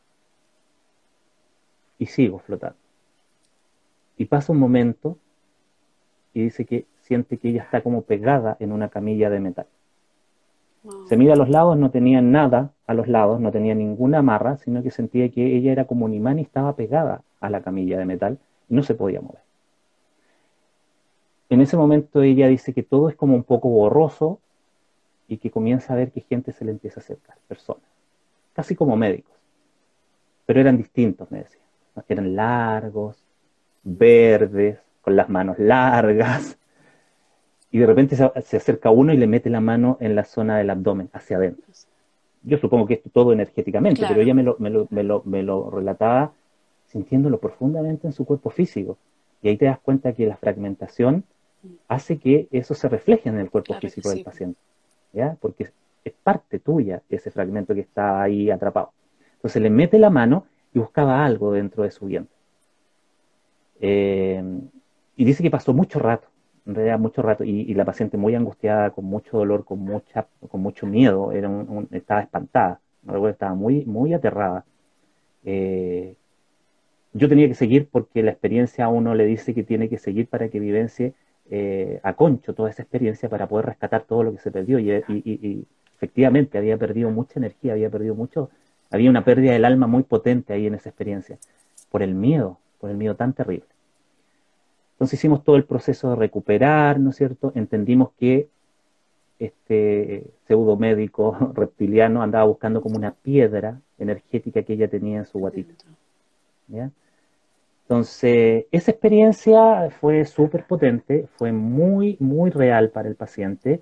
Y 1.98 2.06
sigo 2.06 2.38
flotando. 2.38 2.78
Y 4.16 4.26
pasa 4.26 4.52
un 4.52 4.60
momento 4.60 5.18
y 6.34 6.44
dice 6.44 6.66
que 6.66 6.86
siente 7.02 7.38
que 7.38 7.50
ella 7.50 7.64
está 7.64 7.82
como 7.82 8.02
pegada 8.02 8.58
en 8.60 8.72
una 8.72 8.90
camilla 8.90 9.30
de 9.30 9.40
metal. 9.40 9.68
Se 11.08 11.16
mira 11.16 11.34
a 11.34 11.38
los 11.38 11.50
lados, 11.50 11.78
no 11.78 11.92
tenía 11.92 12.22
nada 12.22 12.72
a 12.88 12.94
los 12.94 13.08
lados, 13.08 13.40
no 13.40 13.52
tenía 13.52 13.74
ninguna 13.74 14.20
amarra, 14.20 14.58
sino 14.58 14.84
que 14.84 14.92
sentía 14.92 15.30
que 15.30 15.56
ella 15.56 15.72
era 15.72 15.86
como 15.86 16.06
un 16.06 16.14
imán 16.14 16.40
y 16.40 16.42
estaba 16.42 16.76
pegada 16.76 17.22
a 17.40 17.50
la 17.50 17.62
camilla 17.62 17.98
de 17.98 18.06
metal 18.06 18.38
y 18.70 18.76
no 18.76 18.84
se 18.84 18.94
podía 18.94 19.22
mover. 19.22 19.42
En 21.50 21.62
ese 21.62 21.78
momento 21.78 22.22
ella 22.22 22.48
dice 22.48 22.74
que 22.74 22.84
todo 22.84 23.10
es 23.10 23.16
como 23.16 23.36
un 23.36 23.44
poco 23.44 23.70
borroso 23.70 24.40
y 25.28 25.38
que 25.38 25.52
comienza 25.52 25.94
a 25.94 25.96
ver 25.96 26.12
que 26.12 26.22
gente 26.22 26.52
se 26.52 26.66
le 26.66 26.72
empieza 26.72 27.00
a 27.00 27.04
acercar, 27.04 27.38
personas, 27.48 27.84
casi 28.54 28.76
como 28.76 28.98
médicos, 28.98 29.34
pero 30.46 30.60
eran 30.60 30.78
distintos, 30.78 31.32
me 31.32 31.40
decía. 31.40 31.62
Eran 32.08 32.36
largos, 32.36 33.24
verdes, 33.84 34.80
con 35.04 35.16
las 35.16 35.30
manos 35.30 35.60
largas, 35.60 36.58
y 37.70 37.80
de 37.80 37.88
repente 37.88 38.16
se, 38.16 38.24
acerca 38.58 38.90
uno 38.92 39.14
y 39.14 39.18
le 39.18 39.28
mete 39.28 39.50
la 39.50 39.60
mano 39.60 39.98
en 40.00 40.16
la 40.16 40.24
zona 40.24 40.58
del 40.58 40.70
abdomen, 40.70 41.10
hacia 41.12 41.38
adentro. 41.38 41.66
Yo 42.44 42.58
supongo 42.60 42.86
que 42.86 42.96
esto 42.96 43.10
todo 43.12 43.34
energéticamente, 43.34 44.06
pero 44.08 44.22
ella 44.22 44.34
me 44.34 44.44
lo, 44.44 44.56
me, 44.60 44.70
lo, 44.70 44.88
me, 44.92 45.04
lo, 45.04 45.24
me 45.26 45.42
lo 45.42 45.70
relataba 45.72 46.34
sintiéndolo 46.88 47.40
profundamente 47.40 48.06
en 48.06 48.14
su 48.14 48.26
cuerpo 48.26 48.52
físico. 48.52 48.98
Y 49.42 49.50
ahí 49.50 49.58
te 49.58 49.66
das 49.66 49.80
cuenta 49.80 50.14
que 50.14 50.28
la 50.28 50.38
fragmentación 50.38 51.24
hace 51.88 52.18
que 52.20 52.48
eso 52.52 52.76
se 52.76 52.88
refleje 52.90 53.28
en 53.30 53.40
el 53.40 53.50
cuerpo 53.50 53.74
físico 53.74 54.10
del 54.10 54.24
paciente. 54.24 54.60
¿ya? 55.12 55.36
Porque 55.42 55.72
es 56.06 56.14
parte 56.14 56.60
tuya 56.60 57.02
ese 57.10 57.32
fragmento 57.32 57.74
que 57.74 57.82
está 57.82 58.22
ahí 58.22 58.52
atrapado. 58.52 58.92
Entonces 59.36 59.62
le 59.62 59.72
mete 59.72 59.98
la 59.98 60.12
mano 60.12 60.46
y 60.74 60.80
buscaba 60.80 61.26
algo 61.26 61.52
dentro 61.52 61.82
de 61.84 61.90
su 61.90 62.06
vientre. 62.06 62.36
Eh, 63.82 64.44
y 65.16 65.26
dice 65.26 65.44
que 65.44 65.52
pasó 65.52 65.74
mucho 65.74 66.00
rato 66.00 66.28
en 66.66 66.76
realidad 66.76 67.00
mucho 67.00 67.22
rato, 67.22 67.44
y, 67.44 67.74
la 67.74 67.86
paciente 67.86 68.18
muy 68.18 68.36
angustiada, 68.36 68.92
con 68.92 69.06
mucho 69.06 69.38
dolor, 69.38 69.66
con 69.66 69.80
mucha, 69.80 70.28
con 70.50 70.62
mucho 70.62 70.86
miedo, 70.88 71.32
era 71.32 71.50
estaba 71.92 72.22
espantada, 72.22 72.80
estaba 73.30 73.54
muy, 73.54 73.86
muy 73.86 74.14
aterrada. 74.14 74.64
Eh, 75.44 76.16
yo 77.14 77.30
tenía 77.30 77.48
que 77.48 77.54
seguir 77.56 77.88
porque 77.92 78.24
la 78.24 78.32
experiencia 78.32 78.86
a 78.86 78.88
uno 78.88 79.14
le 79.14 79.26
dice 79.26 79.54
que 79.54 79.64
tiene 79.64 79.90
que 79.90 79.98
seguir 79.98 80.28
para 80.28 80.50
que 80.50 80.60
vivencie 80.60 81.14
eh, 81.50 82.00
a 82.02 82.14
concho 82.14 82.54
toda 82.54 82.70
esa 82.70 82.82
experiencia 82.82 83.30
para 83.30 83.48
poder 83.48 83.68
rescatar 83.68 84.04
todo 84.04 84.24
lo 84.24 84.32
que 84.32 84.40
se 84.40 84.52
perdió. 84.52 84.80
Y, 84.80 84.92
y, 85.10 85.66
efectivamente 85.96 86.58
había 86.58 86.78
perdido 86.78 87.10
mucha 87.12 87.40
energía, 87.40 87.74
había 87.74 87.90
perdido 87.90 88.16
mucho, 88.16 88.50
había 88.90 89.10
una 89.10 89.24
pérdida 89.24 89.54
del 89.54 89.66
alma 89.66 89.88
muy 89.88 90.04
potente 90.04 90.54
ahí 90.54 90.68
en 90.68 90.76
esa 90.76 90.90
experiencia, 90.90 91.38
por 91.90 92.04
el 92.04 92.14
miedo, 92.14 92.58
por 92.80 92.90
el 92.90 92.98
miedo 92.98 93.16
tan 93.16 93.34
terrible. 93.34 93.73
Entonces 95.04 95.20
hicimos 95.20 95.44
todo 95.44 95.58
el 95.58 95.66
proceso 95.66 96.12
de 96.12 96.16
recuperar, 96.16 96.98
¿no 96.98 97.10
es 97.10 97.18
cierto? 97.18 97.52
Entendimos 97.56 98.12
que 98.18 98.48
este 99.38 100.32
pseudo 100.48 100.78
médico 100.78 101.36
reptiliano 101.56 102.24
andaba 102.24 102.46
buscando 102.46 102.82
como 102.82 102.96
una 102.96 103.12
piedra 103.12 103.82
energética 103.98 104.64
que 104.64 104.72
ella 104.72 104.88
tenía 104.88 105.18
en 105.18 105.26
su 105.26 105.40
guatita. 105.40 105.74
Entonces, 107.82 108.66
esa 108.72 108.92
experiencia 108.92 109.90
fue 109.90 110.24
súper 110.24 110.66
potente, 110.66 111.28
fue 111.36 111.52
muy, 111.52 112.16
muy 112.22 112.50
real 112.50 112.90
para 112.90 113.10
el 113.10 113.16
paciente 113.16 113.82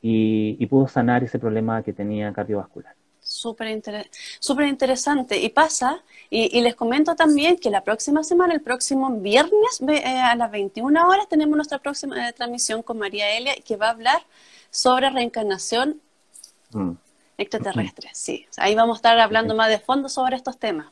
y 0.00 0.64
pudo 0.66 0.86
sanar 0.86 1.24
ese 1.24 1.40
problema 1.40 1.82
que 1.82 1.92
tenía 1.92 2.32
cardiovascular. 2.32 2.94
Súper 3.26 4.66
interesante. 4.68 5.38
Y 5.38 5.48
pasa, 5.48 6.00
y, 6.30 6.60
les 6.60 6.76
comento 6.76 7.16
también 7.16 7.56
que 7.56 7.70
la 7.70 7.82
próxima 7.82 8.22
semana, 8.22 8.54
el 8.54 8.60
próximo 8.60 9.10
viernes 9.10 9.80
eh, 9.88 10.04
a 10.04 10.36
las 10.36 10.50
21 10.50 11.08
horas, 11.08 11.28
tenemos 11.28 11.56
nuestra 11.56 11.78
próxima 11.78 12.28
eh, 12.28 12.32
transmisión 12.32 12.82
con 12.82 12.98
María 12.98 13.36
Elia, 13.36 13.54
que 13.64 13.76
va 13.76 13.88
a 13.88 13.90
hablar 13.90 14.22
sobre 14.70 15.10
reencarnación 15.10 16.00
mm. 16.70 16.92
extraterrestre. 17.36 18.10
Sí, 18.12 18.46
ahí 18.58 18.76
vamos 18.76 18.96
a 18.96 18.98
estar 18.98 19.18
hablando 19.18 19.56
más 19.56 19.70
de 19.70 19.80
fondo 19.80 20.08
sobre 20.08 20.36
estos 20.36 20.56
temas. 20.56 20.86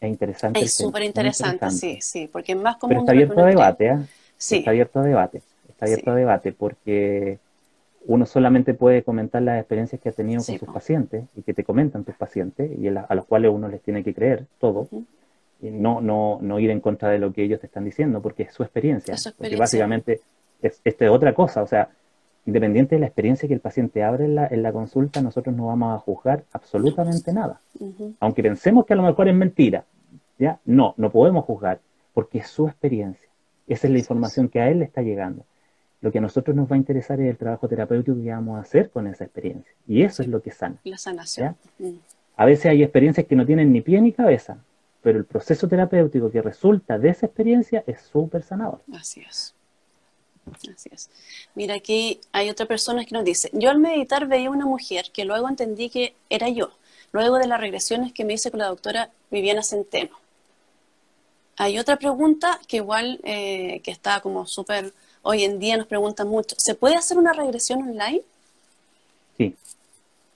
Es 0.00 0.08
interesante. 0.08 0.60
Es 0.60 0.74
súper 0.74 1.04
interesante, 1.04 1.70
sí, 1.70 1.98
sí, 2.00 2.28
porque 2.30 2.52
es 2.52 2.58
más 2.58 2.76
común. 2.76 2.96
Pero 2.96 3.00
está 3.02 3.12
abierto 3.12 3.40
a 3.40 3.46
debate, 3.46 3.86
¿eh? 3.86 3.98
Sí. 4.36 4.56
Está 4.56 4.70
abierto 4.70 4.98
a 4.98 5.02
debate. 5.04 5.42
Está 5.68 5.86
abierto 5.86 6.10
a 6.10 6.14
debate 6.16 6.52
porque 6.52 7.38
uno 8.06 8.26
solamente 8.26 8.74
puede 8.74 9.02
comentar 9.02 9.42
las 9.42 9.58
experiencias 9.58 10.00
que 10.00 10.08
ha 10.08 10.12
tenido 10.12 10.42
con 10.44 10.58
sus 10.58 10.68
pacientes 10.68 11.24
y 11.36 11.42
que 11.42 11.54
te 11.54 11.64
comentan 11.64 12.04
tus 12.04 12.14
pacientes 12.14 12.70
y 12.78 12.88
a, 12.88 13.14
los 13.14 13.26
cuales 13.26 13.50
uno 13.52 13.68
les 13.68 13.80
tiene 13.82 14.02
que 14.02 14.14
creer 14.14 14.46
todo. 14.58 14.88
y 15.60 15.70
no, 15.70 16.00
no, 16.00 16.38
no 16.40 16.58
ir 16.58 16.70
en 16.70 16.80
contra 16.80 17.10
de 17.10 17.18
lo 17.18 17.32
que 17.32 17.44
ellos 17.44 17.60
te 17.60 17.66
están 17.66 17.84
diciendo 17.84 18.20
porque 18.20 18.44
es 18.44 18.52
su 18.52 18.62
experiencia. 18.62 19.14
Porque 19.36 19.56
básicamente 19.56 20.20
es, 20.60 20.80
esto 20.84 21.04
es 21.04 21.10
otra 21.10 21.34
cosa. 21.34 21.62
O 21.62 21.66
sea, 21.66 21.90
independiente 22.46 22.96
de 22.96 23.00
la 23.00 23.06
experiencia 23.06 23.46
que 23.46 23.54
el 23.54 23.60
paciente 23.60 24.02
abre 24.02 24.24
en 24.24 24.34
la, 24.34 24.46
en 24.48 24.62
la 24.62 24.72
consulta, 24.72 25.22
nosotros 25.22 25.54
no 25.54 25.66
vamos 25.66 25.94
a 25.94 25.98
juzgar 25.98 26.44
absolutamente 26.52 27.32
nada. 27.32 27.60
Aunque 28.20 28.42
pensemos 28.42 28.84
que 28.84 28.94
a 28.94 28.96
lo 28.96 29.02
mejor 29.04 29.28
es 29.28 29.34
mentira. 29.34 29.84
¿ya? 30.38 30.58
No, 30.64 30.94
no 30.96 31.10
podemos 31.10 31.44
juzgar 31.44 31.80
porque 32.14 32.38
es 32.38 32.48
su 32.48 32.66
experiencia. 32.66 33.28
Esa 33.68 33.86
es 33.86 33.92
la 33.92 33.98
información 34.00 34.48
que 34.48 34.60
a 34.60 34.68
él 34.68 34.80
le 34.80 34.84
está 34.84 35.02
llegando. 35.02 35.44
Lo 36.02 36.10
que 36.10 36.18
a 36.18 36.20
nosotros 36.20 36.54
nos 36.54 36.70
va 36.70 36.74
a 36.74 36.78
interesar 36.78 37.20
es 37.20 37.30
el 37.30 37.38
trabajo 37.38 37.68
terapéutico 37.68 38.16
que 38.20 38.30
vamos 38.30 38.58
a 38.58 38.62
hacer 38.62 38.90
con 38.90 39.06
esa 39.06 39.24
experiencia. 39.24 39.72
Y 39.86 40.02
eso 40.02 40.22
es 40.22 40.28
lo 40.28 40.42
que 40.42 40.50
sana. 40.50 40.76
La 40.84 40.98
sanación. 40.98 41.56
Mm. 41.78 41.92
A 42.36 42.44
veces 42.44 42.66
hay 42.66 42.82
experiencias 42.82 43.26
que 43.26 43.36
no 43.36 43.46
tienen 43.46 43.72
ni 43.72 43.80
pie 43.82 44.00
ni 44.00 44.12
cabeza, 44.12 44.58
pero 45.00 45.18
el 45.18 45.24
proceso 45.24 45.68
terapéutico 45.68 46.30
que 46.30 46.42
resulta 46.42 46.98
de 46.98 47.10
esa 47.10 47.26
experiencia 47.26 47.84
es 47.86 48.00
súper 48.00 48.42
sanador. 48.42 48.80
Así 48.92 49.20
es. 49.20 49.54
Así 50.50 50.88
es. 50.90 51.08
Mira, 51.54 51.74
aquí 51.74 52.20
hay 52.32 52.50
otra 52.50 52.66
persona 52.66 53.04
que 53.04 53.14
nos 53.14 53.24
dice, 53.24 53.48
yo 53.52 53.70
al 53.70 53.78
meditar 53.78 54.26
veía 54.26 54.50
una 54.50 54.66
mujer 54.66 55.06
que 55.12 55.24
luego 55.24 55.48
entendí 55.48 55.88
que 55.88 56.14
era 56.28 56.48
yo, 56.48 56.72
luego 57.12 57.36
de 57.38 57.46
las 57.46 57.60
regresiones 57.60 58.12
que 58.12 58.24
me 58.24 58.32
hice 58.32 58.50
con 58.50 58.58
la 58.58 58.66
doctora 58.66 59.10
Viviana 59.30 59.62
Centeno. 59.62 60.18
Hay 61.58 61.78
otra 61.78 61.96
pregunta 61.96 62.58
que 62.66 62.78
igual, 62.78 63.20
eh, 63.22 63.80
que 63.84 63.92
está 63.92 64.20
como 64.20 64.46
súper 64.46 64.92
hoy 65.22 65.44
en 65.44 65.58
día 65.58 65.76
nos 65.76 65.86
preguntan 65.86 66.28
mucho, 66.28 66.54
¿se 66.58 66.74
puede 66.74 66.96
hacer 66.96 67.18
una 67.18 67.32
regresión 67.32 67.82
online? 67.82 68.22
Sí, 69.36 69.56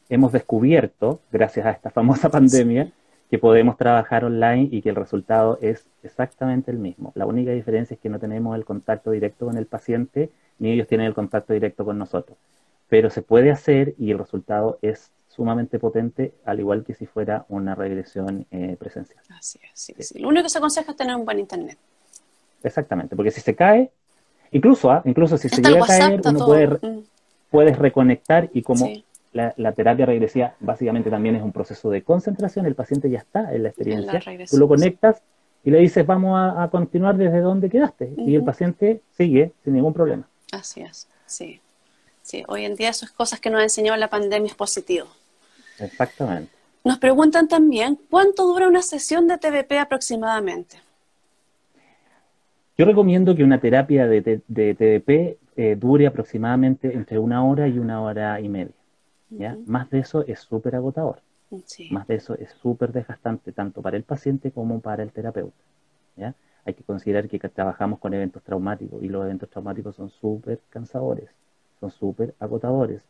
hemos 0.08 0.32
descubierto, 0.32 1.20
gracias 1.30 1.66
a 1.66 1.70
esta 1.70 1.90
famosa 1.90 2.28
pandemia, 2.30 2.90
que 3.30 3.38
podemos 3.38 3.76
trabajar 3.76 4.24
online 4.24 4.68
y 4.70 4.82
que 4.82 4.88
el 4.88 4.96
resultado 4.96 5.58
es 5.60 5.84
exactamente 6.04 6.70
el 6.70 6.78
mismo. 6.78 7.12
La 7.16 7.26
única 7.26 7.50
diferencia 7.50 7.94
es 7.94 8.00
que 8.00 8.08
no 8.08 8.20
tenemos 8.20 8.56
el 8.56 8.64
contacto 8.64 9.10
directo 9.10 9.46
con 9.46 9.58
el 9.58 9.66
paciente, 9.66 10.30
ni 10.58 10.70
ellos 10.70 10.86
tienen 10.86 11.08
el 11.08 11.14
contacto 11.14 11.52
directo 11.52 11.84
con 11.84 11.98
nosotros. 11.98 12.38
Pero 12.88 13.10
se 13.10 13.22
puede 13.22 13.50
hacer 13.50 13.94
y 13.98 14.12
el 14.12 14.18
resultado 14.18 14.78
es 14.80 15.10
sumamente 15.28 15.80
potente, 15.80 16.32
al 16.44 16.60
igual 16.60 16.84
que 16.84 16.94
si 16.94 17.04
fuera 17.04 17.44
una 17.48 17.74
regresión 17.74 18.46
eh, 18.52 18.76
presencial. 18.78 19.22
Así 19.36 19.58
es, 19.62 19.70
sí, 19.74 19.94
sí. 19.98 20.18
Lo 20.20 20.28
único 20.28 20.44
que 20.44 20.50
se 20.50 20.58
aconseja 20.58 20.92
es 20.92 20.96
tener 20.96 21.16
un 21.16 21.24
buen 21.24 21.40
internet. 21.40 21.76
Exactamente, 22.62 23.16
porque 23.16 23.32
si 23.32 23.40
se 23.40 23.54
cae, 23.54 23.90
Incluso, 24.52 24.90
¿ah? 24.90 25.02
incluso 25.04 25.36
si 25.38 25.48
se 25.48 25.62
llega 25.62 25.84
a 25.84 25.86
caer, 25.86 26.20
uno 26.24 26.46
puede, 26.46 26.66
mm. 26.66 27.04
puedes 27.50 27.78
reconectar 27.78 28.50
y 28.52 28.62
como 28.62 28.90
la, 29.32 29.72
terapia 29.72 30.06
regresiva 30.06 30.54
básicamente 30.60 31.10
también 31.10 31.36
es 31.36 31.42
un 31.42 31.52
proceso 31.52 31.90
de 31.90 32.02
concentración, 32.02 32.66
el 32.66 32.74
paciente 32.74 33.10
ya 33.10 33.18
está 33.18 33.52
en 33.54 33.64
la 33.64 33.68
experiencia, 33.68 34.20
tú 34.48 34.56
lo 34.56 34.68
conectas 34.68 35.22
y 35.62 35.70
le 35.70 35.78
dices 35.78 36.06
vamos 36.06 36.38
a, 36.38 36.68
continuar 36.70 37.16
desde 37.16 37.40
donde 37.40 37.68
quedaste 37.68 38.12
y 38.16 38.34
el 38.34 38.44
paciente 38.44 39.00
sigue 39.16 39.52
sin 39.64 39.74
ningún 39.74 39.92
problema. 39.92 40.28
Así 40.52 40.80
es, 40.80 41.08
sí. 41.26 41.60
Sí, 42.22 42.42
hoy 42.48 42.64
en 42.64 42.74
día 42.74 42.88
esas 42.88 43.12
cosas 43.12 43.38
que 43.38 43.50
nos 43.50 43.60
ha 43.60 43.62
enseñado 43.62 43.96
la 43.96 44.10
pandemia 44.10 44.48
es 44.48 44.56
positivo. 44.56 45.06
Exactamente. 45.78 46.50
Nos 46.82 46.98
preguntan 46.98 47.46
también, 47.46 48.00
¿cuánto 48.10 48.46
dura 48.46 48.66
una 48.66 48.82
sesión 48.82 49.28
de 49.28 49.38
TVP 49.38 49.78
aproximadamente? 49.78 50.80
Yo 52.78 52.84
recomiendo 52.84 53.34
que 53.34 53.42
una 53.42 53.58
terapia 53.58 54.06
de, 54.06 54.20
TDP 54.20 55.38
eh, 55.56 55.76
dure 55.76 56.06
aproximadamente 56.06 56.92
entre 56.92 57.18
una 57.18 57.42
hora 57.42 57.68
y 57.68 57.78
una 57.78 58.02
hora 58.02 58.38
y 58.40 58.48
media. 58.50 58.74
¿ya? 59.30 59.56
Más 59.66 59.88
de 59.88 60.00
eso 60.00 60.24
es 60.26 60.40
súper 60.40 60.76
agotador. 60.76 61.20
Más 61.90 62.06
de 62.06 62.16
eso 62.16 62.34
es 62.34 62.50
súper 62.50 62.92
desgastante 62.92 63.52
tanto 63.52 63.80
para 63.80 63.96
el 63.96 64.02
paciente 64.02 64.50
como 64.50 64.80
para 64.80 65.02
el 65.02 65.10
terapeuta. 65.10 65.56
¿ya? 66.16 66.34
Hay 66.66 66.74
que 66.74 66.82
considerar 66.82 67.28
que 67.28 67.38
trabajamos 67.38 67.98
con 67.98 68.12
eventos 68.12 68.42
traumáticos 68.42 69.02
y 69.02 69.08
los 69.08 69.24
eventos 69.24 69.48
traumáticos 69.48 69.96
son 69.96 70.10
súper 70.10 70.60
cansadores, 70.68 71.30
son 71.80 71.90
súper 71.90 72.34
agotadores. 72.40 73.00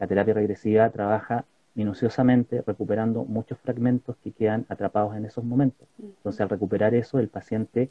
La 0.00 0.08
terapia 0.08 0.34
regresiva 0.34 0.90
trabaja 0.90 1.44
minuciosamente 1.74 2.62
recuperando 2.66 3.24
muchos 3.24 3.58
fragmentos 3.58 4.16
que 4.24 4.32
quedan 4.32 4.66
atrapados 4.68 5.14
en 5.16 5.24
esos 5.24 5.44
momentos. 5.44 5.86
Entonces, 6.00 6.40
al 6.40 6.48
recuperar 6.48 6.94
eso, 6.94 7.20
el 7.20 7.28
paciente 7.28 7.90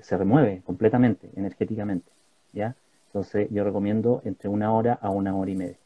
se 0.00 0.16
remueve 0.16 0.62
completamente, 0.64 1.30
energéticamente. 1.36 2.10
¿ya? 2.52 2.74
Entonces, 3.06 3.48
yo 3.50 3.64
recomiendo 3.64 4.22
entre 4.24 4.48
una 4.48 4.72
hora 4.72 4.98
a 5.00 5.10
una 5.10 5.36
hora 5.36 5.50
y 5.50 5.56
media. 5.56 5.78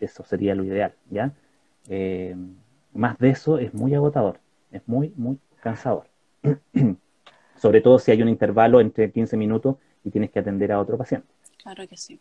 Eso 0.00 0.24
sería 0.24 0.54
lo 0.54 0.64
ideal. 0.64 0.94
¿ya? 1.10 1.32
Eh, 1.88 2.36
más 2.92 3.18
de 3.18 3.30
eso 3.30 3.58
es 3.58 3.72
muy 3.74 3.94
agotador, 3.94 4.38
es 4.70 4.82
muy, 4.86 5.12
muy 5.16 5.38
cansador. 5.60 6.06
Sobre 7.56 7.80
todo 7.80 7.98
si 7.98 8.10
hay 8.10 8.22
un 8.22 8.28
intervalo 8.28 8.80
entre 8.80 9.10
15 9.10 9.36
minutos 9.36 9.76
y 10.04 10.10
tienes 10.10 10.30
que 10.30 10.40
atender 10.40 10.72
a 10.72 10.80
otro 10.80 10.98
paciente. 10.98 11.28
Claro 11.62 11.86
que 11.86 11.96
sí. 11.96 12.18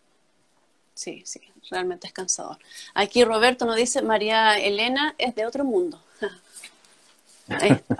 Sí, 0.93 1.23
sí, 1.25 1.41
realmente 1.69 2.07
es 2.07 2.13
cansador. 2.13 2.57
Aquí 2.93 3.23
Roberto 3.23 3.65
nos 3.65 3.75
dice, 3.75 4.01
María 4.01 4.57
Elena 4.59 5.15
es 5.17 5.33
de 5.35 5.45
otro 5.45 5.63
mundo. 5.63 5.99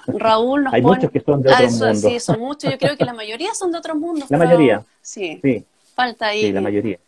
Raúl 0.07 0.63
nos 0.63 0.73
Hay 0.73 0.81
muchos 0.81 1.11
que 1.11 1.19
son 1.19 1.41
de 1.41 1.49
otro 1.49 1.65
ah, 1.65 1.69
mundo. 1.69 1.93
Sí, 1.95 2.19
son 2.19 2.39
muchos. 2.39 2.71
Yo 2.71 2.77
creo 2.77 2.97
que 2.97 3.05
la 3.05 3.13
mayoría 3.13 3.53
son 3.53 3.71
de 3.71 3.77
otro 3.77 3.95
mundo. 3.95 4.25
La 4.29 4.37
mayoría. 4.37 4.83
Sí, 5.01 5.39
sí. 5.41 5.65
Falta 5.95 6.27
ahí. 6.27 6.41
Sí, 6.41 6.51
la 6.51 6.61
mayoría. 6.61 6.99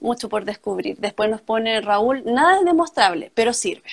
Mucho 0.00 0.28
por 0.28 0.44
descubrir. 0.44 0.98
Después 0.98 1.30
nos 1.30 1.40
pone 1.40 1.80
Raúl, 1.80 2.22
nada 2.24 2.58
es 2.58 2.64
demostrable, 2.64 3.30
pero 3.34 3.52
sirve. 3.52 3.88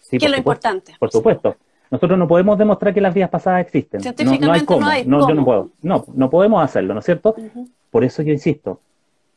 Sí, 0.00 0.18
¿Qué 0.18 0.26
es 0.26 0.30
lo 0.30 0.36
importante? 0.36 0.94
Por 0.98 1.10
supuesto. 1.10 1.56
Nosotros 1.90 2.18
no 2.18 2.26
podemos 2.26 2.56
demostrar 2.56 2.94
que 2.94 3.02
las 3.02 3.12
vidas 3.12 3.28
pasadas 3.28 3.60
existen. 3.60 4.00
Científicamente 4.00 4.46
no, 4.46 4.52
hay 4.52 4.64
cómo. 4.64 4.86
No, 5.06 5.28
yo 5.28 5.34
no 5.34 5.44
puedo. 5.44 5.70
No, 5.82 6.04
no 6.14 6.30
podemos 6.30 6.64
hacerlo, 6.64 6.94
¿no 6.94 7.00
es 7.00 7.06
cierto? 7.06 7.34
Por 7.90 8.02
eso 8.02 8.22
yo 8.22 8.32
insisto, 8.32 8.80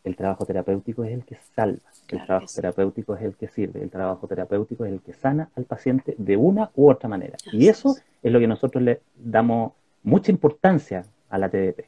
el 0.05 0.15
trabajo 0.15 0.45
terapéutico 0.45 1.03
es 1.03 1.11
el 1.11 1.25
que 1.25 1.37
salva, 1.55 1.91
el 2.09 2.25
trabajo 2.25 2.45
terapéutico 2.53 3.15
es 3.15 3.23
el 3.23 3.35
que 3.35 3.47
sirve, 3.47 3.81
el 3.81 3.89
trabajo 3.89 4.27
terapéutico 4.27 4.85
es 4.85 4.93
el 4.93 5.01
que 5.01 5.13
sana 5.13 5.49
al 5.55 5.65
paciente 5.65 6.15
de 6.17 6.37
una 6.37 6.69
u 6.75 6.89
otra 6.89 7.09
manera. 7.09 7.37
y 7.51 7.67
eso 7.67 7.97
es. 8.21 8.31
lo 8.31 8.39
que 8.39 8.47
nosotros 8.47 8.83
le 8.83 9.01
damos 9.15 9.73
mucha 10.03 10.31
importancia 10.31 11.05
a 11.29 11.37
la 11.37 11.49
TDP, 11.49 11.85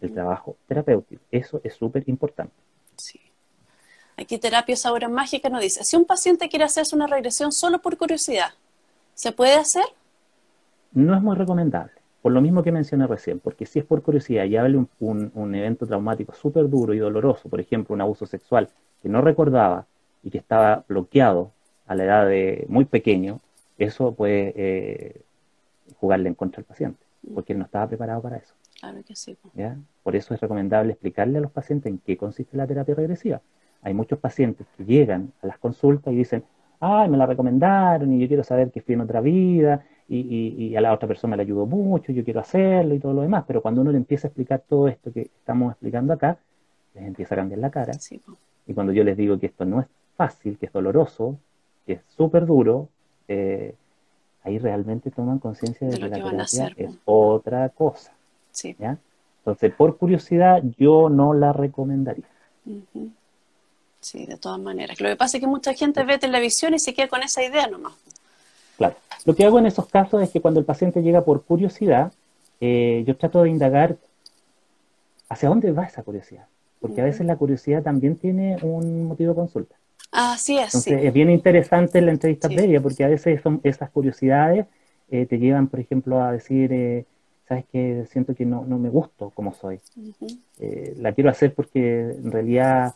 el 0.00 0.12
trabajo 0.12 0.56
terapéutico. 0.68 1.22
Eso 1.30 1.60
es 1.64 1.74
súper 1.74 2.04
importante. 2.06 2.54
Sí. 2.96 3.20
Aquí 4.16 4.38
Terapias 4.38 4.86
Ahora 4.86 5.08
Mágica 5.08 5.48
nos 5.48 5.60
dice, 5.60 5.82
si 5.82 5.96
un 5.96 6.04
paciente 6.04 6.48
quiere 6.48 6.64
hacerse 6.64 6.94
una 6.94 7.06
regresión 7.06 7.50
solo 7.50 7.80
por 7.80 7.96
curiosidad, 7.96 8.50
¿se 9.14 9.32
puede 9.32 9.54
hacer? 9.54 9.84
No 10.92 11.16
es 11.16 11.22
muy 11.22 11.34
recomendable. 11.34 12.03
Por 12.24 12.32
lo 12.32 12.40
mismo 12.40 12.62
que 12.62 12.72
mencioné 12.72 13.06
recién, 13.06 13.38
porque 13.38 13.66
si 13.66 13.80
es 13.80 13.84
por 13.84 14.00
curiosidad 14.00 14.46
y 14.46 14.56
habla 14.56 14.82
un, 14.98 15.30
un, 15.34 15.54
evento 15.54 15.86
traumático 15.86 16.32
súper 16.32 16.70
duro 16.70 16.94
y 16.94 16.98
doloroso, 16.98 17.50
por 17.50 17.60
ejemplo, 17.60 17.94
un 17.94 18.00
abuso 18.00 18.24
sexual 18.24 18.70
que 19.02 19.10
no 19.10 19.20
recordaba 19.20 19.84
y 20.22 20.30
que 20.30 20.38
estaba 20.38 20.86
bloqueado 20.88 21.52
a 21.86 21.94
la 21.94 22.04
edad 22.04 22.26
de 22.26 22.64
muy 22.70 22.86
pequeño, 22.86 23.40
eso 23.76 24.14
puede 24.14 24.54
eh, 24.56 25.20
jugarle 26.00 26.30
en 26.30 26.34
contra 26.34 26.62
al 26.62 26.64
paciente, 26.64 27.04
porque 27.34 27.52
él 27.52 27.58
no 27.58 27.66
estaba 27.66 27.88
preparado 27.88 28.22
para 28.22 28.38
eso. 28.38 28.54
Claro 28.80 29.02
que 29.06 29.14
sí. 29.14 29.36
Por 30.02 30.16
eso 30.16 30.32
es 30.32 30.40
recomendable 30.40 30.92
explicarle 30.92 31.36
a 31.36 31.42
los 31.42 31.52
pacientes 31.52 31.92
en 31.92 31.98
qué 31.98 32.16
consiste 32.16 32.56
la 32.56 32.66
terapia 32.66 32.94
regresiva. 32.94 33.42
Hay 33.82 33.92
muchos 33.92 34.18
pacientes 34.18 34.66
que 34.78 34.86
llegan 34.86 35.30
a 35.42 35.46
las 35.48 35.58
consultas 35.58 36.14
y 36.14 36.16
dicen, 36.16 36.42
ay, 36.80 37.06
me 37.10 37.18
la 37.18 37.26
recomendaron 37.26 38.10
y 38.14 38.20
yo 38.20 38.28
quiero 38.28 38.44
saber 38.44 38.70
que 38.70 38.80
fui 38.80 38.94
en 38.94 39.02
otra 39.02 39.20
vida 39.20 39.84
y, 40.08 40.76
a 40.76 40.80
la 40.80 40.92
otra 40.92 41.08
persona 41.08 41.36
le 41.36 41.42
ayudó 41.42 41.66
mucho, 41.66 42.12
yo 42.12 42.24
quiero 42.24 42.40
hacerlo 42.40 42.94
y 42.94 42.98
todo 42.98 43.12
lo 43.14 43.22
demás, 43.22 43.44
pero 43.46 43.62
cuando 43.62 43.80
uno 43.80 43.90
le 43.90 43.96
empieza 43.96 44.26
a 44.26 44.28
explicar 44.28 44.62
todo 44.68 44.88
esto 44.88 45.12
que 45.12 45.22
estamos 45.22 45.72
explicando 45.72 46.12
acá, 46.12 46.38
les 46.94 47.04
empieza 47.04 47.34
a 47.34 47.38
cambiar 47.38 47.60
la 47.60 47.70
cara. 47.70 47.92
Y 48.66 48.74
cuando 48.74 48.92
yo 48.92 49.04
les 49.04 49.16
digo 49.16 49.38
que 49.38 49.46
esto 49.46 49.64
no 49.64 49.80
es 49.80 49.86
fácil, 50.16 50.58
que 50.58 50.66
es 50.66 50.72
doloroso, 50.72 51.38
que 51.86 51.94
es 51.94 52.00
súper 52.16 52.46
duro, 52.46 52.88
eh, 53.28 53.74
ahí 54.42 54.58
realmente 54.58 55.10
toman 55.10 55.38
conciencia 55.38 55.88
de, 55.88 55.94
que, 55.94 56.08
la 56.08 56.16
terapia 56.16 56.72
es 56.76 56.90
otra 57.04 57.68
cosa. 57.70 58.12
Entonces, 59.38 59.74
por 59.74 59.96
curiosidad, 59.96 60.62
yo 60.78 61.08
no 61.10 61.34
la 61.34 61.52
recomendaría. 61.52 62.24
Sí, 64.00 64.26
de 64.26 64.36
todas 64.36 64.58
maneras. 64.58 65.00
Lo 65.00 65.08
que 65.08 65.16
pasa 65.16 65.36
es 65.36 65.40
que 65.42 65.46
mucha 65.46 65.74
gente 65.74 66.04
ve 66.04 66.18
televisión 66.18 66.74
y 66.74 66.78
se 66.78 66.94
queda 66.94 67.08
con 67.08 67.22
esa 67.22 67.42
idea 67.42 67.66
nomás. 67.66 67.94
Claro. 68.76 68.96
Lo 69.24 69.34
que 69.34 69.44
hago 69.44 69.58
en 69.58 69.66
esos 69.66 69.86
casos 69.86 70.22
es 70.22 70.30
que 70.30 70.40
cuando 70.40 70.60
el 70.60 70.66
paciente 70.66 71.02
llega 71.02 71.24
por 71.24 71.44
curiosidad, 71.44 72.12
eh, 72.60 73.04
yo 73.06 73.16
trato 73.16 73.42
de 73.42 73.50
indagar 73.50 73.96
hacia 75.28 75.48
dónde 75.48 75.72
va 75.72 75.84
esa 75.84 76.02
curiosidad. 76.02 76.46
Porque 76.80 77.00
a 77.00 77.04
veces 77.04 77.26
la 77.26 77.36
curiosidad 77.36 77.82
también 77.82 78.16
tiene 78.16 78.58
un 78.62 79.06
motivo 79.06 79.30
de 79.30 79.36
consulta. 79.36 79.74
Así 80.12 80.58
es. 80.58 80.66
Entonces 80.66 81.02
es 81.02 81.12
bien 81.12 81.30
interesante 81.30 82.00
la 82.00 82.12
entrevista 82.12 82.48
previa 82.48 82.80
porque 82.80 83.04
a 83.04 83.08
veces 83.08 83.40
son 83.40 83.60
esas 83.64 83.90
curiosidades 83.90 84.66
eh, 85.10 85.26
te 85.26 85.38
llevan, 85.38 85.68
por 85.68 85.80
ejemplo, 85.80 86.22
a 86.22 86.32
decir, 86.32 86.72
eh, 86.72 87.04
sabes 87.48 87.64
que 87.70 88.06
siento 88.10 88.34
que 88.34 88.44
no, 88.44 88.64
no 88.64 88.78
me 88.78 88.88
gusto 88.88 89.30
como 89.30 89.54
soy. 89.54 89.80
la 90.98 91.12
quiero 91.12 91.30
hacer 91.30 91.54
porque 91.54 92.00
en 92.00 92.30
realidad 92.30 92.94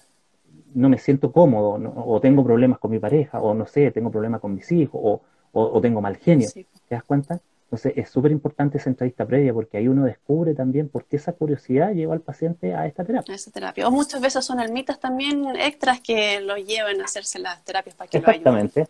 no 0.74 0.89
me 0.89 0.99
siento 0.99 1.33
cómodo, 1.33 1.79
o 2.07 2.20
tengo 2.20 2.45
problemas 2.45 2.79
con 2.79 2.91
mi 2.91 2.99
pareja, 2.99 3.41
o 3.41 3.55
no 3.55 3.66
sé, 3.66 3.91
tengo 3.91 4.11
problemas 4.11 4.41
con 4.41 4.55
mis 4.55 4.70
hijos, 4.72 5.01
o, 5.03 5.20
o, 5.53 5.80
tengo 5.80 6.01
mal 6.01 6.16
genio. 6.16 6.49
¿Te 6.55 6.94
das 6.94 7.05
cuenta? 7.05 7.40
Entonces 7.64 7.92
es 7.96 8.09
súper 8.09 8.32
importante 8.32 8.78
esa 8.78 8.88
entrevista 8.88 9.26
previa 9.26 9.53
porque 9.53 9.76
ahí 9.76 9.88
uno 9.88 10.07
descubre 10.07 10.55
también 10.55 10.88
por 10.88 11.05
qué 11.05 11.16
esa 11.16 11.34
curiosidad 11.34 11.92
lleva 11.92 12.14
al 12.14 12.20
paciente 12.20 12.74
a 12.74 12.86
esta 12.86 13.05
terapia. 13.05 13.32
A 13.32 13.36
esa 13.36 13.51
terapia. 13.51 13.86
O 13.86 13.90
muchas 13.90 14.22
veces 14.22 14.42
son 14.42 14.59
almitas 14.59 14.99
también 14.99 15.44
extras 15.55 16.01
que 16.01 16.40
lo 16.40 16.57
llevan 16.57 17.03
a 17.03 17.05
hacerse 17.05 17.38
las 17.38 17.62
terapias 17.64 17.94
para 17.94 18.09
que 18.09 18.20
lo 18.20 18.28
ayuden. 18.28 18.57
Exactamente. 18.64 18.88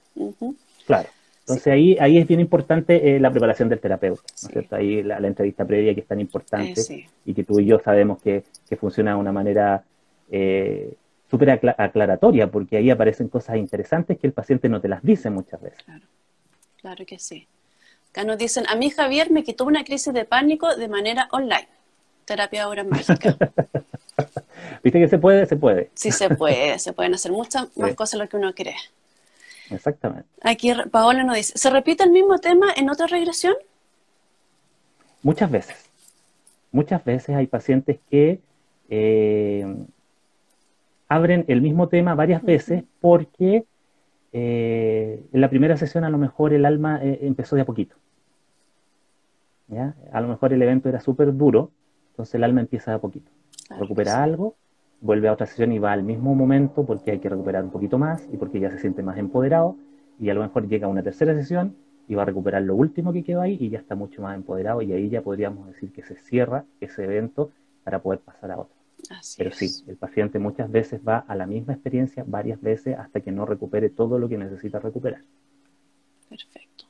Claro. 0.86 1.09
Entonces 1.40 1.72
ahí, 1.72 1.96
ahí 1.98 2.18
es 2.18 2.28
bien 2.28 2.40
importante 2.40 3.16
eh, 3.16 3.18
la 3.18 3.30
preparación 3.30 3.68
del 3.68 3.80
terapeuta, 3.80 4.22
¿no 4.42 4.48
es 4.48 4.52
cierto? 4.52 4.76
Ahí 4.76 5.02
la, 5.02 5.16
entrevista 5.16 5.64
previa 5.64 5.94
que 5.94 6.00
es 6.00 6.06
tan 6.06 6.20
importante 6.20 6.80
eh, 6.90 7.09
y 7.24 7.34
que 7.34 7.42
tú 7.42 7.59
y 7.59 7.64
yo 7.64 7.80
sabemos 7.80 8.22
que, 8.22 8.44
que 8.68 8.76
funciona 8.76 9.12
de 9.12 9.16
una 9.16 9.32
manera 9.32 9.82
eh, 10.30 10.94
súper 11.30 11.50
aclaratoria 11.50 12.50
porque 12.50 12.76
ahí 12.76 12.90
aparecen 12.90 13.28
cosas 13.28 13.56
interesantes 13.56 14.18
que 14.18 14.26
el 14.26 14.34
paciente 14.34 14.68
no 14.68 14.80
te 14.80 14.88
las 14.88 15.02
dice 15.02 15.30
muchas 15.30 15.61
veces. 15.61 15.82
Claro. 15.84 16.04
Claro 16.80 17.04
que 17.06 17.18
sí. 17.18 17.46
Acá 18.10 18.24
nos 18.24 18.38
dicen, 18.38 18.64
a 18.68 18.76
mí 18.76 18.90
Javier 18.90 19.30
me 19.30 19.44
quitó 19.44 19.64
una 19.64 19.84
crisis 19.84 20.12
de 20.12 20.24
pánico 20.24 20.74
de 20.76 20.88
manera 20.88 21.28
online. 21.32 21.68
Terapia 22.24 22.64
ahora 22.64 22.84
mágica. 22.84 23.36
¿Viste 24.82 25.00
que 25.00 25.08
se 25.08 25.18
puede? 25.18 25.46
Se 25.46 25.56
puede. 25.56 25.90
Sí, 25.94 26.10
se 26.10 26.30
puede. 26.30 26.78
se 26.78 26.92
pueden 26.92 27.14
hacer 27.14 27.32
muchas 27.32 27.76
más 27.76 27.94
cosas 27.94 28.12
de 28.12 28.24
lo 28.24 28.28
que 28.28 28.36
uno 28.36 28.54
cree. 28.54 28.76
Exactamente. 29.70 30.28
Aquí 30.42 30.72
Paola 30.90 31.24
nos 31.24 31.36
dice, 31.36 31.56
¿se 31.56 31.70
repite 31.70 32.04
el 32.04 32.10
mismo 32.10 32.38
tema 32.38 32.72
en 32.76 32.88
otra 32.90 33.06
regresión? 33.06 33.54
Muchas 35.22 35.50
veces. 35.50 35.76
Muchas 36.70 37.04
veces 37.04 37.34
hay 37.34 37.46
pacientes 37.46 37.98
que 38.10 38.40
eh, 38.88 39.66
abren 41.08 41.44
el 41.48 41.60
mismo 41.60 41.88
tema 41.88 42.14
varias 42.14 42.42
veces 42.42 42.84
porque 43.00 43.64
eh, 44.32 45.24
en 45.32 45.40
la 45.40 45.48
primera 45.48 45.76
sesión 45.76 46.04
a 46.04 46.10
lo 46.10 46.18
mejor 46.18 46.52
el 46.52 46.66
alma 46.66 47.00
eh, 47.02 47.20
empezó 47.22 47.56
de 47.56 47.62
a 47.62 47.64
poquito. 47.64 47.96
¿ya? 49.68 49.94
A 50.12 50.20
lo 50.20 50.28
mejor 50.28 50.52
el 50.52 50.62
evento 50.62 50.88
era 50.88 51.00
súper 51.00 51.36
duro, 51.36 51.70
entonces 52.10 52.34
el 52.34 52.44
alma 52.44 52.60
empieza 52.60 52.90
de 52.90 52.96
a 52.96 53.00
poquito. 53.00 53.30
Recupera 53.78 54.22
algo, 54.22 54.56
vuelve 55.00 55.28
a 55.28 55.32
otra 55.32 55.46
sesión 55.46 55.72
y 55.72 55.78
va 55.78 55.92
al 55.92 56.02
mismo 56.02 56.34
momento 56.34 56.84
porque 56.84 57.10
hay 57.10 57.18
que 57.18 57.28
recuperar 57.28 57.64
un 57.64 57.70
poquito 57.70 57.98
más 57.98 58.26
y 58.32 58.36
porque 58.36 58.60
ya 58.60 58.70
se 58.70 58.78
siente 58.78 59.02
más 59.02 59.18
empoderado 59.18 59.76
y 60.18 60.30
a 60.30 60.34
lo 60.34 60.40
mejor 60.40 60.68
llega 60.68 60.86
a 60.86 60.90
una 60.90 61.02
tercera 61.02 61.34
sesión 61.34 61.76
y 62.08 62.14
va 62.14 62.22
a 62.22 62.24
recuperar 62.24 62.62
lo 62.62 62.74
último 62.74 63.12
que 63.12 63.22
quedó 63.22 63.42
ahí 63.42 63.58
y 63.60 63.68
ya 63.68 63.78
está 63.78 63.94
mucho 63.94 64.22
más 64.22 64.34
empoderado 64.34 64.82
y 64.82 64.92
ahí 64.92 65.08
ya 65.10 65.22
podríamos 65.22 65.66
decir 65.68 65.92
que 65.92 66.02
se 66.02 66.16
cierra 66.16 66.64
ese 66.80 67.04
evento 67.04 67.50
para 67.84 68.00
poder 68.00 68.20
pasar 68.20 68.50
a 68.50 68.58
otro. 68.58 68.77
Pero 69.36 69.52
sí, 69.52 69.84
el 69.86 69.96
paciente 69.96 70.38
muchas 70.38 70.70
veces 70.70 71.00
va 71.06 71.24
a 71.26 71.34
la 71.34 71.46
misma 71.46 71.72
experiencia 71.72 72.24
varias 72.26 72.61
veces 72.61 72.96
hasta 72.98 73.20
que 73.20 73.32
no 73.32 73.46
recupere 73.46 73.90
todo 73.90 74.18
lo 74.18 74.28
que 74.28 74.36
necesita 74.36 74.78
recuperar. 74.78 75.22
Perfecto. 76.28 76.84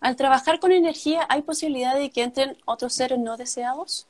Al 0.00 0.16
trabajar 0.16 0.60
con 0.60 0.72
energía, 0.72 1.26
¿hay 1.28 1.42
posibilidad 1.42 1.94
de 1.96 2.10
que 2.10 2.22
entren 2.22 2.56
otros 2.64 2.92
seres 2.92 3.18
no 3.18 3.36
deseados? 3.36 4.06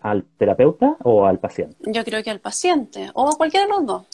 ¿Al 0.00 0.24
terapeuta 0.36 0.96
o 1.02 1.26
al 1.26 1.38
paciente? 1.38 1.76
Yo 1.86 2.04
creo 2.04 2.22
que 2.22 2.30
al 2.30 2.40
paciente, 2.40 3.10
o 3.14 3.28
a 3.28 3.36
cualquiera 3.36 3.66
de 3.66 3.72
los 3.72 3.86
dos. 3.86 4.06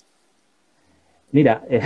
Mira, 1.32 1.64
eh, 1.70 1.80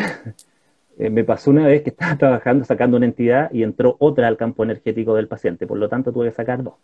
eh, 0.99 1.11
me 1.11 1.25
pasó 1.25 1.51
una 1.51 1.67
vez 1.67 1.83
que 1.83 1.91
estaba 1.91 2.17
trabajando, 2.17 2.65
sacando 2.65 2.97
una 2.97 3.07
entidad 3.07 3.51
y 3.53 3.63
entró 3.63 3.97
otra 3.99 4.29
al 4.29 4.37
campo 4.37 4.65
energético 4.65 5.15
del 5.15 5.29
paciente, 5.29 5.67
por 5.67 5.79
lo 5.79 5.89
tanto 5.89 6.13
tuve 6.13 6.29
que 6.29 6.35
sacar 6.35 6.63
dos. 6.63 6.75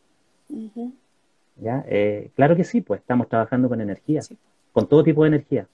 ¿Ya? 1.60 1.84
Eh, 1.88 2.30
claro 2.36 2.56
que 2.56 2.64
sí, 2.64 2.80
pues 2.80 3.00
estamos 3.00 3.28
trabajando 3.28 3.68
con 3.68 3.80
energía, 3.80 4.20
con 4.72 4.88
todo 4.88 5.02
tipo 5.02 5.22
de 5.24 5.28
energía. 5.28 5.66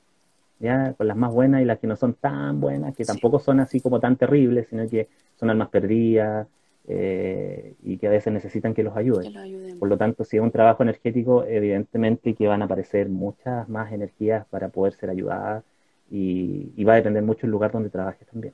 ¿ya? 0.60 0.94
Con 0.94 1.08
las 1.08 1.16
más 1.16 1.32
buenas 1.32 1.62
y 1.62 1.64
las 1.64 1.78
que 1.78 1.86
no 1.86 1.96
son 1.96 2.14
tan 2.14 2.60
buenas, 2.60 2.94
que 2.96 3.04
tampoco 3.04 3.38
son 3.38 3.60
así 3.60 3.80
como 3.80 4.00
tan 4.00 4.16
terribles, 4.16 4.68
sino 4.68 4.88
que 4.88 5.08
son 5.38 5.50
almas 5.50 5.68
perdidas, 5.68 6.46
eh, 6.86 7.74
y 7.82 7.96
que 7.96 8.08
a 8.08 8.10
veces 8.10 8.30
necesitan 8.32 8.74
que 8.74 8.82
los 8.82 8.94
ayuden. 8.94 9.78
Por 9.78 9.88
lo 9.88 9.96
tanto, 9.96 10.24
si 10.24 10.36
es 10.36 10.42
un 10.42 10.50
trabajo 10.50 10.82
energético, 10.82 11.44
evidentemente 11.44 12.34
que 12.34 12.46
van 12.46 12.60
a 12.60 12.66
aparecer 12.66 13.08
muchas 13.08 13.68
más 13.68 13.92
energías 13.92 14.46
para 14.46 14.68
poder 14.68 14.92
ser 14.92 15.08
ayudadas 15.08 15.64
y, 16.10 16.84
va 16.84 16.92
a 16.92 16.96
depender 16.96 17.22
mucho 17.22 17.46
el 17.46 17.52
lugar 17.52 17.72
donde 17.72 17.88
trabajes 17.88 18.28
también. 18.28 18.52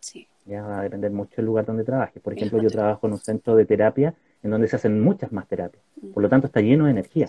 Sí. 0.00 0.26
Ya 0.46 0.62
va 0.62 0.80
a 0.80 0.82
depender 0.82 1.10
mucho 1.10 1.34
el 1.38 1.46
lugar 1.46 1.66
donde 1.66 1.84
trabajes. 1.84 2.22
Por 2.22 2.32
ejemplo, 2.32 2.62
yo 2.62 2.70
trabajo 2.70 3.06
en 3.06 3.12
un 3.14 3.18
centro 3.18 3.56
de 3.56 3.66
terapia 3.66 4.14
en 4.44 4.50
donde 4.50 4.68
se 4.68 4.76
hacen 4.76 5.00
muchas 5.00 5.32
más 5.32 5.48
terapias. 5.48 5.82
Mm. 6.00 6.12
Por 6.12 6.22
lo 6.22 6.28
tanto, 6.28 6.46
está 6.46 6.60
lleno 6.60 6.84
de 6.84 6.92
energía. 6.92 7.28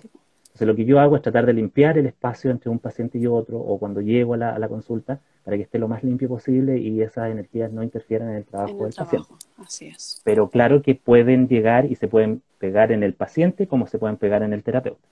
Entonces, 0.55 0.68
lo 0.68 0.76
que 0.76 0.86
yo 0.86 0.99
hago 0.99 1.16
es 1.16 1.22
tratar 1.22 1.45
de 1.45 1.53
limpiar 1.53 1.97
el 1.97 2.05
espacio 2.05 2.51
entre 2.51 2.70
un 2.70 2.80
paciente 2.80 3.18
y 3.18 3.26
otro, 3.26 3.57
o 3.57 3.80
cuando 3.80 4.01
llego 4.01 4.36
a 4.36 4.38
la, 4.38 4.68
consulta, 4.68 5.20
para 5.43 5.57
que 5.57 5.63
esté 5.63 5.80
lo 5.80 5.88
más 5.88 6.03
limpio 6.03 6.28
posible 6.28 6.78
y 6.78 7.01
esas 7.01 7.32
energías 7.32 7.72
no 7.72 7.84
interfieran 7.84 8.30
en 8.30 8.36
el 8.36 8.45
trabajo 8.45 8.84
del 8.84 8.93
paciente. 8.93 9.30
Así 9.57 9.88
es. 9.88 10.22
Pero 10.24 10.49
claro 10.49 10.82
que 10.82 10.95
pueden 10.95 11.47
llegar 11.47 11.86
y 11.91 11.95
se 11.95 12.07
pueden 12.07 12.41
pegar 12.57 12.91
en 12.91 13.03
el 13.03 13.13
paciente 13.13 13.68
como 13.68 13.88
se 13.88 13.97
pueden 13.97 14.18
pegar 14.18 14.43
en 14.43 14.53
el 14.53 14.63
terapeuta. 14.63 15.07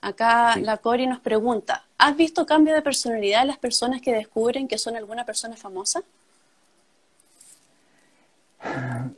Acá 0.00 0.56
la 0.56 0.78
Cori 0.78 1.06
nos 1.06 1.20
pregunta, 1.20 1.84
¿has 1.98 2.16
visto 2.16 2.46
cambio 2.46 2.74
de 2.74 2.80
personalidad 2.80 3.42
en 3.42 3.48
las 3.48 3.58
personas 3.58 4.00
que 4.00 4.12
descubren 4.12 4.68
que 4.68 4.78
son 4.78 4.96
alguna 4.96 5.26
persona 5.26 5.56
famosa? 5.56 6.02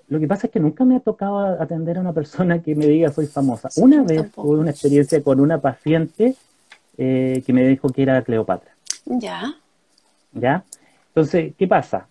Lo 0.08 0.20
que 0.20 0.28
pasa 0.28 0.46
es 0.46 0.52
que 0.52 0.60
nunca 0.60 0.84
me 0.84 0.96
ha 0.96 1.00
tocado 1.00 1.38
atender 1.60 1.98
a 1.98 2.00
una 2.00 2.12
persona 2.12 2.62
que 2.62 2.74
me 2.74 2.86
diga 2.86 3.10
soy 3.10 3.26
famosa. 3.26 3.68
una 3.76 4.02
vez 4.02 4.30
tuve 4.32 4.58
una 4.58 4.70
experiencia 4.70 5.22
con 5.22 5.40
una 5.40 5.60
paciente 5.60 6.34
eh, 6.96 7.42
que 7.44 7.52
me 7.52 7.66
dijo 7.66 7.88
que 7.88 8.02
era 8.02 8.22
Cleopatra. 8.22 8.70
Ya. 9.06 9.54
¿Ya? 10.32 10.64
Entonces, 11.08 11.54
¿qué 11.58 11.66
pasa? 11.66 12.06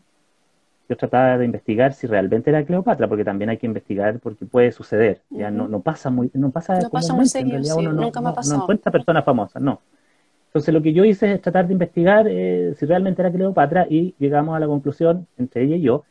Yo 0.90 0.98
trataba 0.98 1.38
de 1.38 1.46
investigar 1.46 1.94
si 1.94 2.06
realmente 2.06 2.50
era 2.50 2.66
Cleopatra, 2.66 3.08
porque 3.08 3.24
también 3.24 3.50
hay 3.50 3.58
que 3.58 3.66
investigar 3.66 4.20
porque 4.20 4.46
puede 4.46 4.72
suceder. 4.72 5.22
Ya 5.30 5.50
no, 5.50 5.68
no 5.68 5.80
pasa 5.80 6.10
muy, 6.10 6.30
no 6.34 6.52
pasa, 6.52 6.80
no 6.80 6.90
pasa 6.90 7.14
muy 7.14 7.28
seguido, 7.28 7.58
realidad 7.58 7.78
uno 7.78 7.94
no, 7.94 8.12
no, 8.12 8.56
encuentra 8.56 8.92
personas 8.92 9.24
famosas, 9.24 9.62
no. 9.62 9.80
Entonces 10.48 10.74
lo 10.74 10.82
que 10.82 10.92
yo 10.92 11.06
hice 11.06 11.32
es 11.32 11.42
tratar 11.42 11.68
de 11.68 11.74
investigar 11.74 12.28
eh, 12.28 12.76
si 12.78 12.86
realmente 12.86 13.22
era 13.22 13.32
Cleopatra 13.32 13.88
y 13.90 14.14
llegamos 14.20 14.54
a 14.54 14.60
la 14.60 14.68
conclusión, 14.68 15.28
entre 15.38 15.64
ella 15.64 15.78
y 15.78 15.82
yo, 15.82 16.04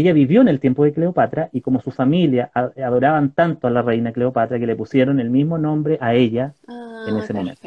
ella 0.00 0.12
vivió 0.12 0.40
en 0.40 0.48
el 0.48 0.60
tiempo 0.60 0.84
de 0.84 0.92
Cleopatra 0.92 1.48
y 1.52 1.60
como 1.60 1.80
su 1.80 1.90
familia 1.90 2.50
adoraban 2.54 3.30
tanto 3.32 3.66
a 3.66 3.70
la 3.70 3.82
reina 3.82 4.12
Cleopatra 4.12 4.58
que 4.58 4.66
le 4.66 4.76
pusieron 4.76 5.20
el 5.20 5.30
mismo 5.30 5.58
nombre 5.58 5.98
a 6.00 6.14
ella 6.14 6.54
ah, 6.68 7.06
en 7.08 7.16
ese 7.16 7.32
momento. 7.32 7.60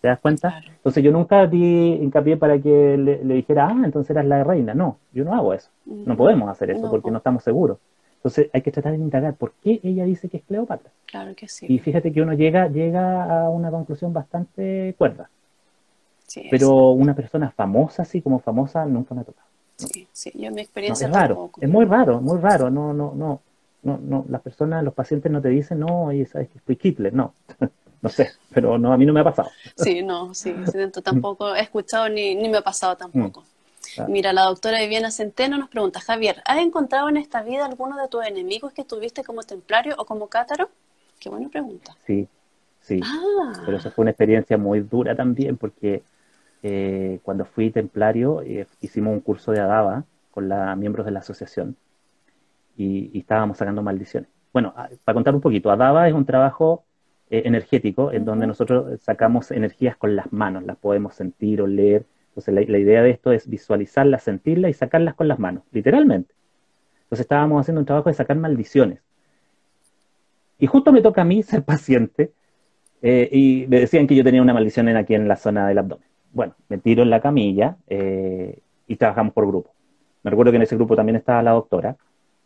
¿Te 0.00 0.08
das 0.08 0.18
cuenta? 0.20 0.62
Entonces 0.66 1.02
yo 1.02 1.12
nunca 1.12 1.46
di 1.46 1.98
hincapié 2.02 2.36
para 2.36 2.58
que 2.58 2.96
le, 2.96 3.34
dijera, 3.34 3.68
ah, 3.68 3.82
entonces 3.84 4.10
eras 4.10 4.24
la 4.26 4.44
reina. 4.44 4.74
No, 4.74 4.98
yo 5.12 5.24
no 5.24 5.34
hago 5.34 5.54
eso. 5.54 5.68
No 5.84 6.16
podemos 6.16 6.48
hacer 6.48 6.70
eso 6.70 6.90
porque 6.90 7.10
no 7.10 7.18
estamos 7.18 7.42
seguros. 7.42 7.78
Entonces 8.16 8.50
hay 8.52 8.60
que 8.60 8.70
tratar 8.70 8.92
de 8.92 8.98
indagar 8.98 9.34
por 9.34 9.52
qué 9.62 9.80
ella 9.82 10.04
dice 10.04 10.28
que 10.28 10.36
es 10.36 10.42
Cleopatra. 10.44 10.90
Claro 11.06 11.34
que 11.34 11.48
sí. 11.48 11.66
Y 11.68 11.78
fíjate 11.78 12.12
que 12.12 12.20
uno 12.20 12.34
llega, 12.34 12.68
llega 12.68 13.44
a 13.44 13.48
una 13.48 13.70
conclusión 13.70 14.12
bastante 14.12 14.94
cuerda. 14.98 15.30
Sí, 16.26 16.46
Pero 16.50 16.90
una 16.90 17.14
persona 17.14 17.50
famosa, 17.50 18.02
así 18.02 18.20
como 18.20 18.38
famosa, 18.38 18.84
nunca 18.84 19.14
me 19.14 19.22
ha 19.22 19.24
tocado. 19.24 19.49
Sí, 19.88 20.08
sí, 20.12 20.32
yo 20.34 20.48
en 20.48 20.54
mi 20.54 20.60
experiencia 20.60 21.06
es 21.06 21.12
raro, 21.12 21.50
es 21.60 21.68
muy 21.68 21.84
raro, 21.84 22.20
muy 22.20 22.38
raro, 22.38 22.70
no, 22.70 22.92
no, 22.92 23.12
no, 23.14 23.40
no, 23.82 23.98
no, 23.98 24.24
las 24.28 24.42
personas, 24.42 24.84
los 24.84 24.94
pacientes 24.94 25.30
no 25.30 25.40
te 25.40 25.48
dicen, 25.48 25.80
no, 25.80 26.04
oye, 26.06 26.26
sabes 26.26 26.48
que 26.48 26.58
fui 26.60 26.78
Hitler, 26.80 27.12
no, 27.12 27.34
no 28.02 28.08
sé, 28.08 28.32
pero 28.52 28.78
no, 28.78 28.92
a 28.92 28.96
mí 28.96 29.06
no 29.06 29.12
me 29.12 29.20
ha 29.20 29.24
pasado. 29.24 29.50
Sí, 29.76 30.02
no, 30.02 30.34
sí, 30.34 30.54
tampoco 31.04 31.54
he 31.54 31.60
escuchado 31.60 32.08
ni, 32.08 32.34
ni 32.34 32.48
me 32.48 32.58
ha 32.58 32.62
pasado 32.62 32.96
tampoco. 32.96 33.40
Mm, 33.40 33.44
Mira, 34.08 34.32
la 34.32 34.42
doctora 34.42 34.80
Viviana 34.80 35.10
Centeno 35.10 35.58
nos 35.58 35.68
pregunta, 35.68 36.00
Javier, 36.00 36.42
¿has 36.44 36.58
encontrado 36.58 37.08
en 37.08 37.16
esta 37.16 37.42
vida 37.42 37.64
alguno 37.66 37.96
de 38.00 38.08
tus 38.08 38.24
enemigos 38.24 38.72
que 38.72 38.84
tuviste 38.84 39.24
como 39.24 39.42
templario 39.42 39.94
o 39.98 40.04
como 40.04 40.28
cátaro? 40.28 40.70
Qué 41.18 41.28
buena 41.28 41.48
pregunta. 41.48 41.96
Sí, 42.06 42.28
sí. 42.80 43.00
Ah. 43.02 43.52
Pero 43.64 43.78
eso 43.78 43.90
fue 43.90 44.02
una 44.02 44.10
experiencia 44.12 44.56
muy 44.56 44.80
dura 44.80 45.16
también 45.16 45.56
porque 45.56 46.02
eh, 46.62 47.20
cuando 47.22 47.44
fui 47.44 47.70
templario, 47.70 48.42
eh, 48.42 48.66
hicimos 48.80 49.14
un 49.14 49.20
curso 49.20 49.52
de 49.52 49.60
Adaba 49.60 50.04
con 50.30 50.48
los 50.48 50.76
miembros 50.76 51.06
de 51.06 51.12
la 51.12 51.20
asociación 51.20 51.76
y, 52.76 53.18
estábamos 53.18 53.58
sacando 53.58 53.82
maldiciones. 53.82 54.28
Bueno, 54.52 54.74
ah, 54.76 54.88
para 55.04 55.14
contar 55.14 55.34
un 55.34 55.40
poquito, 55.40 55.70
Adaba 55.70 56.08
es 56.08 56.14
un 56.14 56.26
trabajo 56.26 56.84
eh, 57.30 57.42
energético 57.46 58.12
en 58.12 58.24
donde 58.24 58.46
nosotros 58.46 59.00
sacamos 59.00 59.50
energías 59.50 59.96
con 59.96 60.16
las 60.16 60.32
manos, 60.32 60.64
las 60.64 60.76
podemos 60.76 61.14
sentir 61.14 61.62
o 61.62 61.66
leer. 61.66 62.04
Entonces 62.28 62.54
la, 62.68 62.78
idea 62.78 63.02
de 63.02 63.10
esto 63.10 63.32
es 63.32 63.48
visualizarlas, 63.48 64.22
sentirlas 64.22 64.70
y 64.70 64.74
sacarlas 64.74 65.14
con 65.14 65.28
las 65.28 65.38
manos, 65.38 65.64
literalmente. 65.72 66.34
Entonces 67.04 67.24
estábamos 67.24 67.60
haciendo 67.60 67.80
un 67.80 67.86
trabajo 67.86 68.08
de 68.08 68.14
sacar 68.14 68.36
maldiciones. 68.36 69.00
Y 70.58 70.66
justo 70.66 70.92
me 70.92 71.00
toca 71.00 71.22
a 71.22 71.24
mí 71.24 71.42
ser 71.42 71.64
paciente 71.64 72.32
y 73.02 73.64
me 73.68 73.80
decían 73.80 74.06
que 74.06 74.14
yo 74.14 74.22
tenía 74.22 74.42
una 74.42 74.52
maldición 74.52 74.86
en, 74.88 74.98
aquí 74.98 75.14
en 75.14 75.26
la 75.26 75.36
zona 75.36 75.66
del 75.66 75.78
abdomen 75.78 76.10
bueno, 76.32 76.54
me 76.68 76.78
tiro 76.78 77.02
en 77.02 77.10
la 77.10 77.20
camilla 77.20 77.76
eh, 77.88 78.58
y 78.86 78.96
trabajamos 78.96 79.32
por 79.32 79.46
grupo. 79.46 79.70
Me 80.22 80.30
recuerdo 80.30 80.52
que 80.52 80.56
en 80.56 80.62
ese 80.62 80.76
grupo 80.76 80.96
también 80.96 81.16
estaba 81.16 81.42
la 81.42 81.52
doctora 81.52 81.96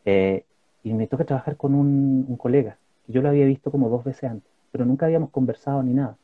eh, 0.05 0.45
y 0.83 0.93
me 0.95 1.07
toca 1.07 1.25
trabajar 1.25 1.57
con 1.57 1.75
un, 1.75 2.37
colega 2.37 2.77
que 3.07 3.13
yo 3.13 3.23
lo 3.23 3.29
había 3.29 3.47
visto 3.47 3.71
como 3.71 3.89
dos 3.89 4.05
veces 4.05 4.31
antes, 4.31 4.51
pero 4.71 4.85
nunca 4.85 5.07
habíamos 5.07 5.31
conversado 5.31 5.83
ni 5.83 5.93
nada. 5.93 6.17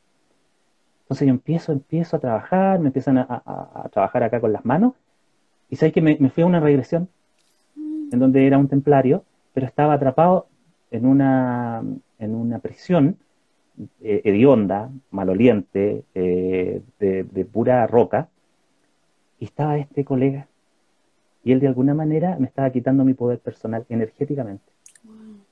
Entonces 1.03 1.27
yo 1.27 1.33
empiezo, 1.33 1.71
empiezo 1.71 2.15
a 2.15 2.19
trabajar, 2.19 2.79
me 2.79 2.87
empiezan 2.87 3.17
a, 3.17 3.89
trabajar 3.91 4.23
acá 4.23 4.39
con 4.39 4.53
las 4.53 4.63
manos 4.65 4.93
y 5.69 5.75
sabes 5.75 5.93
que 5.93 6.01
me, 6.01 6.17
me, 6.19 6.29
fui 6.29 6.43
a 6.43 6.47
una 6.47 6.59
regresión 6.59 7.09
en 7.75 8.19
donde 8.19 8.47
era 8.47 8.57
un 8.57 8.67
templario, 8.67 9.23
pero 9.53 9.65
estaba 9.65 9.93
atrapado 9.93 10.47
en 10.89 11.05
una, 11.05 11.83
en 12.19 12.35
una 12.35 12.59
prisión 12.59 13.17
eh, 14.01 14.21
hedionda, 14.25 14.89
maloliente, 15.09 16.03
eh, 16.13 16.81
de, 16.99 17.45
pura 17.45 17.87
roca, 17.87 18.29
y 19.39 19.45
estaba 19.45 19.77
este 19.77 20.03
colega, 20.03 20.47
y 21.43 21.51
él 21.51 21.59
de 21.59 21.67
alguna 21.67 21.93
manera 21.93 22.37
me 22.39 22.47
estaba 22.47 22.69
quitando 22.69 23.03
mi 23.03 23.13
poder 23.13 23.39
personal 23.39 23.85
energéticamente. 23.89 24.63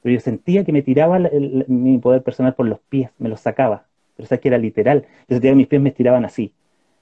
Pero 0.01 0.13
yo 0.13 0.19
sentía 0.19 0.63
que 0.63 0.71
me 0.71 0.81
tiraba 0.81 1.19
mi 1.67 1.97
poder 1.97 2.21
personal 2.21 2.53
por 2.53 2.67
los 2.67 2.79
pies, 2.79 3.09
me 3.17 3.29
los 3.29 3.39
sacaba, 3.39 3.85
pero 4.15 4.27
sabes 4.27 4.41
que 4.41 4.49
era 4.49 4.57
literal, 4.57 5.05
yo 5.27 5.35
sentía 5.35 5.51
que 5.51 5.57
mis 5.57 5.67
pies 5.67 5.81
me 5.81 5.89
estiraban 5.89 6.25
así. 6.25 6.53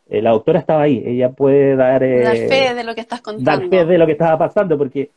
Eh, 0.09 0.21
la 0.21 0.29
doctora 0.29 0.59
estaba 0.59 0.83
ahí, 0.83 1.03
ella 1.05 1.31
puede 1.31 1.75
dar... 1.75 1.99
dar 1.99 2.37
fe 2.37 2.73
de 2.73 2.83
lo 2.83 2.95
que 2.95 3.01
estás 3.01 3.21
contando. 3.21 3.51
Dar 3.51 3.69
fe 3.69 3.85
de 3.85 3.97
lo 3.97 4.05
que 4.05 4.13
estaba 4.13 4.37
pasando, 4.37 4.77
porque 4.77 5.11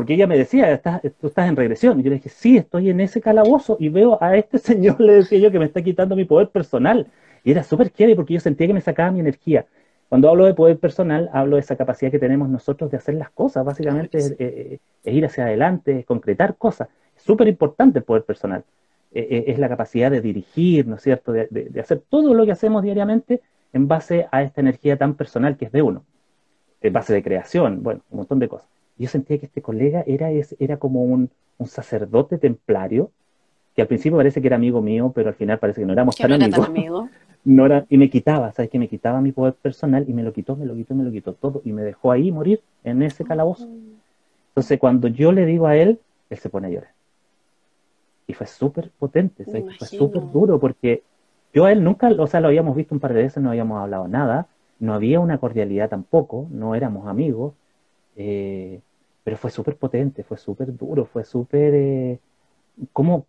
porque 0.00 0.14
ella 0.14 0.26
me 0.26 0.38
decía, 0.38 0.72
estás, 0.72 1.02
tú 1.20 1.26
estás 1.26 1.46
en 1.46 1.56
regresión. 1.56 2.00
Y 2.00 2.02
yo 2.02 2.08
le 2.08 2.16
dije, 2.16 2.30
sí, 2.30 2.56
estoy 2.56 2.88
en 2.88 3.00
ese 3.00 3.20
calabozo 3.20 3.76
y 3.78 3.90
veo 3.90 4.16
a 4.22 4.34
este 4.34 4.56
señor, 4.70 4.98
le 4.98 5.16
decía 5.16 5.38
yo, 5.38 5.50
que 5.50 5.58
me 5.58 5.66
está 5.66 5.82
quitando 5.82 6.16
mi 6.16 6.24
poder 6.24 6.48
personal. 6.48 7.06
Y 7.44 7.50
era 7.50 7.62
súper 7.62 7.90
chévere 7.90 8.16
porque 8.16 8.32
yo 8.32 8.40
sentía 8.40 8.66
que 8.66 8.72
me 8.72 8.80
sacaba 8.80 9.10
mi 9.10 9.20
energía. 9.20 9.66
Cuando 10.08 10.30
hablo 10.30 10.46
de 10.46 10.54
poder 10.54 10.78
personal, 10.78 11.28
hablo 11.34 11.56
de 11.56 11.60
esa 11.60 11.76
capacidad 11.76 12.10
que 12.10 12.18
tenemos 12.18 12.48
nosotros 12.48 12.90
de 12.90 12.96
hacer 12.96 13.16
las 13.16 13.28
cosas. 13.28 13.62
Básicamente 13.62 14.16
es, 14.16 14.34
eh, 14.38 14.78
ir 15.04 15.26
hacia 15.26 15.44
adelante, 15.44 15.98
es 15.98 16.06
concretar 16.06 16.56
cosas. 16.56 16.88
Es 17.14 17.22
súper 17.22 17.46
importante 17.48 17.98
el 17.98 18.06
poder 18.06 18.22
personal. 18.22 18.64
Eh, 19.12 19.28
eh, 19.30 19.44
es 19.48 19.58
la 19.58 19.68
capacidad 19.68 20.10
de 20.10 20.22
dirigir, 20.22 20.86
¿no 20.86 20.94
es 20.94 21.02
cierto? 21.02 21.30
De, 21.30 21.46
de, 21.50 21.78
hacer 21.78 22.00
todo 22.08 22.32
lo 22.32 22.46
que 22.46 22.52
hacemos 22.52 22.82
diariamente 22.82 23.42
en 23.74 23.86
base 23.86 24.28
a 24.32 24.42
esta 24.42 24.62
energía 24.62 24.96
tan 24.96 25.12
personal 25.12 25.58
que 25.58 25.66
es 25.66 25.72
de 25.72 25.82
uno. 25.82 26.06
En 26.80 26.90
base 26.90 27.12
de 27.12 27.22
creación, 27.22 27.82
bueno, 27.82 28.00
un 28.08 28.16
montón 28.16 28.38
de 28.38 28.48
cosas 28.48 28.79
yo 29.00 29.08
sentía 29.08 29.38
que 29.38 29.46
este 29.46 29.62
colega 29.62 30.04
era, 30.06 30.30
era 30.30 30.76
como 30.76 31.02
un, 31.02 31.30
sacerdote 31.66 32.38
templario, 32.38 33.10
que 33.74 33.82
al 33.82 33.88
principio 33.88 34.16
parece 34.16 34.40
que 34.40 34.46
era 34.46 34.56
amigo 34.56 34.80
mío, 34.80 35.12
pero 35.14 35.28
al 35.28 35.34
final 35.34 35.58
parece 35.58 35.80
que 35.80 35.86
no 35.86 35.92
éramos 35.92 36.16
tan 36.16 36.32
amigos. 36.32 36.66
amigo. 36.66 37.08
no 37.44 37.66
era, 37.66 37.86
y 37.88 37.96
me 37.96 38.10
quitaba, 38.10 38.52
¿sabes? 38.52 38.70
Que 38.70 38.78
me 38.78 38.88
quitaba 38.88 39.20
mi 39.20 39.32
poder 39.32 39.54
personal 39.54 40.04
y 40.08 40.12
me 40.12 40.22
lo 40.22 40.32
quitó, 40.32 40.56
me 40.56 40.66
lo 40.66 40.74
quitó, 40.74 40.94
me 40.94 41.04
lo 41.04 41.10
quitó 41.10 41.32
todo 41.34 41.62
y 41.64 41.72
me 41.72 41.82
dejó 41.82 42.12
ahí 42.12 42.30
morir 42.30 42.60
en 42.84 43.02
ese 43.02 43.24
calabozo. 43.24 43.68
Entonces 44.48 44.78
cuando 44.78 45.08
yo 45.08 45.32
le 45.32 45.46
digo 45.46 45.66
a 45.66 45.76
él, 45.76 45.98
él 46.28 46.38
se 46.38 46.48
pone 46.48 46.66
a 46.66 46.70
llorar. 46.70 46.90
Y 48.26 48.34
fue 48.34 48.46
súper 48.46 48.90
potente, 48.98 49.44
fue 49.44 49.64
súper 49.86 50.30
duro 50.30 50.60
porque 50.60 51.02
yo 51.52 51.64
a 51.64 51.72
él 51.72 51.82
nunca, 51.82 52.08
o 52.08 52.26
sea, 52.26 52.40
lo 52.40 52.48
habíamos 52.48 52.76
visto 52.76 52.94
un 52.94 53.00
par 53.00 53.14
de 53.14 53.22
veces, 53.22 53.42
no 53.42 53.50
habíamos 53.50 53.80
hablado 53.80 54.08
nada, 54.08 54.46
no 54.78 54.94
había 54.94 55.20
una 55.20 55.38
cordialidad 55.38 55.88
tampoco, 55.88 56.46
no 56.50 56.74
éramos 56.74 57.06
amigos. 57.06 57.54
Eh, 58.16 58.80
pero 59.30 59.38
fue 59.38 59.52
súper 59.52 59.76
potente, 59.76 60.24
fue 60.24 60.36
súper 60.36 60.76
duro, 60.76 61.04
fue 61.04 61.22
súper... 61.22 61.72
Eh, 61.72 62.18
como 62.92 63.26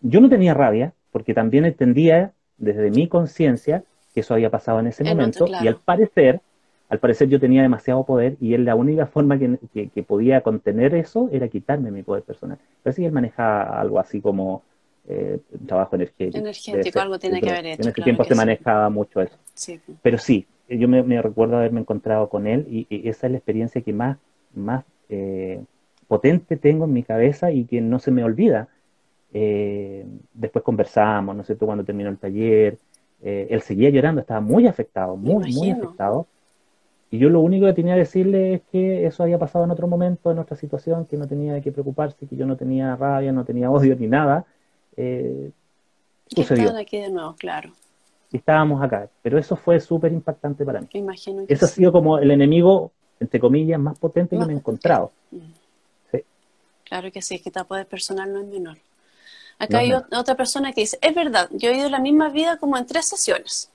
yo 0.00 0.20
no 0.20 0.28
tenía 0.28 0.54
rabia, 0.54 0.92
porque 1.10 1.34
también 1.34 1.64
entendía 1.64 2.30
desde 2.56 2.88
mi 2.92 3.08
conciencia 3.08 3.82
que 4.14 4.20
eso 4.20 4.32
había 4.32 4.48
pasado 4.48 4.78
en 4.78 4.86
ese 4.86 5.02
momento, 5.02 5.48
y 5.48 5.66
al 5.66 5.74
parecer, 5.74 6.40
al 6.88 7.00
parecer 7.00 7.28
yo 7.28 7.40
tenía 7.40 7.62
demasiado 7.62 8.04
poder 8.04 8.36
y 8.40 8.54
él 8.54 8.64
la 8.64 8.76
única 8.76 9.06
forma 9.06 9.40
que, 9.40 10.04
podía 10.06 10.40
contener 10.42 10.94
eso 10.94 11.28
era 11.32 11.48
quitarme 11.48 11.90
mi 11.90 12.04
poder 12.04 12.22
personal. 12.22 12.58
Pero 12.84 12.94
sí 12.94 13.04
él 13.04 13.10
manejaba 13.10 13.80
algo 13.80 13.98
así 13.98 14.20
como 14.20 14.62
eh, 15.08 15.40
trabajo 15.66 15.96
energético. 15.96 16.38
Energético, 16.38 17.00
algo 17.00 17.18
tiene 17.18 17.40
que 17.40 17.50
haber 17.50 17.66
hecho. 17.66 17.82
En 17.82 17.88
ese 17.88 18.02
tiempo 18.02 18.22
se 18.22 18.36
manejaba 18.36 18.88
mucho 18.88 19.20
eso. 19.20 19.36
Pero 20.00 20.16
sí, 20.16 20.46
yo 20.68 20.86
me, 20.86 21.20
recuerdo 21.20 21.56
haberme 21.56 21.80
encontrado 21.80 22.28
con 22.28 22.46
él 22.46 22.68
y, 22.70 22.86
esa 23.08 23.26
es 23.26 23.32
la 23.32 23.38
experiencia 23.38 23.80
que 23.80 23.92
más, 23.92 24.16
más 24.54 24.84
eh, 25.10 25.62
potente 26.08 26.56
tengo 26.56 26.86
en 26.86 26.92
mi 26.92 27.02
cabeza 27.02 27.50
y 27.50 27.64
que 27.64 27.80
no 27.80 27.98
se 27.98 28.10
me 28.10 28.24
olvida. 28.24 28.68
Eh, 29.32 30.06
después 30.32 30.64
conversamos, 30.64 31.36
¿no 31.36 31.44
sé 31.44 31.56
tú, 31.56 31.66
cuando 31.66 31.84
terminó 31.84 32.08
el 32.10 32.18
taller. 32.18 32.78
él 33.22 33.60
seguía 33.62 33.90
llorando, 33.90 34.20
estaba 34.22 34.40
muy 34.40 34.66
afectado, 34.66 35.16
muy, 35.16 35.52
muy 35.52 35.70
afectado. 35.70 36.26
Y 37.10 37.18
yo 37.18 37.28
lo 37.28 37.40
único 37.40 37.66
que 37.66 37.72
tenía 37.72 37.94
que 37.94 38.00
decirle 38.00 38.54
es 38.54 38.62
que 38.70 39.04
eso 39.04 39.24
había 39.24 39.38
pasado 39.38 39.64
en 39.64 39.72
otro 39.72 39.88
momento, 39.88 40.30
en 40.30 40.38
otra 40.38 40.56
situación, 40.56 41.06
que 41.06 41.16
no 41.16 41.26
tenía 41.26 41.60
que 41.60 41.72
preocuparse, 41.72 42.26
que 42.26 42.36
yo 42.36 42.46
no 42.46 42.56
tenía 42.56 42.94
rabia, 42.94 43.32
no 43.32 43.44
tenía 43.44 43.70
odio 43.70 43.96
ni 43.96 44.06
nada. 44.06 44.44
Eh, 44.96 45.50
sucedió. 46.28 46.76
aquí 46.76 47.00
de 47.00 47.10
nuevo, 47.10 47.34
claro. 47.36 47.70
Y 48.30 48.36
estábamos 48.36 48.80
acá. 48.80 49.08
Pero 49.22 49.38
eso 49.38 49.56
fue 49.56 49.80
súper 49.80 50.12
impactante 50.12 50.64
para 50.64 50.80
mí. 50.80 50.86
Me 50.94 51.00
imagino 51.00 51.44
eso 51.48 51.64
ha 51.64 51.68
sido 51.68 51.90
como 51.90 52.18
el 52.18 52.30
enemigo, 52.30 52.92
entre 53.20 53.38
comillas, 53.38 53.78
más 53.78 53.98
potente 53.98 54.36
que 54.36 54.44
me 54.44 54.52
he 54.52 54.56
encontrado. 54.56 55.12
Mm. 55.30 55.38
Sí. 56.10 56.24
Claro 56.84 57.12
que 57.12 57.22
sí, 57.22 57.36
es 57.36 57.42
que 57.42 57.50
tu 57.50 57.64
poder 57.64 57.86
personal 57.86 58.32
no 58.32 58.40
es 58.40 58.46
menor. 58.46 58.78
Acá 59.58 59.78
hay 59.78 59.92
otra 59.92 60.34
persona 60.34 60.72
que 60.72 60.80
dice, 60.80 60.98
es 61.02 61.14
verdad, 61.14 61.48
yo 61.52 61.68
he 61.68 61.76
ido 61.76 61.90
la 61.90 62.00
misma 62.00 62.30
vida 62.30 62.56
como 62.56 62.78
en 62.78 62.86
tres 62.86 63.06
sesiones. 63.06 63.70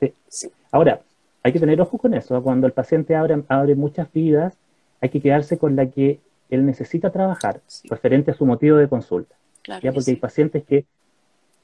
Sí. 0.00 0.12
sí. 0.28 0.50
Ahora, 0.72 1.00
hay 1.44 1.52
que 1.52 1.60
tener 1.60 1.80
ojo 1.80 1.96
con 1.96 2.12
eso. 2.14 2.42
Cuando 2.42 2.66
el 2.66 2.72
paciente 2.72 3.14
abre, 3.14 3.42
abre 3.48 3.76
muchas 3.76 4.12
vidas, 4.12 4.54
hay 5.00 5.08
que 5.08 5.20
quedarse 5.20 5.58
con 5.58 5.76
la 5.76 5.86
que 5.86 6.20
él 6.50 6.66
necesita 6.66 7.10
trabajar, 7.10 7.60
referente 7.84 8.30
a 8.30 8.34
su 8.34 8.44
motivo 8.44 8.76
de 8.76 8.88
consulta. 8.88 9.34
¿ya? 9.64 9.92
Porque 9.92 10.10
hay 10.10 10.16
pacientes 10.16 10.64
que 10.64 10.84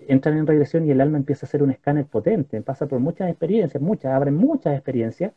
entran 0.06 0.38
en 0.38 0.46
regresión 0.46 0.86
y 0.86 0.90
el 0.90 1.00
alma 1.00 1.18
empieza 1.18 1.44
a 1.44 1.48
hacer 1.48 1.62
un 1.62 1.70
escáner 1.70 2.06
potente, 2.06 2.60
pasa 2.62 2.86
por 2.86 2.98
muchas 2.98 3.28
experiencias, 3.28 3.82
muchas, 3.82 4.12
abren 4.12 4.34
muchas 4.34 4.74
experiencias. 4.74 5.32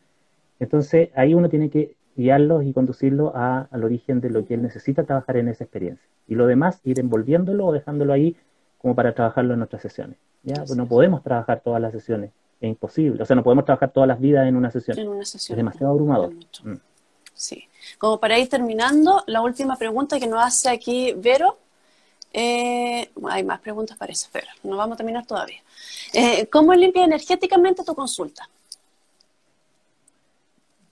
Entonces 0.61 1.09
ahí 1.15 1.33
uno 1.33 1.49
tiene 1.49 1.69
que 1.69 1.95
guiarlos 2.15 2.63
y 2.63 2.71
conducirlos 2.71 3.33
al 3.35 3.83
origen 3.83 4.21
de 4.21 4.29
lo 4.29 4.45
que 4.45 4.53
él 4.53 4.61
necesita 4.61 5.03
trabajar 5.03 5.35
en 5.37 5.49
esa 5.49 5.65
experiencia. 5.65 6.07
Y 6.27 6.35
lo 6.35 6.47
demás, 6.47 6.79
ir 6.85 6.99
envolviéndolo 6.99 7.65
o 7.65 7.73
dejándolo 7.73 8.13
ahí 8.13 8.37
como 8.77 8.95
para 8.95 9.13
trabajarlo 9.13 9.53
en 9.53 9.59
nuestras 9.59 9.81
sesiones. 9.81 10.17
¿ya? 10.43 10.55
Pues 10.55 10.77
no 10.77 10.87
podemos 10.87 11.21
trabajar 11.21 11.61
todas 11.61 11.81
las 11.81 11.91
sesiones 11.91 12.31
es 12.61 12.69
imposible. 12.69 13.23
O 13.23 13.25
sea, 13.25 13.35
no 13.35 13.43
podemos 13.43 13.65
trabajar 13.65 13.91
todas 13.91 14.07
las 14.07 14.19
vidas 14.19 14.47
en 14.47 14.55
una 14.55 14.71
sesión. 14.71 14.97
En 14.97 15.09
una 15.09 15.25
sesión. 15.25 15.55
Es 15.55 15.57
demasiado 15.57 15.91
abrumador. 15.91 16.31
Mm. 16.63 16.75
Sí. 17.33 17.67
Como 17.97 18.19
para 18.19 18.37
ir 18.37 18.47
terminando, 18.47 19.23
la 19.25 19.41
última 19.41 19.75
pregunta 19.75 20.19
que 20.19 20.27
nos 20.27 20.43
hace 20.43 20.69
aquí 20.69 21.13
Vero. 21.17 21.57
Eh, 22.33 23.11
hay 23.29 23.43
más 23.43 23.59
preguntas 23.59 23.97
para 23.97 24.13
eso, 24.13 24.29
pero 24.31 24.47
no 24.63 24.77
vamos 24.77 24.93
a 24.93 24.97
terminar 24.97 25.25
todavía. 25.25 25.57
Eh, 26.13 26.47
¿Cómo 26.47 26.73
limpia 26.73 27.03
energéticamente 27.03 27.83
tu 27.83 27.93
consulta? 27.93 28.47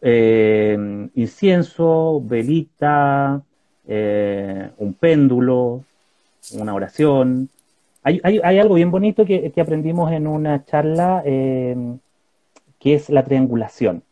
Eh, 0.01 1.09
incienso, 1.15 2.21
velita, 2.25 3.41
un 3.85 4.93
péndulo, 4.99 5.83
una 6.53 6.73
oración, 6.73 7.49
hay, 8.03 8.21
hay, 8.23 8.59
algo 8.59 8.75
bien 8.75 8.91
bonito 8.91 9.25
que, 9.25 9.51
aprendimos 9.59 10.11
en 10.11 10.25
una 10.25 10.63
charla 10.65 11.21
em, 11.25 11.99
que 12.79 12.93
es 12.95 13.09
la 13.09 13.23
triangulación. 13.23 14.03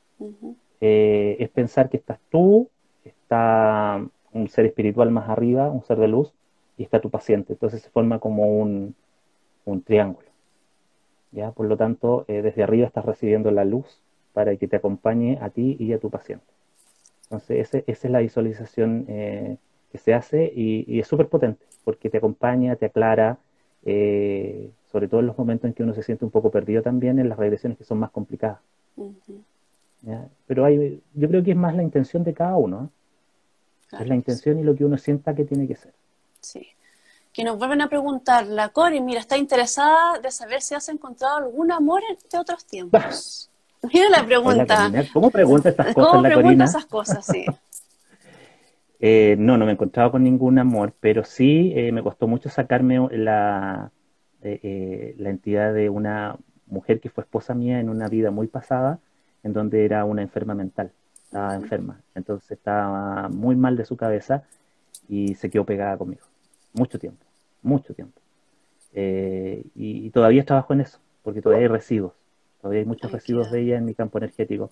Eh, 0.81 1.37
es 1.39 1.49
pensar 1.49 1.89
que 1.89 1.97
estás 1.97 2.19
tú, 2.29 2.69
está 3.05 4.05
un 4.33 4.49
ser 4.49 4.65
espiritual 4.65 5.09
más 5.11 5.29
arriba, 5.29 5.69
un 5.69 5.83
ser 5.83 5.97
de 5.97 6.09
luz, 6.09 6.33
y 6.77 6.83
está 6.83 6.99
tu 6.99 7.09
paciente. 7.09 7.53
Entonces 7.53 7.81
se 7.81 7.89
forma 7.89 8.19
como 8.19 8.59
un, 8.59 8.95
triángulo. 9.85 10.27
¿ya? 11.31 11.51
Por 11.51 11.67
lo 11.67 11.77
tanto, 11.77 12.25
eh, 12.27 12.41
desde 12.41 12.63
arriba 12.63 12.87
estás 12.87 13.05
recibiendo 13.05 13.51
la 13.51 13.65
luz 13.65 14.01
para 14.37 14.55
que 14.55 14.67
te 14.67 14.75
acompañe 14.75 15.39
a 15.41 15.49
ti 15.49 15.75
y 15.79 15.93
a 15.93 15.97
tu 15.97 16.11
paciente. 16.11 16.45
Entonces, 17.23 17.73
esa 17.73 17.79
es 17.87 18.11
la 18.11 18.19
visualización 18.19 19.05
eh, 19.07 19.57
que 19.91 19.97
se 19.97 20.13
hace 20.13 20.53
y, 20.55 20.85
y 20.87 20.99
es 20.99 21.07
súper 21.07 21.27
potente 21.27 21.65
porque 21.83 22.11
te 22.11 22.19
acompaña, 22.19 22.75
te 22.75 22.85
aclara, 22.85 23.39
eh, 23.83 24.69
sobre 24.91 25.07
todo 25.07 25.21
en 25.21 25.25
los 25.25 25.39
momentos 25.39 25.67
en 25.67 25.73
que 25.73 25.81
uno 25.81 25.95
se 25.95 26.03
siente 26.03 26.23
un 26.23 26.29
poco 26.29 26.51
perdido 26.51 26.83
también 26.83 27.17
en 27.17 27.29
las 27.29 27.39
regresiones 27.39 27.79
que 27.79 27.83
son 27.83 27.97
más 27.97 28.11
complicadas. 28.11 28.59
Pero 30.45 30.65
hay, 30.65 31.01
yo 31.15 31.27
creo 31.27 31.43
que 31.43 31.49
es 31.49 31.57
más 31.57 31.75
la 31.75 31.81
intención 31.81 32.23
de 32.23 32.35
cada 32.35 32.57
uno. 32.57 32.91
¿eh? 33.91 33.97
es 34.01 34.07
la 34.07 34.13
intención 34.13 34.59
y 34.59 34.63
lo 34.63 34.75
que 34.75 34.85
uno 34.85 34.99
sienta 34.99 35.33
que 35.33 35.45
tiene 35.45 35.67
que 35.67 35.77
ser. 35.77 35.95
Sí. 36.41 36.67
Que 37.33 37.43
nos 37.43 37.57
vuelven 37.57 37.81
a 37.81 37.89
preguntar, 37.89 38.45
la 38.45 38.69
Cori, 38.69 39.01
mira, 39.01 39.19
está 39.19 39.35
interesada 39.35 40.19
de 40.19 40.29
saber 40.29 40.61
si 40.61 40.75
has 40.75 40.89
encontrado 40.89 41.37
algún 41.37 41.71
amor 41.71 42.03
de 42.31 42.37
otros 42.37 42.65
tiempos. 42.65 43.49
mira 43.83 44.09
la 44.09 44.25
pregunta. 44.25 44.91
¿Cómo 45.13 45.31
pregunta 45.31 45.69
estas 45.69 45.93
cosas 45.93 46.11
¿Cómo 46.11 46.23
pregunta 46.23 46.63
esas 46.63 46.85
cosas, 46.85 47.25
sí? 47.25 47.45
Eh, 48.99 49.35
no, 49.37 49.57
no 49.57 49.65
me 49.65 49.71
he 49.71 49.73
encontrado 49.73 50.11
con 50.11 50.23
ningún 50.23 50.57
amor, 50.57 50.93
pero 50.99 51.23
sí 51.23 51.71
eh, 51.75 51.91
me 51.91 52.01
costó 52.01 52.27
mucho 52.27 52.49
sacarme 52.49 52.99
la, 53.11 53.91
eh, 54.41 55.15
la 55.19 55.29
entidad 55.29 55.73
de 55.73 55.89
una 55.89 56.37
mujer 56.65 56.99
que 56.99 57.09
fue 57.09 57.23
esposa 57.23 57.53
mía 57.53 57.79
en 57.79 57.89
una 57.89 58.07
vida 58.07 58.31
muy 58.31 58.47
pasada, 58.47 58.99
en 59.43 59.53
donde 59.53 59.85
era 59.85 60.03
una 60.03 60.23
enferma 60.23 60.55
mental, 60.55 60.91
estaba 61.25 61.55
enferma, 61.55 62.01
entonces 62.15 62.51
estaba 62.51 63.29
muy 63.29 63.55
mal 63.55 63.77
de 63.77 63.85
su 63.85 63.95
cabeza 63.95 64.43
y 65.07 65.35
se 65.35 65.49
quedó 65.49 65.63
pegada 65.63 65.95
conmigo, 65.97 66.25
mucho 66.73 66.97
tiempo, 66.97 67.23
mucho 67.61 67.93
tiempo. 67.93 68.19
Y, 68.93 70.09
todavía 70.09 70.43
trabajo 70.43 70.73
en 70.73 70.81
eso, 70.81 70.97
porque 71.21 71.41
todavía 71.41 71.67
hay 71.67 71.71
residuos, 71.71 72.13
todavía 72.61 72.81
hay 72.81 72.85
muchos 72.85 73.11
residuos 73.11 73.51
de 73.51 73.61
ella 73.61 73.77
en 73.77 73.85
mi 73.85 73.93
campo 73.93 74.17
energético. 74.17 74.69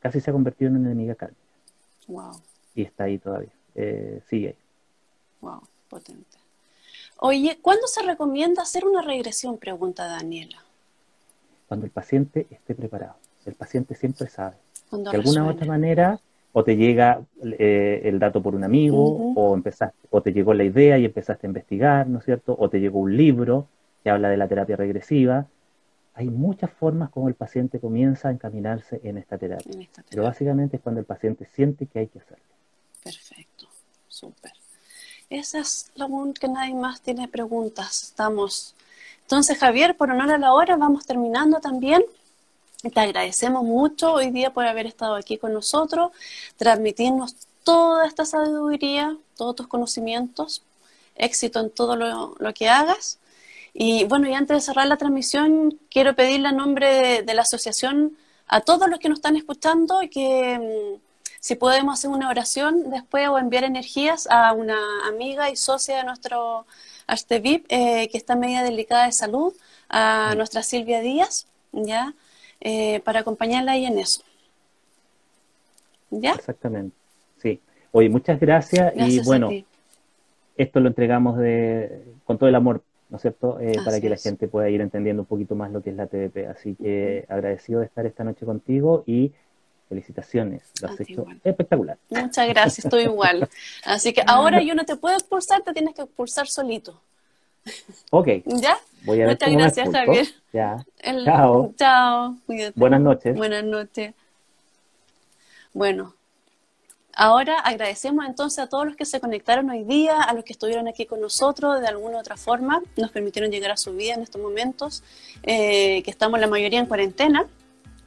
casi 0.00 0.20
se 0.20 0.30
ha 0.30 0.32
convertido 0.32 0.70
en 0.70 0.76
una 0.76 0.90
enemiga 0.90 1.14
carne. 1.14 1.36
Wow 2.08 2.32
y 2.74 2.82
está 2.82 3.04
ahí 3.04 3.18
todavía. 3.18 3.52
Eh, 3.74 4.20
sigue 4.28 4.48
ahí. 4.48 4.56
Wow, 5.40 5.60
potente. 5.88 6.38
Oye, 7.18 7.58
¿cuándo 7.60 7.86
se 7.86 8.02
recomienda 8.02 8.62
hacer 8.62 8.84
una 8.84 9.02
regresión? 9.02 9.58
Pregunta 9.58 10.06
Daniela. 10.06 10.62
Cuando 11.68 11.86
el 11.86 11.92
paciente 11.92 12.46
esté 12.50 12.74
preparado. 12.74 13.14
El 13.46 13.54
paciente 13.54 13.94
siempre 13.94 14.28
sabe. 14.28 14.56
de 14.90 15.10
alguna 15.10 15.44
u 15.44 15.50
otra 15.50 15.66
manera, 15.66 16.20
o 16.52 16.62
te 16.64 16.76
llega 16.76 17.22
eh, 17.42 18.02
el 18.04 18.18
dato 18.18 18.42
por 18.42 18.54
un 18.54 18.64
amigo, 18.64 19.32
o, 19.34 19.54
empezaste, 19.54 19.96
o 20.10 20.20
te 20.20 20.32
llegó 20.32 20.54
la 20.54 20.64
idea 20.64 20.98
y 20.98 21.04
empezaste 21.04 21.46
a 21.46 21.48
investigar, 21.48 22.06
¿no 22.06 22.18
es 22.18 22.24
cierto? 22.24 22.54
O 22.58 22.68
te 22.68 22.78
llegó 22.78 23.00
un 23.00 23.16
libro 23.16 23.66
que 24.04 24.10
habla 24.10 24.28
de 24.28 24.36
la 24.36 24.48
terapia 24.48 24.76
regresiva. 24.76 25.46
Hay 26.14 26.28
muchas 26.28 26.70
formas 26.70 27.10
como 27.10 27.28
el 27.28 27.34
paciente 27.34 27.80
comienza 27.80 28.28
a 28.28 28.32
encaminarse 28.32 29.00
en 29.02 29.18
esta 29.18 29.38
terapia. 29.38 29.72
En 29.72 29.82
esta 29.82 30.02
terapia. 30.02 30.10
Pero 30.10 30.22
básicamente 30.24 30.76
es 30.76 30.82
cuando 30.82 31.00
el 31.00 31.06
paciente 31.06 31.46
siente 31.54 31.86
que 31.86 32.00
hay 32.00 32.08
que 32.08 32.18
hacerlo. 32.18 32.44
Perfecto, 33.02 33.66
súper. 34.08 34.52
Esa 35.30 35.60
es 35.60 35.90
la 35.94 36.08
que 36.38 36.48
nadie 36.48 36.74
más 36.74 37.00
tiene 37.00 37.26
preguntas. 37.28 38.02
Estamos. 38.02 38.74
Entonces, 39.22 39.58
Javier, 39.58 39.96
por 39.96 40.10
honor 40.10 40.30
a 40.30 40.38
la 40.38 40.52
hora, 40.52 40.76
vamos 40.76 41.06
terminando 41.06 41.58
también. 41.60 42.04
Te 42.82 43.00
agradecemos 43.00 43.64
mucho 43.64 44.12
hoy 44.12 44.30
día 44.30 44.52
por 44.52 44.66
haber 44.66 44.86
estado 44.86 45.14
aquí 45.14 45.38
con 45.38 45.54
nosotros, 45.54 46.10
transmitirnos 46.56 47.36
toda 47.62 48.06
esta 48.06 48.24
sabiduría, 48.24 49.16
todos 49.36 49.56
tus 49.56 49.68
conocimientos, 49.68 50.62
éxito 51.14 51.60
en 51.60 51.70
todo 51.70 51.96
lo, 51.96 52.54
que 52.54 52.68
hagas. 52.68 53.18
Y 53.74 54.04
bueno, 54.04 54.28
y 54.28 54.34
antes 54.34 54.56
de 54.56 54.60
cerrar 54.60 54.86
la 54.86 54.96
transmisión, 54.96 55.78
quiero 55.90 56.14
pedirle 56.14 56.48
a 56.48 56.52
nombre 56.52 56.88
de, 56.88 57.22
de 57.22 57.34
la 57.34 57.42
asociación 57.42 58.16
a 58.46 58.60
todos 58.60 58.88
los 58.90 58.98
que 58.98 59.08
nos 59.08 59.18
están 59.18 59.36
escuchando 59.36 60.00
que 60.10 60.58
mm, 60.58 61.00
si 61.42 61.56
podemos 61.56 61.94
hacer 61.94 62.10
una 62.10 62.28
oración 62.28 62.90
después 62.90 63.28
o 63.28 63.36
enviar 63.38 63.64
energías 63.64 64.28
a 64.30 64.52
una 64.52 64.78
amiga 65.08 65.50
y 65.50 65.56
socia 65.56 65.96
de 65.96 66.04
nuestro 66.04 66.66
Artevip 67.06 67.66
eh, 67.68 68.08
que 68.12 68.18
está 68.18 68.34
en 68.34 68.40
media 68.40 68.62
delicada 68.62 69.06
de 69.06 69.12
salud, 69.12 69.52
a 69.88 70.34
nuestra 70.36 70.62
Silvia 70.62 71.00
Díaz, 71.00 71.46
¿ya? 71.72 72.14
Eh, 72.60 73.00
para 73.00 73.20
acompañarla 73.20 73.72
ahí 73.72 73.86
en 73.86 73.98
eso. 73.98 74.22
¿Ya? 76.10 76.32
Exactamente, 76.32 76.94
sí. 77.42 77.60
Oye, 77.90 78.08
muchas 78.08 78.38
gracias, 78.38 78.92
y 78.94 79.20
bueno, 79.20 79.50
esto 80.56 80.78
lo 80.78 80.88
entregamos 80.88 81.38
de, 81.38 82.04
con 82.24 82.38
todo 82.38 82.48
el 82.48 82.54
amor, 82.54 82.82
¿no 83.12 83.16
es 83.16 83.22
cierto? 83.22 83.60
Eh, 83.60 83.76
para 83.84 84.00
que 84.00 84.08
la 84.08 84.16
gente 84.16 84.48
pueda 84.48 84.70
ir 84.70 84.80
entendiendo 84.80 85.22
un 85.22 85.26
poquito 85.26 85.54
más 85.54 85.70
lo 85.70 85.82
que 85.82 85.90
es 85.90 85.96
la 85.96 86.06
TDP. 86.06 86.48
Así 86.48 86.74
que 86.74 87.26
agradecido 87.28 87.80
de 87.80 87.86
estar 87.86 88.06
esta 88.06 88.24
noche 88.24 88.46
contigo 88.46 89.04
y 89.06 89.32
Felicitaciones, 89.92 90.62
lo 90.80 90.88
has 90.88 90.98
hecho 91.00 91.26
espectacular. 91.44 91.98
Muchas 92.08 92.48
gracias, 92.48 92.86
estoy 92.86 93.02
igual. 93.02 93.46
Así 93.84 94.14
que 94.14 94.22
ahora 94.26 94.62
yo 94.62 94.74
no 94.74 94.86
te 94.86 94.96
puedo 94.96 95.14
expulsar, 95.14 95.60
te 95.60 95.74
tienes 95.74 95.94
que 95.94 96.00
expulsar 96.00 96.46
solito. 96.46 96.98
Ok. 98.10 98.28
¿Ya? 98.46 98.78
Voy 99.04 99.20
a 99.20 99.26
Muchas 99.26 99.52
gracias, 99.52 99.90
Javier. 99.90 100.26
Ya. 100.50 100.82
Chao. 101.26 101.74
Chao. 101.76 102.36
Buenas 102.74 103.02
noches. 103.02 103.36
Buenas 103.36 103.64
noches. 103.64 104.14
Bueno, 105.74 106.14
ahora 107.14 107.58
agradecemos 107.60 108.24
entonces 108.26 108.58
a 108.58 108.68
todos 108.68 108.86
los 108.86 108.96
que 108.96 109.04
se 109.04 109.20
conectaron 109.20 109.70
hoy 109.70 109.84
día, 109.84 110.20
a 110.20 110.32
los 110.34 110.44
que 110.44 110.52
estuvieron 110.52 110.88
aquí 110.88 111.06
con 111.06 111.20
nosotros 111.20 111.80
de 111.80 111.86
alguna 111.86 112.16
u 112.16 112.20
otra 112.20 112.36
forma, 112.36 112.82
nos 112.96 113.10
permitieron 113.10 113.50
llegar 113.50 113.70
a 113.70 113.76
su 113.76 113.92
vida 113.92 114.14
en 114.14 114.22
estos 114.22 114.40
momentos, 114.40 115.02
eh, 115.42 116.02
que 116.02 116.10
estamos 116.10 116.40
la 116.40 116.46
mayoría 116.46 116.78
en 116.78 116.86
cuarentena, 116.86 117.46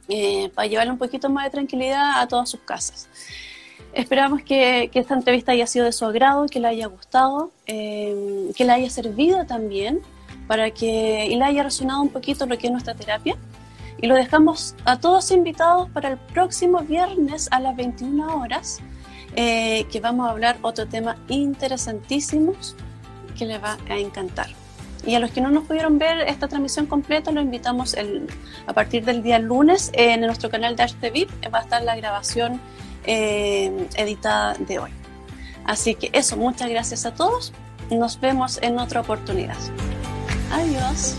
eh, 0.08 0.50
para 0.54 0.68
llevarle 0.68 0.92
un 0.92 0.98
poquito 0.98 1.28
más 1.28 1.44
de 1.44 1.50
tranquilidad 1.50 2.20
a 2.20 2.28
todas 2.28 2.48
sus 2.48 2.60
casas. 2.60 3.08
Esperamos 3.92 4.42
que, 4.42 4.90
esta 4.92 5.14
entrevista 5.14 5.52
haya 5.52 5.66
sido 5.66 5.84
de 5.86 5.92
su 5.92 6.04
agrado, 6.04 6.46
que 6.46 6.60
le 6.60 6.68
haya 6.68 6.86
gustado, 6.86 7.50
eh, 7.66 8.50
que 8.54 8.64
le 8.64 8.72
haya 8.72 8.90
servido 8.90 9.46
también 9.46 10.02
para 10.46 10.70
que 10.70 11.26
y 11.26 11.36
le 11.36 11.44
haya 11.44 11.62
resonado 11.62 12.02
un 12.02 12.10
poquito 12.10 12.46
lo 12.46 12.58
que 12.58 12.66
es 12.66 12.72
nuestra 12.72 12.94
terapia. 12.94 13.36
Y 13.98 14.06
lo 14.06 14.14
dejamos 14.14 14.74
a 14.84 15.00
todos 15.00 15.30
invitados 15.30 15.88
para 15.90 16.10
el 16.10 16.18
próximo 16.18 16.80
viernes 16.80 17.48
a 17.50 17.60
las 17.60 17.74
21 17.76 18.38
horas, 18.40 18.80
eh, 19.36 19.84
que 19.90 20.00
vamos 20.00 20.26
a 20.26 20.30
hablar 20.32 20.56
otro 20.62 20.86
tema 20.86 21.16
interesantísimo 21.28 22.54
que 23.38 23.44
les 23.44 23.62
va 23.62 23.78
a 23.88 23.98
encantar. 23.98 24.48
Y 25.06 25.14
a 25.14 25.20
los 25.20 25.30
que 25.30 25.40
no 25.40 25.50
nos 25.50 25.64
pudieron 25.64 25.98
ver 25.98 26.22
esta 26.22 26.48
transmisión 26.48 26.86
completa, 26.86 27.30
lo 27.30 27.40
invitamos 27.40 27.94
el, 27.94 28.26
a 28.66 28.72
partir 28.72 29.04
del 29.04 29.22
día 29.22 29.38
lunes 29.38 29.90
en 29.92 30.22
nuestro 30.22 30.50
canal 30.50 30.74
de 30.74 30.82
Arte 30.82 31.10
VIP. 31.10 31.30
Va 31.54 31.60
a 31.60 31.62
estar 31.62 31.82
la 31.82 31.94
grabación 31.94 32.60
eh, 33.04 33.86
editada 33.96 34.54
de 34.54 34.80
hoy. 34.80 34.90
Así 35.64 35.94
que 35.94 36.10
eso, 36.12 36.36
muchas 36.36 36.68
gracias 36.70 37.06
a 37.06 37.14
todos. 37.14 37.52
Nos 37.90 38.18
vemos 38.20 38.58
en 38.62 38.78
otra 38.78 39.00
oportunidad. 39.00 39.58
Adiós. 40.50 41.16